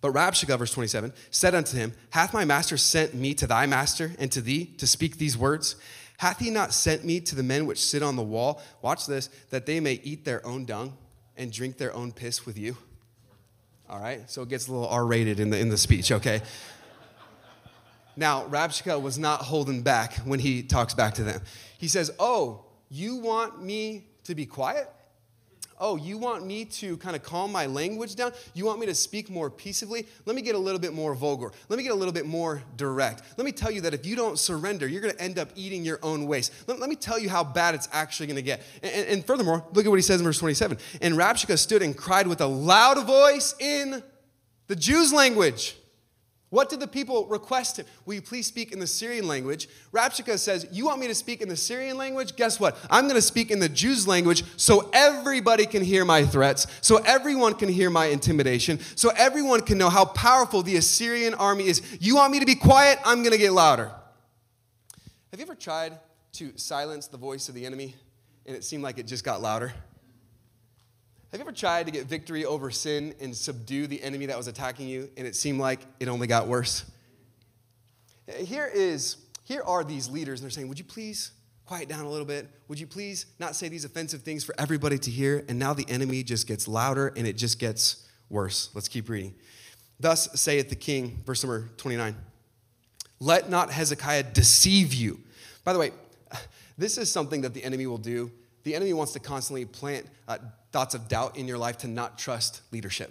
But 0.00 0.12
Rabshakeh, 0.12 0.58
verse 0.58 0.72
27, 0.72 1.12
said 1.30 1.54
unto 1.54 1.76
him, 1.76 1.92
Hath 2.10 2.34
my 2.34 2.44
master 2.44 2.76
sent 2.76 3.14
me 3.14 3.34
to 3.34 3.46
thy 3.46 3.66
master 3.66 4.12
and 4.18 4.30
to 4.32 4.40
thee 4.40 4.66
to 4.78 4.86
speak 4.86 5.18
these 5.18 5.36
words? 5.36 5.76
Hath 6.18 6.38
he 6.38 6.50
not 6.50 6.72
sent 6.72 7.04
me 7.04 7.20
to 7.20 7.34
the 7.34 7.42
men 7.42 7.66
which 7.66 7.82
sit 7.82 8.02
on 8.02 8.16
the 8.16 8.22
wall? 8.22 8.62
Watch 8.82 9.06
this, 9.06 9.28
that 9.50 9.66
they 9.66 9.80
may 9.80 10.00
eat 10.02 10.24
their 10.24 10.44
own 10.46 10.64
dung 10.64 10.96
and 11.36 11.52
drink 11.52 11.76
their 11.76 11.94
own 11.94 12.12
piss 12.12 12.46
with 12.46 12.58
you. 12.58 12.76
All 13.88 14.00
right, 14.00 14.28
so 14.28 14.42
it 14.42 14.48
gets 14.48 14.66
a 14.68 14.72
little 14.72 14.88
R 14.88 15.06
rated 15.06 15.38
in 15.38 15.50
the, 15.50 15.58
in 15.58 15.68
the 15.68 15.78
speech, 15.78 16.10
okay? 16.10 16.42
Now, 18.16 18.44
Rabshakeh 18.46 19.00
was 19.00 19.18
not 19.18 19.42
holding 19.42 19.82
back 19.82 20.14
when 20.18 20.40
he 20.40 20.62
talks 20.62 20.94
back 20.94 21.14
to 21.14 21.22
them. 21.22 21.42
He 21.78 21.86
says, 21.86 22.10
Oh, 22.18 22.64
you 22.88 23.16
want 23.16 23.62
me 23.62 24.08
to 24.24 24.34
be 24.34 24.46
quiet? 24.46 24.90
Oh, 25.78 25.96
you 25.96 26.16
want 26.16 26.46
me 26.46 26.64
to 26.64 26.96
kind 26.96 27.14
of 27.14 27.22
calm 27.22 27.52
my 27.52 27.66
language 27.66 28.14
down? 28.14 28.32
You 28.54 28.64
want 28.64 28.80
me 28.80 28.86
to 28.86 28.94
speak 28.94 29.28
more 29.28 29.50
peaceably? 29.50 30.06
Let 30.24 30.34
me 30.34 30.42
get 30.42 30.54
a 30.54 30.58
little 30.58 30.80
bit 30.80 30.94
more 30.94 31.14
vulgar. 31.14 31.52
Let 31.68 31.76
me 31.76 31.82
get 31.82 31.92
a 31.92 31.96
little 31.96 32.12
bit 32.12 32.26
more 32.26 32.62
direct. 32.76 33.22
Let 33.36 33.44
me 33.44 33.52
tell 33.52 33.70
you 33.70 33.82
that 33.82 33.92
if 33.92 34.06
you 34.06 34.16
don't 34.16 34.38
surrender, 34.38 34.86
you're 34.86 35.02
going 35.02 35.14
to 35.14 35.20
end 35.20 35.38
up 35.38 35.50
eating 35.54 35.84
your 35.84 35.98
own 36.02 36.26
waste. 36.26 36.52
Let, 36.66 36.80
let 36.80 36.88
me 36.88 36.96
tell 36.96 37.18
you 37.18 37.28
how 37.28 37.44
bad 37.44 37.74
it's 37.74 37.88
actually 37.92 38.26
going 38.26 38.36
to 38.36 38.42
get. 38.42 38.62
And, 38.82 38.92
and, 38.92 39.08
and, 39.08 39.26
furthermore, 39.26 39.64
look 39.72 39.84
at 39.84 39.88
what 39.88 39.96
he 39.96 40.02
says 40.02 40.20
in 40.20 40.24
verse 40.24 40.38
27. 40.38 40.78
And 41.02 41.14
Rabshakeh 41.14 41.58
stood 41.58 41.82
and 41.82 41.96
cried 41.96 42.26
with 42.26 42.40
a 42.40 42.46
loud 42.46 43.04
voice 43.06 43.54
in 43.60 44.02
the 44.68 44.76
Jews' 44.76 45.12
language. 45.12 45.76
What 46.56 46.70
did 46.70 46.80
the 46.80 46.88
people 46.88 47.26
request 47.26 47.78
him? 47.78 47.84
Will 48.06 48.14
you 48.14 48.22
please 48.22 48.46
speak 48.46 48.72
in 48.72 48.78
the 48.78 48.86
Syrian 48.86 49.28
language? 49.28 49.68
Rabshakeh 49.92 50.38
says, 50.38 50.66
You 50.72 50.86
want 50.86 51.00
me 51.00 51.06
to 51.06 51.14
speak 51.14 51.42
in 51.42 51.50
the 51.50 51.56
Syrian 51.56 51.98
language? 51.98 52.34
Guess 52.34 52.58
what? 52.58 52.78
I'm 52.88 53.04
going 53.04 53.16
to 53.16 53.20
speak 53.20 53.50
in 53.50 53.58
the 53.58 53.68
Jews' 53.68 54.08
language 54.08 54.42
so 54.56 54.88
everybody 54.94 55.66
can 55.66 55.84
hear 55.84 56.06
my 56.06 56.24
threats, 56.24 56.66
so 56.80 56.96
everyone 57.04 57.56
can 57.56 57.68
hear 57.68 57.90
my 57.90 58.06
intimidation, 58.06 58.80
so 58.94 59.10
everyone 59.18 59.60
can 59.60 59.76
know 59.76 59.90
how 59.90 60.06
powerful 60.06 60.62
the 60.62 60.76
Assyrian 60.76 61.34
army 61.34 61.66
is. 61.66 61.82
You 62.00 62.16
want 62.16 62.32
me 62.32 62.40
to 62.40 62.46
be 62.46 62.54
quiet? 62.54 63.00
I'm 63.04 63.18
going 63.18 63.32
to 63.32 63.38
get 63.38 63.52
louder. 63.52 63.92
Have 65.32 65.38
you 65.38 65.42
ever 65.44 65.54
tried 65.54 65.98
to 66.36 66.56
silence 66.56 67.06
the 67.06 67.18
voice 67.18 67.50
of 67.50 67.54
the 67.54 67.66
enemy 67.66 67.94
and 68.46 68.56
it 68.56 68.64
seemed 68.64 68.82
like 68.82 68.96
it 68.96 69.06
just 69.06 69.24
got 69.24 69.42
louder? 69.42 69.74
Have 71.36 71.40
you 71.42 71.48
ever 71.48 71.54
tried 71.54 71.84
to 71.84 71.92
get 71.92 72.06
victory 72.06 72.46
over 72.46 72.70
sin 72.70 73.14
and 73.20 73.36
subdue 73.36 73.86
the 73.86 74.02
enemy 74.02 74.24
that 74.24 74.38
was 74.38 74.46
attacking 74.46 74.88
you, 74.88 75.10
and 75.18 75.26
it 75.26 75.36
seemed 75.36 75.60
like 75.60 75.80
it 76.00 76.08
only 76.08 76.26
got 76.26 76.46
worse? 76.46 76.90
Here 78.38 78.70
is 78.72 79.18
here 79.44 79.62
are 79.62 79.84
these 79.84 80.08
leaders, 80.08 80.40
and 80.40 80.44
they're 80.44 80.50
saying, 80.50 80.68
Would 80.68 80.78
you 80.78 80.86
please 80.86 81.32
quiet 81.66 81.90
down 81.90 82.06
a 82.06 82.08
little 82.08 82.24
bit. 82.24 82.48
Would 82.68 82.80
you 82.80 82.86
please 82.86 83.26
not 83.38 83.54
say 83.54 83.68
these 83.68 83.84
offensive 83.84 84.22
things 84.22 84.44
for 84.44 84.54
everybody 84.56 84.96
to 84.96 85.10
hear? 85.10 85.44
And 85.46 85.58
now 85.58 85.74
the 85.74 85.84
enemy 85.90 86.22
just 86.22 86.48
gets 86.48 86.66
louder 86.66 87.12
and 87.14 87.26
it 87.26 87.36
just 87.36 87.58
gets 87.58 88.08
worse. 88.30 88.70
Let's 88.72 88.88
keep 88.88 89.10
reading. 89.10 89.34
Thus 90.00 90.40
saith 90.40 90.70
the 90.70 90.74
king, 90.74 91.22
verse 91.26 91.44
number 91.44 91.68
29 91.76 92.16
Let 93.20 93.50
not 93.50 93.70
Hezekiah 93.70 94.22
deceive 94.32 94.94
you. 94.94 95.20
By 95.64 95.74
the 95.74 95.78
way, 95.78 95.90
this 96.78 96.96
is 96.96 97.12
something 97.12 97.42
that 97.42 97.52
the 97.52 97.62
enemy 97.62 97.86
will 97.86 97.98
do. 97.98 98.30
The 98.62 98.74
enemy 98.74 98.94
wants 98.94 99.12
to 99.12 99.20
constantly 99.20 99.66
plant 99.66 100.06
uh, 100.26 100.38
thoughts 100.76 100.94
of 100.94 101.08
doubt 101.08 101.38
in 101.38 101.48
your 101.48 101.56
life 101.56 101.78
to 101.78 101.88
not 101.88 102.18
trust 102.18 102.60
leadership. 102.70 103.10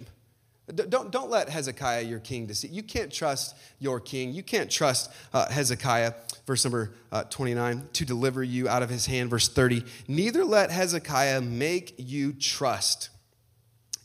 Don't, 0.72 1.10
don't 1.10 1.30
let 1.30 1.48
Hezekiah, 1.48 2.02
your 2.02 2.20
king, 2.20 2.46
deceive. 2.46 2.70
You 2.70 2.84
can't 2.84 3.12
trust 3.12 3.56
your 3.80 3.98
king. 3.98 4.32
You 4.32 4.44
can't 4.44 4.70
trust 4.70 5.10
uh, 5.32 5.48
Hezekiah, 5.48 6.12
verse 6.46 6.64
number 6.64 6.92
uh, 7.10 7.24
29, 7.24 7.88
to 7.94 8.04
deliver 8.04 8.44
you 8.44 8.68
out 8.68 8.84
of 8.84 8.88
his 8.88 9.06
hand, 9.06 9.30
verse 9.30 9.48
30. 9.48 9.82
Neither 10.06 10.44
let 10.44 10.70
Hezekiah 10.70 11.40
make 11.40 11.96
you 11.98 12.32
trust 12.34 13.08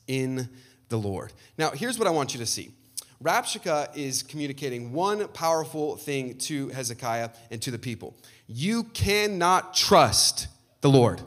in 0.08 0.50
the 0.89 0.97
Lord. 0.97 1.32
Now, 1.56 1.69
here's 1.69 2.00
what 2.00 2.08
I 2.08 2.12
want 2.12 2.34
you 2.34 2.39
to 2.39 2.47
see. 2.47 2.71
Rabshakeh 3.24 3.95
is 3.95 4.24
communicating 4.24 4.91
one 4.91 5.28
powerful 5.28 5.97
thing 5.97 6.39
to 6.39 6.69
Hezekiah 6.69 7.30
and 7.52 7.62
to 7.62 7.69
the 7.69 7.78
people. 7.78 8.15
You 8.47 8.86
cannot 8.86 9.76
trust 9.76 10.47
the 10.82 10.89
Lord. 10.89 11.21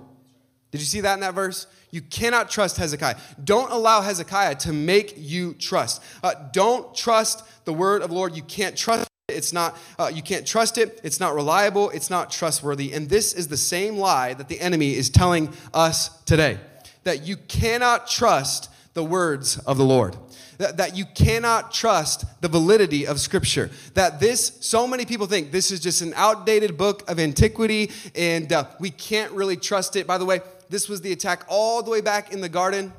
Did 0.73 0.81
you 0.81 0.87
see 0.88 1.03
that 1.03 1.14
in 1.14 1.20
that 1.20 1.35
verse? 1.35 1.68
You 1.94 2.02
cannot 2.02 2.50
trust 2.50 2.76
Hezekiah. 2.76 3.14
Don't 3.44 3.70
allow 3.70 4.00
Hezekiah 4.00 4.57
to 4.57 4.72
make 4.72 5.14
you 5.16 5.54
trust. 5.54 6.02
Uh, 6.24 6.35
don't 6.52 6.92
trust 6.92 7.44
the 7.66 7.72
word 7.72 8.02
of 8.02 8.09
the 8.09 8.16
Lord. 8.16 8.35
You 8.35 8.42
can't 8.42 8.76
trust 8.76 9.02
it. 9.28 9.37
It's 9.37 9.52
not, 9.52 9.78
uh, 9.96 10.11
you 10.12 10.20
can't 10.20 10.44
trust 10.44 10.76
it. 10.76 11.00
It's 11.04 11.20
not 11.20 11.37
reliable. 11.37 11.90
It's 11.90 12.11
not 12.11 12.33
trustworthy. 12.33 12.92
And 12.92 13.09
this 13.09 13.33
is 13.33 13.46
the 13.46 13.57
same 13.57 13.96
lie 13.96 14.35
that 14.35 14.48
the 14.48 14.59
enemy 14.59 14.96
is 14.96 15.09
telling 15.09 15.54
us 15.72 16.20
today 16.24 16.59
that 17.04 17.24
you 17.24 17.37
cannot 17.37 18.09
trust 18.09 18.70
the 18.94 19.04
words 19.04 19.59
of 19.59 19.78
the 19.78 19.85
Lord. 19.85 20.16
That, 20.59 20.96
you 20.96 21.04
cannot 21.04 21.72
trust 21.72 22.24
the 22.40 22.48
validity 22.48 23.07
of 23.07 23.20
Scripture. 23.20 23.70
That 23.94 24.20
this, 24.20 24.57
so 24.61 24.87
many 24.87 25.04
people 25.04 25.26
think 25.26 25.50
this 25.50 25.70
is 25.70 25.80
just 25.80 26.00
an 26.00 26.12
outdated 26.16 26.76
book 26.76 27.09
of 27.09 27.18
antiquity 27.18 27.90
and 28.14 28.52
uh, 28.52 28.66
we 28.78 28.90
can't 28.90 29.33
really 29.33 29.57
trust 29.57 29.96
it. 29.96 30.07
By 30.07 30.18
the 30.18 30.24
way, 30.24 30.40
this 30.68 30.88
was 30.88 31.00
the 31.00 31.12
attack 31.12 31.44
all 31.48 31.83
the 31.83 31.90
way 31.90 32.00
back 32.00 32.33
in 32.33 32.40
the 32.40 32.48
garden. 32.48 32.92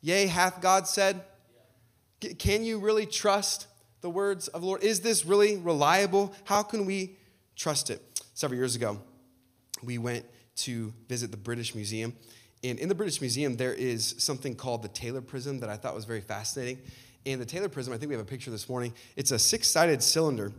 Yea, 0.00 0.26
hath 0.26 0.60
God 0.60 0.86
said? 0.86 1.22
Can 2.38 2.64
you 2.64 2.78
really 2.78 3.06
trust 3.06 3.66
the 4.00 4.10
words 4.10 4.48
of 4.48 4.60
the 4.62 4.66
Lord? 4.66 4.82
Is 4.82 5.00
this 5.00 5.24
really 5.24 5.56
reliable? 5.56 6.34
How 6.44 6.62
can 6.62 6.86
we 6.86 7.16
trust 7.56 7.90
it? 7.90 8.02
Several 8.34 8.58
years 8.58 8.76
ago, 8.76 9.00
we 9.82 9.98
went 9.98 10.24
to 10.56 10.92
visit 11.08 11.30
the 11.30 11.36
British 11.36 11.74
Museum. 11.74 12.14
And 12.64 12.78
in 12.78 12.88
the 12.88 12.94
British 12.94 13.20
Museum, 13.20 13.56
there 13.56 13.74
is 13.74 14.16
something 14.18 14.56
called 14.56 14.82
the 14.82 14.88
Taylor 14.88 15.20
Prism 15.20 15.60
that 15.60 15.68
I 15.68 15.76
thought 15.76 15.94
was 15.94 16.04
very 16.04 16.20
fascinating. 16.20 16.78
And 17.26 17.40
the 17.40 17.46
Taylor 17.46 17.68
Prism, 17.68 17.92
I 17.92 17.98
think 17.98 18.08
we 18.08 18.14
have 18.14 18.24
a 18.24 18.28
picture 18.28 18.50
this 18.50 18.68
morning. 18.68 18.92
It's 19.16 19.30
a 19.30 19.38
six 19.38 19.68
sided 19.68 20.02
cylinder, 20.02 20.52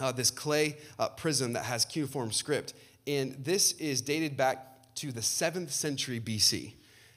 uh, 0.00 0.12
this 0.12 0.30
clay 0.30 0.78
uh, 0.98 1.08
prism 1.10 1.52
that 1.52 1.64
has 1.64 1.84
cuneiform 1.84 2.32
script. 2.32 2.74
And 3.06 3.36
this 3.38 3.72
is 3.72 4.00
dated 4.00 4.36
back 4.36 4.75
to 4.96 5.12
the 5.12 5.20
7th 5.20 5.70
century 5.70 6.20
BC. 6.20 6.72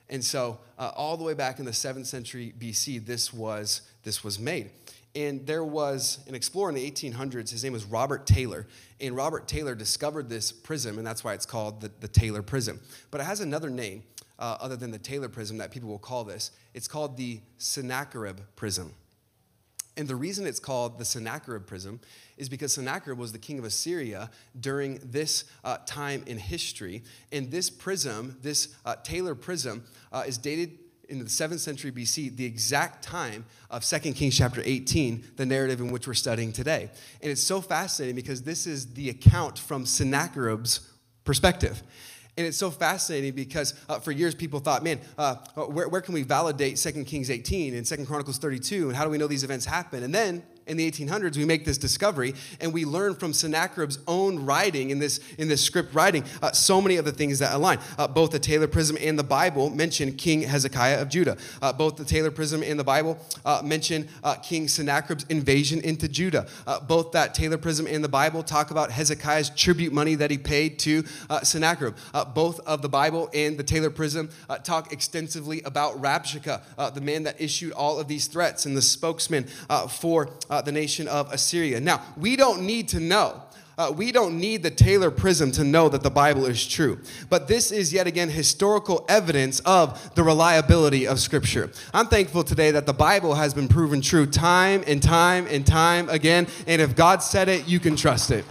And 0.09 0.23
so, 0.23 0.59
uh, 0.77 0.91
all 0.95 1.17
the 1.17 1.23
way 1.23 1.33
back 1.33 1.59
in 1.59 1.65
the 1.65 1.71
7th 1.71 2.05
century 2.05 2.53
BC, 2.57 3.05
this 3.05 3.33
was, 3.33 3.81
this 4.03 4.23
was 4.23 4.39
made. 4.39 4.71
And 5.15 5.45
there 5.45 5.63
was 5.63 6.19
an 6.27 6.35
explorer 6.35 6.69
in 6.69 6.75
the 6.75 6.89
1800s, 6.89 7.49
his 7.49 7.63
name 7.63 7.73
was 7.73 7.85
Robert 7.85 8.25
Taylor. 8.25 8.67
And 8.99 9.15
Robert 9.15 9.47
Taylor 9.47 9.75
discovered 9.75 10.29
this 10.29 10.51
prism, 10.51 10.97
and 10.97 11.05
that's 11.05 11.23
why 11.23 11.33
it's 11.33 11.45
called 11.45 11.81
the, 11.81 11.91
the 11.99 12.07
Taylor 12.07 12.41
Prism. 12.41 12.79
But 13.11 13.21
it 13.21 13.25
has 13.25 13.39
another 13.39 13.69
name 13.69 14.03
uh, 14.37 14.57
other 14.59 14.75
than 14.75 14.91
the 14.91 14.99
Taylor 14.99 15.29
Prism 15.29 15.57
that 15.57 15.71
people 15.71 15.89
will 15.89 15.99
call 15.99 16.23
this. 16.23 16.51
It's 16.73 16.87
called 16.87 17.17
the 17.17 17.39
Sennacherib 17.57 18.39
Prism. 18.55 18.93
And 19.99 20.07
the 20.07 20.15
reason 20.15 20.47
it's 20.47 20.61
called 20.61 20.97
the 20.97 21.03
Sennacherib 21.03 21.67
prism 21.67 21.99
is 22.39 22.49
because 22.49 22.73
Sennacherib 22.73 23.19
was 23.19 23.31
the 23.31 23.37
king 23.37 23.59
of 23.59 23.65
Assyria 23.65 24.31
during 24.59 24.99
this 25.03 25.43
uh, 25.63 25.77
time 25.85 26.23
in 26.25 26.37
history. 26.37 27.03
And 27.31 27.51
this 27.51 27.69
prism, 27.69 28.37
this 28.41 28.75
uh, 28.85 28.95
Taylor 29.03 29.35
prism, 29.35 29.83
uh, 30.11 30.23
is 30.25 30.37
dated 30.37 30.79
in 31.09 31.19
the 31.19 31.25
7th 31.25 31.59
century 31.59 31.91
BC, 31.91 32.35
the 32.35 32.45
exact 32.45 33.03
time 33.03 33.45
of 33.69 33.83
2 33.83 34.13
Kings 34.13 34.37
chapter 34.37 34.61
18, 34.63 35.23
the 35.35 35.45
narrative 35.45 35.81
in 35.81 35.91
which 35.91 36.07
we're 36.07 36.13
studying 36.13 36.53
today. 36.53 36.89
And 37.21 37.31
it's 37.31 37.43
so 37.43 37.61
fascinating 37.61 38.15
because 38.15 38.43
this 38.43 38.65
is 38.65 38.93
the 38.93 39.09
account 39.09 39.59
from 39.59 39.85
Sennacherib's 39.85 40.87
perspective. 41.25 41.83
And 42.37 42.47
it's 42.47 42.57
so 42.57 42.71
fascinating 42.71 43.33
because 43.33 43.73
uh, 43.89 43.99
for 43.99 44.11
years 44.13 44.33
people 44.33 44.61
thought, 44.61 44.81
man, 44.81 45.01
uh, 45.17 45.35
where, 45.55 45.89
where 45.89 45.99
can 45.99 46.13
we 46.13 46.23
validate 46.23 46.77
2 46.77 47.03
Kings 47.03 47.29
18 47.29 47.73
and 47.73 47.85
2 47.85 48.05
Chronicles 48.05 48.37
32? 48.37 48.87
And 48.87 48.95
how 48.95 49.03
do 49.03 49.09
we 49.09 49.17
know 49.17 49.27
these 49.27 49.43
events 49.43 49.65
happen? 49.65 50.03
And 50.03 50.15
then 50.15 50.43
in 50.69 50.77
the 50.77 50.89
1800s, 50.89 51.37
we 51.37 51.45
make 51.45 51.65
this 51.65 51.77
discovery 51.77 52.33
and 52.61 52.73
we 52.73 52.85
learn 52.85 53.15
from 53.15 53.33
Sennacherib's 53.33 53.99
own 54.07 54.45
writing 54.45 54.89
in 54.89 54.99
this, 54.99 55.19
in 55.37 55.47
this 55.47 55.63
script 55.63 55.93
writing 55.93 56.23
uh, 56.41 56.51
so 56.51 56.81
many 56.81 56.97
of 56.97 57.05
the 57.05 57.11
things 57.11 57.39
that 57.39 57.53
align. 57.53 57.79
Uh, 57.97 58.07
both 58.07 58.31
the 58.31 58.39
Taylor 58.39 58.67
Prism 58.67 58.97
and 59.01 59.17
the 59.17 59.23
Bible 59.23 59.69
mention 59.69 60.13
King 60.13 60.41
Hezekiah 60.41 61.01
of 61.01 61.09
Judah. 61.09 61.37
Uh, 61.61 61.73
both 61.73 61.95
the 61.95 62.05
Taylor 62.05 62.31
Prism 62.31 62.63
and 62.63 62.79
the 62.79 62.83
Bible 62.83 63.17
uh, 63.45 63.61
mention 63.63 64.07
uh, 64.23 64.35
King 64.35 64.67
Sennacherib's 64.67 65.25
invasion 65.29 65.81
into 65.81 66.07
Judah. 66.07 66.47
Uh, 66.67 66.79
both 66.79 67.11
that 67.11 67.33
Taylor 67.33 67.57
Prism 67.57 67.87
and 67.87 68.03
the 68.03 68.09
Bible 68.09 68.43
talk 68.43 68.71
about 68.71 68.91
Hezekiah's 68.91 69.49
tribute 69.49 69.93
money 69.93 70.15
that 70.15 70.31
he 70.31 70.37
paid 70.37 70.79
to 70.79 71.03
Sennacherib. 71.43 71.95
both 72.33 72.59
of 72.61 72.81
the 72.81 72.89
Bible 72.89 73.29
and 73.33 73.57
the 73.57 73.63
Taylor 73.63 73.89
Prism 73.89 74.29
talk 74.63 74.91
extensively 74.93 75.61
about 75.63 76.01
Rabshakeh, 76.01 76.93
the 76.93 77.01
man 77.01 77.23
that 77.23 77.39
issued 77.39 77.73
all 77.73 77.99
of 77.99 78.07
these 78.07 78.27
threats 78.27 78.65
and 78.65 78.75
the 78.75 78.81
spokesman 78.81 79.45
for 79.89 80.29
uh, 80.59 80.61
the 80.61 80.71
nation 80.73 81.07
of 81.07 81.31
Assyria. 81.31 81.79
Now, 81.79 82.01
we 82.17 82.35
don't 82.35 82.63
need 82.63 82.89
to 82.89 82.99
know. 82.99 83.41
Uh, 83.77 83.93
we 83.95 84.11
don't 84.11 84.37
need 84.37 84.61
the 84.61 84.69
Taylor 84.69 85.09
prism 85.09 85.53
to 85.53 85.63
know 85.63 85.87
that 85.87 86.03
the 86.03 86.09
Bible 86.09 86.45
is 86.45 86.67
true. 86.67 86.99
But 87.29 87.47
this 87.47 87.71
is 87.71 87.93
yet 87.93 88.07
again 88.07 88.27
historical 88.27 89.05
evidence 89.07 89.61
of 89.61 90.13
the 90.15 90.23
reliability 90.23 91.07
of 91.07 91.17
Scripture. 91.21 91.71
I'm 91.93 92.07
thankful 92.07 92.43
today 92.43 92.71
that 92.71 92.85
the 92.85 92.93
Bible 92.93 93.35
has 93.35 93.53
been 93.53 93.69
proven 93.69 94.01
true 94.01 94.25
time 94.25 94.83
and 94.85 95.01
time 95.01 95.47
and 95.49 95.65
time 95.65 96.09
again. 96.09 96.45
And 96.67 96.81
if 96.81 96.93
God 96.93 97.23
said 97.23 97.47
it, 97.47 97.65
you 97.69 97.79
can 97.79 97.95
trust 97.95 98.29
it. 98.31 98.43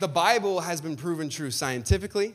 The 0.00 0.08
Bible 0.08 0.62
has 0.62 0.80
been 0.80 0.96
proven 0.96 1.28
true 1.28 1.52
scientifically, 1.52 2.34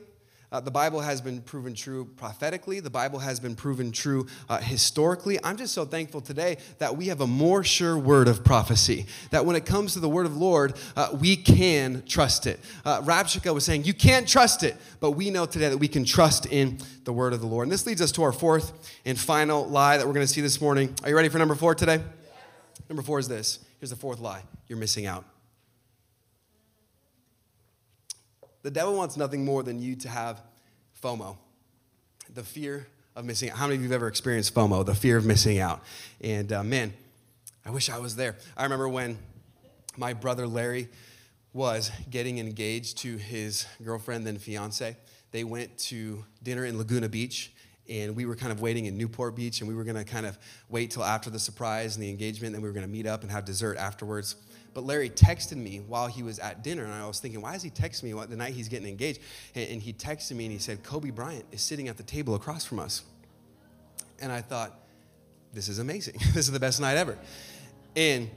uh, 0.52 0.60
the 0.60 0.72
Bible 0.72 1.00
has 1.00 1.22
been 1.22 1.42
proven 1.42 1.74
true 1.74 2.06
prophetically. 2.18 2.80
The 2.80 2.90
Bible 2.90 3.20
has 3.20 3.40
been 3.40 3.56
proven 3.56 3.92
true 3.92 4.28
uh, 4.50 4.58
historically. 4.58 5.40
I'm 5.44 5.56
just 5.56 5.74
so 5.74 5.86
thankful 5.86 6.20
today 6.20 6.58
that 6.80 6.98
we 6.98 7.06
have 7.06 7.22
a 7.22 7.28
more 7.28 7.64
sure 7.64 7.98
word 7.98 8.28
of 8.28 8.44
prophecy. 8.44 9.06
That 9.30 9.46
when 9.46 9.56
it 9.56 9.66
comes 9.66 9.94
to 9.94 10.00
the 10.00 10.10
word 10.10 10.26
of 10.26 10.36
Lord, 10.36 10.74
uh, 10.98 11.16
we 11.18 11.38
can 11.38 12.04
trust 12.06 12.48
it. 12.48 12.60
Uh, 12.84 13.02
Rabshakeh 13.02 13.54
was 13.54 13.64
saying, 13.64 13.86
You 13.86 13.94
can't 13.94 14.28
trust 14.28 14.64
it, 14.64 14.76
but 15.00 15.12
we 15.12 15.30
know 15.30 15.46
today 15.46 15.70
that 15.70 15.78
we 15.78 15.88
can 15.88 16.04
trust 16.04 16.46
in 16.48 16.80
the 17.06 17.14
word 17.14 17.32
of 17.32 17.40
the 17.40 17.48
Lord. 17.48 17.66
And 17.66 17.72
this 17.72 17.86
leads 17.86 18.02
us 18.02 18.12
to 18.14 18.24
our 18.24 18.34
fourth 18.34 18.74
and 19.06 19.18
final 19.18 19.68
lie 19.68 19.98
that 19.98 20.06
we're 20.06 20.14
going 20.14 20.28
to 20.28 20.34
see 20.34 20.42
this 20.42 20.60
morning. 20.60 20.94
Are 21.04 21.10
you 21.10 21.16
ready 21.16 21.30
for 21.30 21.38
number 21.38 21.56
four 21.56 21.76
today? 21.76 22.02
Number 22.90 23.04
four 23.04 23.20
is 23.20 23.30
this. 23.30 23.60
Here's 23.80 23.90
the 23.90 23.96
fourth 23.96 24.20
lie 24.20 24.44
you're 24.68 24.78
missing 24.78 25.06
out. 25.06 25.24
The 28.64 28.72
devil 28.72 28.96
wants 28.96 29.18
nothing 29.18 29.44
more 29.44 29.64
than 29.64 29.80
you 29.82 29.96
to 29.98 30.10
have 30.10 30.42
FOMO, 31.02 31.38
the 32.34 32.44
fear 32.44 32.88
of 33.16 33.26
missing 33.26 33.50
out. 33.50 33.58
How 33.58 33.66
many 33.66 33.76
of 33.76 33.82
you 33.82 33.88
have 33.88 33.96
ever 33.96 34.08
experienced 34.08 34.54
FOMO, 34.54 34.86
the 34.86 34.94
fear 34.94 35.18
of 35.18 35.26
missing 35.26 35.60
out? 35.60 35.82
And 36.22 36.52
uh, 36.54 36.64
man, 36.64 36.94
I 37.66 37.72
wish 37.72 37.90
I 37.90 37.98
was 37.98 38.16
there. 38.16 38.36
I 38.56 38.64
remember 38.64 38.88
when 38.88 39.18
my 39.98 40.14
brother 40.14 40.46
Larry 40.48 40.90
was 41.54 41.92
getting 42.10 42.38
engaged 42.38 43.00
to 43.00 43.18
his 43.18 43.66
girlfriend, 43.84 44.26
then 44.26 44.38
fiance. 44.38 44.96
They 45.32 45.44
went 45.44 45.78
to 45.80 46.24
dinner 46.44 46.66
in 46.66 46.78
Laguna 46.78 47.10
Beach, 47.10 47.52
and 47.90 48.16
we 48.16 48.26
were 48.26 48.36
kind 48.36 48.52
of 48.52 48.62
waiting 48.62 48.86
in 48.86 48.98
Newport 48.98 49.36
Beach, 49.36 49.60
and 49.60 49.68
we 49.68 49.76
were 49.76 49.84
gonna 49.84 50.06
kind 50.06 50.26
of 50.26 50.38
wait 50.70 50.92
till 50.92 51.04
after 51.04 51.30
the 51.30 51.40
surprise 51.40 51.96
and 51.96 52.04
the 52.04 52.10
engagement, 52.10 52.54
and 52.54 52.64
we 52.64 52.70
were 52.70 52.74
gonna 52.74 52.88
meet 52.88 53.08
up 53.08 53.24
and 53.24 53.32
have 53.32 53.44
dessert 53.44 53.78
afterwards. 53.78 54.36
But 54.74 54.86
Larry 54.86 55.10
texted 55.10 55.58
me 55.58 55.82
while 55.86 56.08
he 56.08 56.24
was 56.24 56.40
at 56.40 56.64
dinner, 56.64 56.84
and 56.84 56.94
I 56.94 57.06
was 57.06 57.20
thinking, 57.20 57.42
why 57.42 57.56
is 57.56 57.62
he 57.62 57.70
texting 57.70 58.04
me 58.04 58.26
the 58.26 58.38
night 58.38 58.54
he's 58.54 58.70
getting 58.70 58.88
engaged? 58.88 59.20
And, 59.54 59.70
and 59.70 59.82
he 59.82 59.92
texted 59.92 60.34
me 60.34 60.46
and 60.46 60.54
he 60.54 60.60
said, 60.60 60.84
Kobe 60.84 61.10
Bryant 61.10 61.46
is 61.52 61.62
sitting 61.62 61.88
at 61.90 61.98
the 61.98 62.04
table 62.04 62.36
across 62.36 62.64
from 62.64 62.80
us. 62.80 63.04
And 64.22 64.32
I 64.32 64.42
thought, 64.42 64.80
this 65.54 65.68
is 65.68 65.80
amazing. 65.80 66.16
this 66.34 66.48
is 66.48 66.52
the 66.52 66.60
best 66.60 66.80
night 66.80 66.98
ever. 66.98 67.18
And 67.96 68.30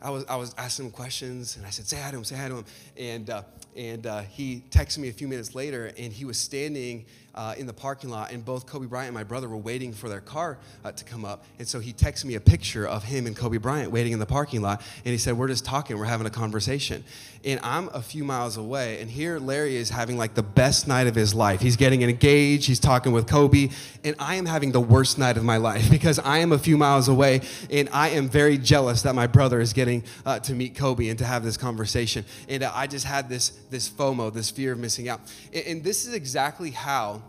I 0.00 0.10
was, 0.10 0.24
I 0.26 0.36
was 0.36 0.54
asking 0.56 0.86
him 0.86 0.92
questions, 0.92 1.56
and 1.56 1.66
I 1.66 1.70
said, 1.70 1.86
say 1.86 1.98
hi 2.00 2.10
to 2.10 2.16
him, 2.16 2.24
say 2.24 2.36
hi 2.36 2.48
to 2.48 2.56
him. 2.56 2.64
And, 2.96 3.30
uh, 3.30 3.42
and 3.76 4.06
uh, 4.06 4.22
he 4.22 4.62
texted 4.70 4.98
me 4.98 5.08
a 5.08 5.12
few 5.12 5.28
minutes 5.28 5.54
later, 5.54 5.92
and 5.98 6.12
he 6.12 6.24
was 6.24 6.38
standing 6.38 7.04
uh, 7.34 7.54
in 7.58 7.66
the 7.66 7.72
parking 7.72 8.10
lot, 8.10 8.32
and 8.32 8.44
both 8.44 8.66
Kobe 8.66 8.86
Bryant 8.86 9.08
and 9.08 9.14
my 9.14 9.24
brother 9.24 9.48
were 9.48 9.56
waiting 9.56 9.92
for 9.92 10.08
their 10.08 10.20
car 10.20 10.58
uh, 10.84 10.92
to 10.92 11.04
come 11.04 11.24
up. 11.24 11.44
And 11.58 11.66
so 11.66 11.80
he 11.80 11.92
texted 11.92 12.26
me 12.26 12.36
a 12.36 12.40
picture 12.40 12.86
of 12.86 13.02
him 13.04 13.26
and 13.26 13.36
Kobe 13.36 13.56
Bryant 13.56 13.90
waiting 13.90 14.12
in 14.12 14.18
the 14.18 14.26
parking 14.26 14.62
lot, 14.62 14.82
and 15.04 15.12
he 15.12 15.18
said, 15.18 15.36
"We're 15.36 15.48
just 15.48 15.64
talking, 15.64 15.98
we're 15.98 16.04
having 16.04 16.26
a 16.26 16.30
conversation." 16.30 17.04
And 17.44 17.60
I'm 17.62 17.88
a 17.88 18.00
few 18.00 18.24
miles 18.24 18.56
away, 18.56 19.00
and 19.00 19.10
here 19.10 19.38
Larry 19.38 19.76
is 19.76 19.90
having 19.90 20.16
like 20.16 20.34
the 20.34 20.42
best 20.42 20.86
night 20.88 21.06
of 21.06 21.14
his 21.14 21.34
life. 21.34 21.60
He's 21.60 21.76
getting 21.76 22.02
engaged, 22.02 22.66
he's 22.66 22.80
talking 22.80 23.12
with 23.12 23.26
Kobe, 23.26 23.70
and 24.02 24.14
I 24.18 24.36
am 24.36 24.46
having 24.46 24.72
the 24.72 24.80
worst 24.80 25.18
night 25.18 25.36
of 25.36 25.44
my 25.44 25.56
life 25.56 25.90
because 25.90 26.18
I 26.20 26.38
am 26.38 26.52
a 26.52 26.58
few 26.58 26.76
miles 26.76 27.08
away, 27.08 27.40
and 27.70 27.88
I 27.92 28.10
am 28.10 28.28
very 28.28 28.58
jealous 28.58 29.02
that 29.02 29.14
my 29.14 29.26
brother 29.26 29.60
is 29.60 29.72
getting 29.72 30.04
uh, 30.24 30.38
to 30.40 30.54
meet 30.54 30.76
Kobe 30.76 31.08
and 31.08 31.18
to 31.18 31.24
have 31.24 31.42
this 31.42 31.56
conversation. 31.56 32.24
And 32.48 32.62
uh, 32.62 32.70
I 32.72 32.86
just 32.86 33.04
had 33.04 33.28
this 33.28 33.52
this 33.74 33.88
FOMO, 33.88 34.32
this 34.32 34.50
fear 34.50 34.72
of 34.72 34.78
missing 34.78 35.08
out. 35.08 35.20
And, 35.52 35.66
and 35.66 35.84
this 35.84 36.06
is 36.06 36.14
exactly 36.14 36.70
how 36.70 37.22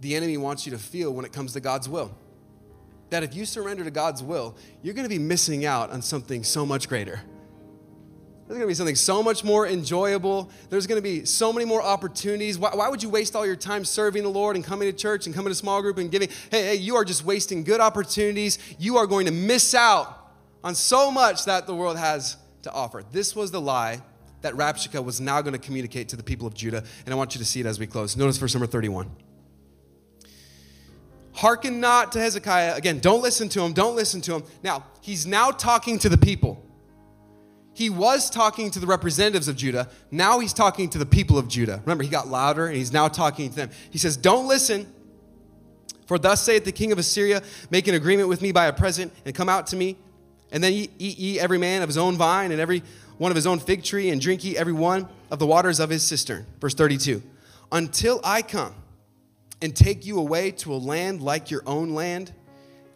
the 0.00 0.14
enemy 0.14 0.36
wants 0.36 0.66
you 0.66 0.72
to 0.72 0.78
feel 0.78 1.12
when 1.12 1.24
it 1.24 1.32
comes 1.32 1.52
to 1.54 1.60
God's 1.60 1.88
will. 1.88 2.16
That 3.10 3.22
if 3.22 3.34
you 3.34 3.44
surrender 3.44 3.84
to 3.84 3.90
God's 3.90 4.22
will, 4.22 4.56
you're 4.82 4.94
going 4.94 5.04
to 5.04 5.14
be 5.14 5.18
missing 5.18 5.66
out 5.66 5.90
on 5.90 6.00
something 6.00 6.44
so 6.44 6.64
much 6.64 6.88
greater. 6.88 7.20
There's 8.46 8.58
going 8.58 8.60
to 8.60 8.66
be 8.66 8.74
something 8.74 8.96
so 8.96 9.22
much 9.22 9.44
more 9.44 9.66
enjoyable. 9.66 10.50
There's 10.70 10.86
going 10.86 10.98
to 10.98 11.02
be 11.02 11.24
so 11.24 11.52
many 11.52 11.64
more 11.64 11.82
opportunities. 11.82 12.58
Why, 12.58 12.70
why, 12.74 12.88
would 12.88 13.02
you 13.02 13.08
waste 13.08 13.34
all 13.34 13.44
your 13.44 13.56
time 13.56 13.84
serving 13.84 14.22
the 14.22 14.28
Lord 14.28 14.56
and 14.56 14.64
coming 14.64 14.90
to 14.90 14.96
church 14.96 15.26
and 15.26 15.34
coming 15.34 15.50
to 15.50 15.54
small 15.54 15.82
group 15.82 15.98
and 15.98 16.10
giving? 16.10 16.28
Hey, 16.50 16.62
hey, 16.62 16.74
you 16.74 16.96
are 16.96 17.04
just 17.04 17.24
wasting 17.24 17.64
good 17.64 17.80
opportunities. 17.80 18.58
You 18.78 18.96
are 18.98 19.06
going 19.06 19.26
to 19.26 19.32
miss 19.32 19.74
out 19.74 20.34
on 20.62 20.74
so 20.74 21.10
much 21.10 21.46
that 21.46 21.66
the 21.66 21.74
world 21.74 21.98
has 21.98 22.36
to 22.62 22.72
offer. 22.72 23.02
This 23.10 23.34
was 23.34 23.50
the 23.50 23.60
lie 23.60 24.02
that 24.42 24.54
Rabshakeh 24.54 25.02
was 25.02 25.20
now 25.20 25.40
going 25.40 25.54
to 25.54 25.58
communicate 25.58 26.08
to 26.10 26.16
the 26.16 26.22
people 26.22 26.46
of 26.46 26.54
Judah, 26.54 26.84
and 27.04 27.14
I 27.14 27.16
want 27.16 27.34
you 27.34 27.38
to 27.38 27.44
see 27.44 27.60
it 27.60 27.66
as 27.66 27.78
we 27.78 27.86
close. 27.86 28.16
Notice 28.16 28.36
verse 28.36 28.54
number 28.54 28.66
31. 28.66 29.10
Hearken 31.34 31.80
not 31.80 32.12
to 32.12 32.20
Hezekiah. 32.20 32.74
Again, 32.74 32.98
don't 32.98 33.22
listen 33.22 33.48
to 33.50 33.62
him. 33.62 33.72
Don't 33.72 33.96
listen 33.96 34.20
to 34.22 34.34
him. 34.34 34.44
Now, 34.62 34.84
he's 35.00 35.26
now 35.26 35.50
talking 35.50 35.98
to 36.00 36.08
the 36.08 36.18
people. 36.18 36.68
He 37.74 37.88
was 37.88 38.28
talking 38.28 38.70
to 38.70 38.78
the 38.78 38.86
representatives 38.86 39.48
of 39.48 39.56
Judah. 39.56 39.88
Now 40.10 40.40
he's 40.40 40.52
talking 40.52 40.90
to 40.90 40.98
the 40.98 41.06
people 41.06 41.38
of 41.38 41.48
Judah. 41.48 41.80
Remember, 41.84 42.04
he 42.04 42.10
got 42.10 42.28
louder 42.28 42.66
and 42.66 42.76
he's 42.76 42.92
now 42.92 43.08
talking 43.08 43.48
to 43.48 43.56
them. 43.56 43.70
He 43.90 43.98
says, 43.98 44.16
Don't 44.16 44.46
listen. 44.46 44.92
For 46.06 46.18
thus 46.18 46.42
saith 46.42 46.64
the 46.64 46.72
king 46.72 46.92
of 46.92 46.98
Assyria, 46.98 47.42
make 47.70 47.88
an 47.88 47.94
agreement 47.94 48.28
with 48.28 48.42
me 48.42 48.52
by 48.52 48.66
a 48.66 48.72
present 48.72 49.12
and 49.24 49.34
come 49.34 49.48
out 49.48 49.68
to 49.68 49.76
me. 49.76 49.96
And 50.50 50.62
then 50.62 50.72
eat 50.72 50.92
ye 50.98 51.40
every 51.40 51.56
man 51.56 51.80
of 51.80 51.88
his 51.88 51.96
own 51.96 52.16
vine 52.16 52.52
and 52.52 52.60
every 52.60 52.82
one 53.18 53.30
of 53.30 53.36
his 53.36 53.46
own 53.46 53.58
fig 53.58 53.82
tree, 53.82 54.10
and 54.10 54.20
drink 54.20 54.44
ye 54.44 54.56
every 54.56 54.72
one 54.72 55.08
of 55.30 55.38
the 55.38 55.46
waters 55.46 55.80
of 55.80 55.90
his 55.90 56.02
cistern. 56.02 56.46
Verse 56.60 56.74
32. 56.74 57.22
Until 57.70 58.20
I 58.22 58.42
come 58.42 58.74
and 59.60 59.74
take 59.74 60.04
you 60.04 60.18
away 60.18 60.50
to 60.50 60.74
a 60.74 60.76
land 60.76 61.22
like 61.22 61.50
your 61.50 61.62
own 61.66 61.94
land, 61.94 62.32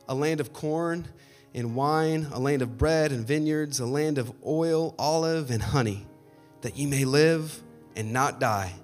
a 0.08 0.14
land 0.14 0.40
of 0.40 0.52
corn 0.52 1.08
and 1.54 1.74
wine, 1.74 2.26
a 2.32 2.38
land 2.38 2.60
of 2.60 2.76
bread 2.76 3.12
and 3.12 3.26
vineyards, 3.26 3.80
a 3.80 3.86
land 3.86 4.18
of 4.18 4.32
oil, 4.44 4.94
olive, 4.98 5.50
and 5.50 5.62
honey, 5.62 6.06
that 6.60 6.76
ye 6.76 6.86
may 6.86 7.04
live 7.04 7.62
and 7.96 8.12
not 8.12 8.38
die. 8.38 8.74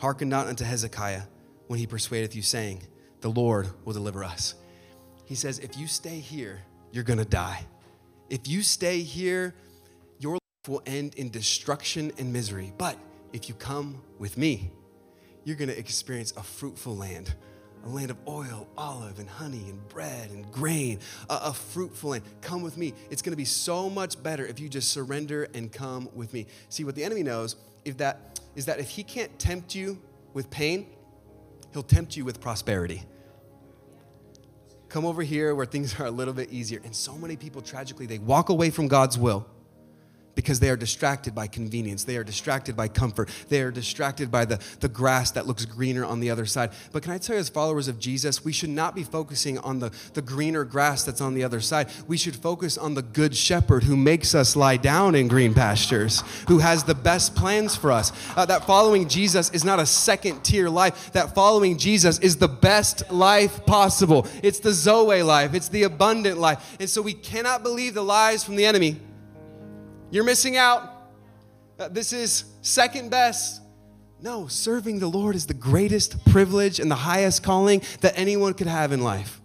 Hearken 0.00 0.28
not 0.28 0.48
unto 0.48 0.64
Hezekiah 0.64 1.22
when 1.68 1.78
he 1.78 1.86
persuadeth 1.86 2.34
you, 2.34 2.42
saying, 2.42 2.82
The 3.20 3.30
Lord 3.30 3.70
will 3.84 3.94
deliver 3.94 4.24
us. 4.24 4.54
He 5.24 5.34
says, 5.34 5.58
If 5.60 5.78
you 5.78 5.86
stay 5.86 6.18
here, 6.18 6.60
you're 6.90 7.04
gonna 7.04 7.24
die. 7.24 7.64
If 8.28 8.48
you 8.48 8.62
stay 8.62 9.00
here, 9.00 9.54
will 10.68 10.82
end 10.86 11.14
in 11.16 11.28
destruction 11.30 12.12
and 12.18 12.32
misery. 12.32 12.72
But 12.78 12.96
if 13.32 13.48
you 13.48 13.54
come 13.54 14.00
with 14.18 14.38
me, 14.38 14.70
you're 15.44 15.56
going 15.56 15.70
to 15.70 15.78
experience 15.78 16.32
a 16.36 16.42
fruitful 16.42 16.96
land 16.96 17.34
a 17.84 17.88
land 17.88 18.12
of 18.12 18.16
oil, 18.28 18.68
olive, 18.78 19.18
and 19.18 19.28
honey, 19.28 19.64
and 19.68 19.88
bread, 19.88 20.30
and 20.30 20.48
grain, 20.52 21.00
a, 21.28 21.34
a, 21.46 21.52
fruitful 21.52 22.10
land. 22.10 22.22
Come 22.40 22.62
with 22.62 22.76
me. 22.76 22.94
It's 23.10 23.22
going 23.22 23.32
to 23.32 23.36
be 23.36 23.44
so 23.44 23.90
much 23.90 24.22
better 24.22 24.46
if 24.46 24.60
you 24.60 24.68
just 24.68 24.92
surrender 24.92 25.48
and 25.52 25.72
come 25.72 26.08
with 26.14 26.32
me. 26.32 26.46
See, 26.68 26.84
what 26.84 26.94
the 26.94 27.02
enemy 27.02 27.24
knows 27.24 27.56
is 27.84 27.96
that, 27.96 28.40
is 28.54 28.66
that 28.66 28.78
if 28.78 28.90
he 28.90 29.02
can't 29.02 29.36
tempt 29.36 29.74
you 29.74 29.98
with 30.32 30.48
pain, 30.48 30.86
he'll 31.72 31.82
tempt 31.82 32.16
you 32.16 32.24
with 32.24 32.40
prosperity. 32.40 33.02
Come 34.88 35.04
over 35.04 35.22
here 35.22 35.52
where 35.54 35.66
things 35.66 35.98
are 35.98 36.06
a 36.06 36.10
little 36.12 36.34
bit 36.34 36.52
easier. 36.52 36.80
And 36.84 36.94
so 36.94 37.18
many 37.18 37.34
people, 37.34 37.62
tragically, 37.62 38.06
they 38.06 38.18
walk 38.18 38.48
away 38.48 38.70
from 38.70 38.86
God's 38.86 39.18
will 39.18 39.44
because 40.34 40.60
they 40.60 40.70
are 40.70 40.76
distracted 40.76 41.34
by 41.34 41.46
convenience. 41.46 42.04
They 42.04 42.16
are 42.16 42.24
distracted 42.24 42.76
by 42.76 42.88
comfort. 42.88 43.30
They 43.48 43.62
are 43.62 43.70
distracted 43.70 44.30
by 44.30 44.44
the, 44.44 44.60
the 44.80 44.88
grass 44.88 45.30
that 45.32 45.46
looks 45.46 45.64
greener 45.64 46.04
on 46.04 46.20
the 46.20 46.30
other 46.30 46.46
side. 46.46 46.70
But 46.92 47.02
can 47.02 47.12
I 47.12 47.18
tell 47.18 47.36
you, 47.36 47.40
as 47.40 47.48
followers 47.48 47.88
of 47.88 47.98
Jesus, 47.98 48.44
we 48.44 48.52
should 48.52 48.70
not 48.70 48.94
be 48.94 49.02
focusing 49.02 49.58
on 49.58 49.78
the, 49.78 49.92
the 50.14 50.22
greener 50.22 50.64
grass 50.64 51.04
that's 51.04 51.20
on 51.20 51.34
the 51.34 51.44
other 51.44 51.60
side. 51.60 51.88
We 52.06 52.16
should 52.16 52.36
focus 52.36 52.78
on 52.78 52.94
the 52.94 53.02
good 53.02 53.36
shepherd 53.36 53.84
who 53.84 53.96
makes 53.96 54.34
us 54.34 54.56
lie 54.56 54.76
down 54.76 55.14
in 55.14 55.28
green 55.28 55.54
pastures, 55.54 56.22
who 56.48 56.58
has 56.58 56.84
the 56.84 56.94
best 56.94 57.34
plans 57.34 57.76
for 57.76 57.92
us. 57.92 58.12
Uh, 58.36 58.46
that 58.46 58.64
following 58.66 59.08
Jesus 59.08 59.50
is 59.50 59.64
not 59.64 59.78
a 59.78 59.86
second 59.86 60.42
tier 60.42 60.68
life. 60.68 61.12
That 61.12 61.34
following 61.34 61.76
Jesus 61.76 62.18
is 62.20 62.36
the 62.36 62.48
best 62.48 63.10
life 63.10 63.64
possible. 63.66 64.26
It's 64.42 64.60
the 64.60 64.72
Zoe 64.72 65.22
life, 65.22 65.54
it's 65.54 65.68
the 65.68 65.82
abundant 65.82 66.38
life. 66.38 66.76
And 66.80 66.88
so 66.88 67.02
we 67.02 67.12
cannot 67.12 67.62
believe 67.62 67.94
the 67.94 68.02
lies 68.02 68.44
from 68.44 68.56
the 68.56 68.64
enemy 68.64 68.96
you're 70.12 70.24
missing 70.24 70.56
out. 70.56 71.08
Uh, 71.78 71.88
this 71.88 72.12
is 72.12 72.44
second 72.60 73.10
best. 73.10 73.62
No, 74.20 74.46
serving 74.46 75.00
the 75.00 75.08
Lord 75.08 75.34
is 75.34 75.46
the 75.46 75.54
greatest 75.54 76.24
privilege 76.26 76.78
and 76.78 76.88
the 76.88 76.94
highest 76.94 77.42
calling 77.42 77.82
that 78.02 78.12
anyone 78.16 78.54
could 78.54 78.68
have 78.68 78.92
in 78.92 79.02
life. 79.02 79.40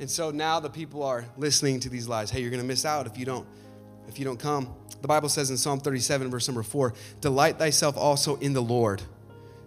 And 0.00 0.10
so 0.10 0.32
now 0.32 0.58
the 0.58 0.68
people 0.68 1.04
are 1.04 1.24
listening 1.38 1.78
to 1.80 1.88
these 1.88 2.08
lies. 2.08 2.30
Hey, 2.30 2.40
you're 2.40 2.50
going 2.50 2.60
to 2.60 2.66
miss 2.66 2.84
out 2.84 3.06
if 3.06 3.16
you 3.16 3.24
don't 3.24 3.46
if 4.08 4.18
you 4.18 4.24
don't 4.24 4.40
come. 4.40 4.74
The 5.00 5.08
Bible 5.08 5.28
says 5.28 5.50
in 5.50 5.56
Psalm 5.56 5.78
37 5.78 6.28
verse 6.28 6.48
number 6.48 6.64
4, 6.64 6.92
delight 7.20 7.58
thyself 7.58 7.96
also 7.96 8.36
in 8.36 8.52
the 8.52 8.60
Lord. 8.60 9.00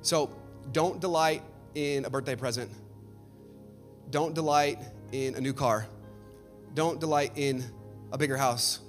So, 0.01 0.30
don't 0.74 0.99
delight 0.99 1.41
in 1.74 2.03
a 2.06 2.10
birthday 2.10 2.36
present. 2.36 2.70
Don't 4.12 4.36
delight 4.36 4.80
in 5.14 5.36
a 5.36 5.41
new 5.41 5.53
car. 5.53 5.88
Don't 6.74 6.99
delight 6.99 7.32
in 7.36 7.64
a 8.12 8.18
bigger 8.18 8.38
house. 8.38 8.80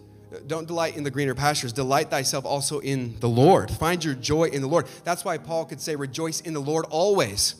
Don't 0.46 0.66
delight 0.66 0.96
in 0.96 1.04
the 1.04 1.10
greener 1.10 1.34
pastures. 1.34 1.72
Delight 1.72 2.10
thyself 2.10 2.44
also 2.44 2.80
in 2.80 3.18
the 3.20 3.28
Lord. 3.28 3.70
Find 3.70 4.04
your 4.04 4.14
joy 4.14 4.44
in 4.44 4.62
the 4.62 4.68
Lord. 4.68 4.86
That's 5.04 5.24
why 5.24 5.38
Paul 5.38 5.64
could 5.64 5.80
say, 5.80 5.96
Rejoice 5.96 6.40
in 6.40 6.54
the 6.54 6.60
Lord 6.60 6.86
always. 6.90 7.54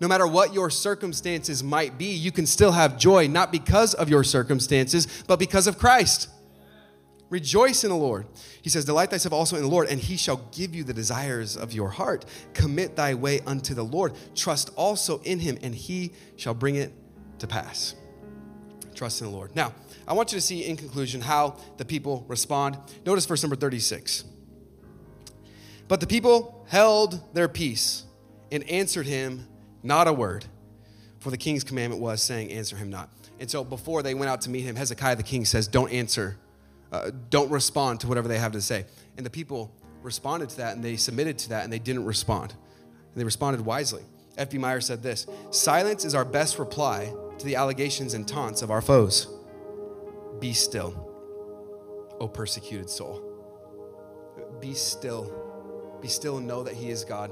No 0.00 0.08
matter 0.08 0.26
what 0.26 0.52
your 0.52 0.68
circumstances 0.68 1.62
might 1.62 1.96
be, 1.96 2.06
you 2.06 2.30
can 2.30 2.46
still 2.46 2.72
have 2.72 2.98
joy, 2.98 3.28
not 3.28 3.50
because 3.50 3.94
of 3.94 4.10
your 4.10 4.24
circumstances, 4.24 5.24
but 5.26 5.38
because 5.38 5.66
of 5.66 5.78
Christ. 5.78 6.28
Rejoice 7.28 7.82
in 7.82 7.90
the 7.90 7.96
Lord. 7.96 8.26
He 8.62 8.70
says, 8.70 8.84
Delight 8.84 9.10
thyself 9.10 9.32
also 9.32 9.56
in 9.56 9.62
the 9.62 9.68
Lord, 9.68 9.88
and 9.88 9.98
he 9.98 10.16
shall 10.16 10.48
give 10.52 10.74
you 10.74 10.84
the 10.84 10.94
desires 10.94 11.56
of 11.56 11.72
your 11.72 11.88
heart. 11.88 12.24
Commit 12.54 12.94
thy 12.94 13.14
way 13.14 13.40
unto 13.40 13.74
the 13.74 13.82
Lord. 13.82 14.14
Trust 14.34 14.70
also 14.76 15.20
in 15.22 15.40
him, 15.40 15.58
and 15.62 15.74
he 15.74 16.12
shall 16.36 16.54
bring 16.54 16.76
it 16.76 16.92
to 17.38 17.46
pass. 17.46 17.94
Trust 18.94 19.20
in 19.22 19.26
the 19.28 19.32
Lord. 19.32 19.56
Now, 19.56 19.74
I 20.06 20.12
want 20.12 20.32
you 20.32 20.38
to 20.38 20.42
see 20.42 20.64
in 20.64 20.76
conclusion 20.76 21.20
how 21.20 21.56
the 21.78 21.84
people 21.84 22.24
respond. 22.28 22.78
Notice 23.04 23.26
verse 23.26 23.42
number 23.42 23.56
36. 23.56 24.24
But 25.88 26.00
the 26.00 26.06
people 26.06 26.64
held 26.68 27.20
their 27.34 27.48
peace 27.48 28.04
and 28.50 28.68
answered 28.68 29.06
him 29.06 29.46
not 29.82 30.08
a 30.08 30.12
word, 30.12 30.44
for 31.18 31.30
the 31.30 31.36
king's 31.36 31.64
commandment 31.64 32.00
was 32.00 32.22
saying, 32.22 32.50
Answer 32.50 32.76
him 32.76 32.90
not. 32.90 33.08
And 33.38 33.50
so 33.50 33.64
before 33.64 34.02
they 34.02 34.14
went 34.14 34.30
out 34.30 34.40
to 34.42 34.50
meet 34.50 34.62
him, 34.62 34.76
Hezekiah 34.76 35.16
the 35.16 35.22
king 35.22 35.44
says, 35.44 35.68
Don't 35.68 35.92
answer, 35.92 36.36
uh, 36.92 37.10
don't 37.30 37.50
respond 37.50 38.00
to 38.00 38.08
whatever 38.08 38.28
they 38.28 38.38
have 38.38 38.52
to 38.52 38.60
say. 38.60 38.86
And 39.16 39.24
the 39.24 39.30
people 39.30 39.72
responded 40.02 40.48
to 40.50 40.56
that 40.58 40.76
and 40.76 40.84
they 40.84 40.96
submitted 40.96 41.38
to 41.38 41.48
that 41.50 41.64
and 41.64 41.72
they 41.72 41.78
didn't 41.78 42.04
respond. 42.04 42.52
And 42.52 43.20
they 43.20 43.24
responded 43.24 43.60
wisely. 43.64 44.02
F.B. 44.38 44.58
Meyer 44.58 44.80
said 44.80 45.02
this 45.02 45.26
Silence 45.50 46.04
is 46.04 46.14
our 46.14 46.24
best 46.24 46.58
reply 46.58 47.12
to 47.38 47.44
the 47.44 47.56
allegations 47.56 48.14
and 48.14 48.26
taunts 48.26 48.62
of 48.62 48.70
our 48.70 48.80
foes. 48.80 49.35
Be 50.40 50.52
still, 50.52 50.94
O 52.20 52.28
persecuted 52.28 52.90
soul. 52.90 53.22
Be 54.60 54.74
still. 54.74 55.98
Be 56.00 56.08
still 56.08 56.38
and 56.38 56.46
know 56.46 56.62
that 56.62 56.74
He 56.74 56.90
is 56.90 57.04
God. 57.04 57.30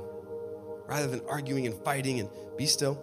Rather 0.87 1.07
than 1.07 1.23
arguing 1.29 1.67
and 1.67 1.75
fighting, 1.85 2.21
and 2.21 2.29
be 2.57 2.67
still. 2.67 2.99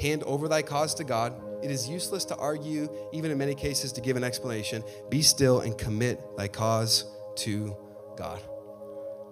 Hand 0.00 0.22
over 0.24 0.48
thy 0.48 0.62
cause 0.62 0.94
to 0.94 1.04
God. 1.04 1.34
It 1.62 1.70
is 1.70 1.88
useless 1.88 2.24
to 2.26 2.36
argue, 2.36 2.88
even 3.12 3.30
in 3.30 3.38
many 3.38 3.54
cases 3.54 3.92
to 3.92 4.00
give 4.00 4.16
an 4.16 4.24
explanation. 4.24 4.84
Be 5.10 5.22
still 5.22 5.60
and 5.60 5.76
commit 5.76 6.20
thy 6.36 6.48
cause 6.48 7.04
to 7.36 7.76
God. 8.16 8.40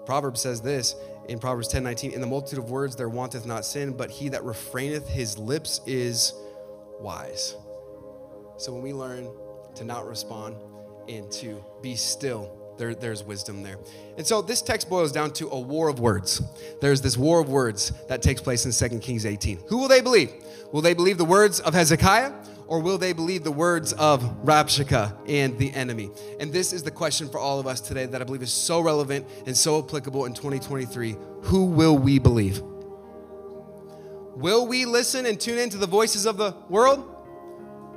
Proverbs 0.05 0.41
says 0.41 0.61
this 0.61 0.97
in 1.29 1.39
Proverbs 1.39 1.69
10 1.69 1.83
19, 1.83 2.13
In 2.13 2.21
the 2.21 2.27
multitude 2.27 2.59
of 2.59 2.71
words 2.71 2.97
there 2.97 3.09
wanteth 3.09 3.47
not 3.47 3.65
sin, 3.65 3.93
but 3.93 4.11
he 4.11 4.29
that 4.31 4.43
refraineth 4.43 5.07
his 5.07 5.39
lips 5.39 5.81
is 5.87 6.33
wise. 7.01 7.57
So 8.57 8.73
when 8.73 8.83
we 8.83 8.93
learn 8.93 9.29
to 9.77 9.85
not 9.85 10.07
respond 10.07 10.57
and 11.09 11.31
to 11.33 11.65
be 11.83 11.95
still 11.95 12.53
there, 12.79 12.95
there's 12.95 13.25
wisdom 13.25 13.63
there. 13.63 13.79
And 14.17 14.27
so 14.27 14.43
this 14.43 14.63
text 14.63 14.89
boils 14.89 15.13
down 15.13 15.33
to 15.35 15.49
a 15.49 15.59
war 15.59 15.89
of 15.89 15.99
words. 15.99 16.43
There's 16.81 17.01
this 17.01 17.17
war 17.17 17.41
of 17.41 17.49
words 17.49 17.93
that 18.09 18.23
takes 18.23 18.41
place 18.41 18.67
in 18.67 18.91
2 18.91 18.99
Kings 18.99 19.25
18. 19.25 19.61
Who 19.69 19.79
will 19.79 19.89
they 19.89 20.01
believe? 20.01 20.33
Will 20.73 20.83
they 20.83 20.95
believe 20.95 21.19
the 21.19 21.25
words 21.25 21.61
of 21.61 21.75
Hezekiah 21.75 22.33
or 22.67 22.81
will 22.81 22.99
they 22.99 23.13
believe 23.13 23.45
the 23.45 23.53
words 23.53 23.93
of 23.95 24.23
Rabshakeh 24.45 25.17
and 25.29 25.57
the 25.59 25.73
enemy? 25.73 26.11
And 26.41 26.53
this 26.53 26.73
is 26.73 26.83
the 26.83 26.91
question 26.91 27.29
for 27.29 27.39
all 27.39 27.61
of 27.61 27.67
us 27.67 27.81
today 27.81 28.07
that 28.07 28.21
I 28.21 28.25
believe 28.25 28.43
is 28.43 28.53
so 28.53 28.81
relevant 28.81 29.27
and 29.47 29.57
so 29.57 29.79
applicable 29.79 30.25
in 30.25 30.35
2023. 30.35 31.17
Who 31.43 31.67
will 31.67 31.97
we 31.97 32.19
believe? 32.19 32.61
Will 34.35 34.67
we 34.67 34.85
listen 34.85 35.25
and 35.25 35.41
tune 35.41 35.59
into 35.59 35.79
the 35.79 35.87
voices 35.87 36.27
of 36.27 36.37
the 36.37 36.55
world? 36.69 37.13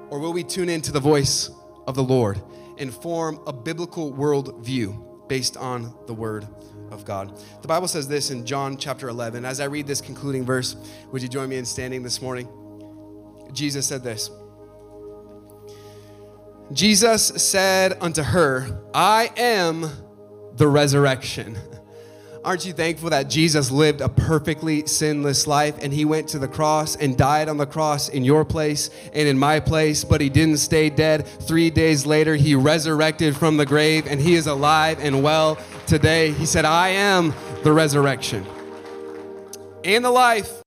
Or 0.09 0.19
will 0.19 0.33
we 0.33 0.43
tune 0.43 0.69
into 0.69 0.91
the 0.91 0.99
voice 0.99 1.51
of 1.89 1.95
the 1.95 2.03
Lord 2.03 2.39
and 2.77 2.93
form 2.93 3.41
a 3.47 3.51
biblical 3.51 4.13
worldview 4.13 5.27
based 5.27 5.57
on 5.57 5.93
the 6.05 6.13
word 6.13 6.47
of 6.91 7.03
God? 7.03 7.35
The 7.61 7.67
Bible 7.67 7.87
says 7.87 8.07
this 8.07 8.29
in 8.29 8.45
John 8.45 8.77
chapter 8.77 9.09
11. 9.09 9.43
As 9.43 9.59
I 9.59 9.65
read 9.65 9.87
this 9.87 9.99
concluding 9.99 10.45
verse, 10.45 10.75
would 11.11 11.23
you 11.23 11.27
join 11.27 11.49
me 11.49 11.57
in 11.57 11.65
standing 11.65 12.03
this 12.03 12.21
morning? 12.21 12.47
Jesus 13.51 13.87
said 13.87 14.03
this 14.03 14.29
Jesus 16.71 17.25
said 17.25 17.97
unto 17.99 18.21
her, 18.21 18.83
I 18.93 19.31
am 19.35 19.89
the 20.55 20.67
resurrection. 20.67 21.57
Aren't 22.43 22.65
you 22.65 22.71
thankful 22.71 23.09
that 23.09 23.29
Jesus 23.29 23.69
lived 23.69 23.99
a 23.99 24.07
perfectly 24.07 24.85
sinless 24.87 25.45
life 25.45 25.75
and 25.81 25.91
he 25.91 26.05
went 26.05 26.29
to 26.29 26.39
the 26.39 26.47
cross 26.47 26.95
and 26.95 27.17
died 27.17 27.49
on 27.49 27.57
the 27.57 27.65
cross 27.65 28.07
in 28.07 28.23
your 28.23 28.45
place 28.45 28.89
and 29.13 29.27
in 29.27 29.37
my 29.37 29.59
place, 29.59 30.05
but 30.05 30.21
he 30.21 30.29
didn't 30.29 30.57
stay 30.57 30.89
dead. 30.89 31.27
Three 31.27 31.69
days 31.69 32.05
later, 32.05 32.35
he 32.35 32.55
resurrected 32.55 33.35
from 33.35 33.57
the 33.57 33.65
grave 33.65 34.07
and 34.07 34.21
he 34.21 34.35
is 34.35 34.47
alive 34.47 34.99
and 35.01 35.21
well 35.21 35.57
today. 35.85 36.31
He 36.31 36.45
said, 36.45 36.63
I 36.63 36.89
am 36.89 37.33
the 37.63 37.73
resurrection 37.73 38.45
and 39.83 40.05
the 40.05 40.11
life. 40.11 40.63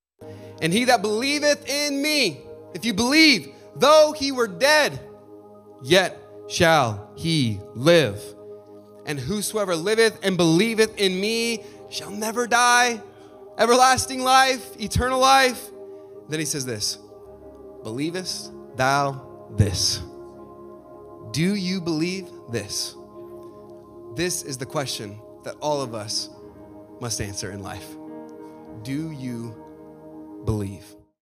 And 0.60 0.74
he 0.74 0.84
that 0.84 1.00
believeth 1.00 1.66
in 1.68 2.02
me, 2.02 2.42
if 2.74 2.84
you 2.84 2.92
believe, 2.92 3.48
though 3.76 4.14
he 4.16 4.30
were 4.30 4.46
dead, 4.46 5.00
yet 5.82 6.18
shall 6.48 7.10
he 7.16 7.60
live. 7.74 8.22
And 9.06 9.18
whosoever 9.18 9.74
liveth 9.74 10.18
and 10.22 10.36
believeth 10.36 10.98
in 10.98 11.20
me 11.20 11.64
shall 11.90 12.10
never 12.10 12.46
die. 12.46 13.00
Everlasting 13.58 14.22
life, 14.22 14.80
eternal 14.80 15.20
life. 15.20 15.70
Then 16.28 16.38
he 16.38 16.46
says 16.46 16.64
this 16.64 16.98
Believest 17.82 18.52
thou 18.76 19.48
this? 19.56 20.00
Do 21.32 21.54
you 21.54 21.80
believe 21.80 22.28
this? 22.50 22.94
This 24.14 24.42
is 24.42 24.58
the 24.58 24.66
question 24.66 25.20
that 25.44 25.56
all 25.60 25.80
of 25.80 25.94
us 25.94 26.30
must 27.00 27.20
answer 27.20 27.50
in 27.50 27.62
life. 27.62 27.96
Do 28.82 29.10
you 29.10 29.54
believe? 30.44 30.84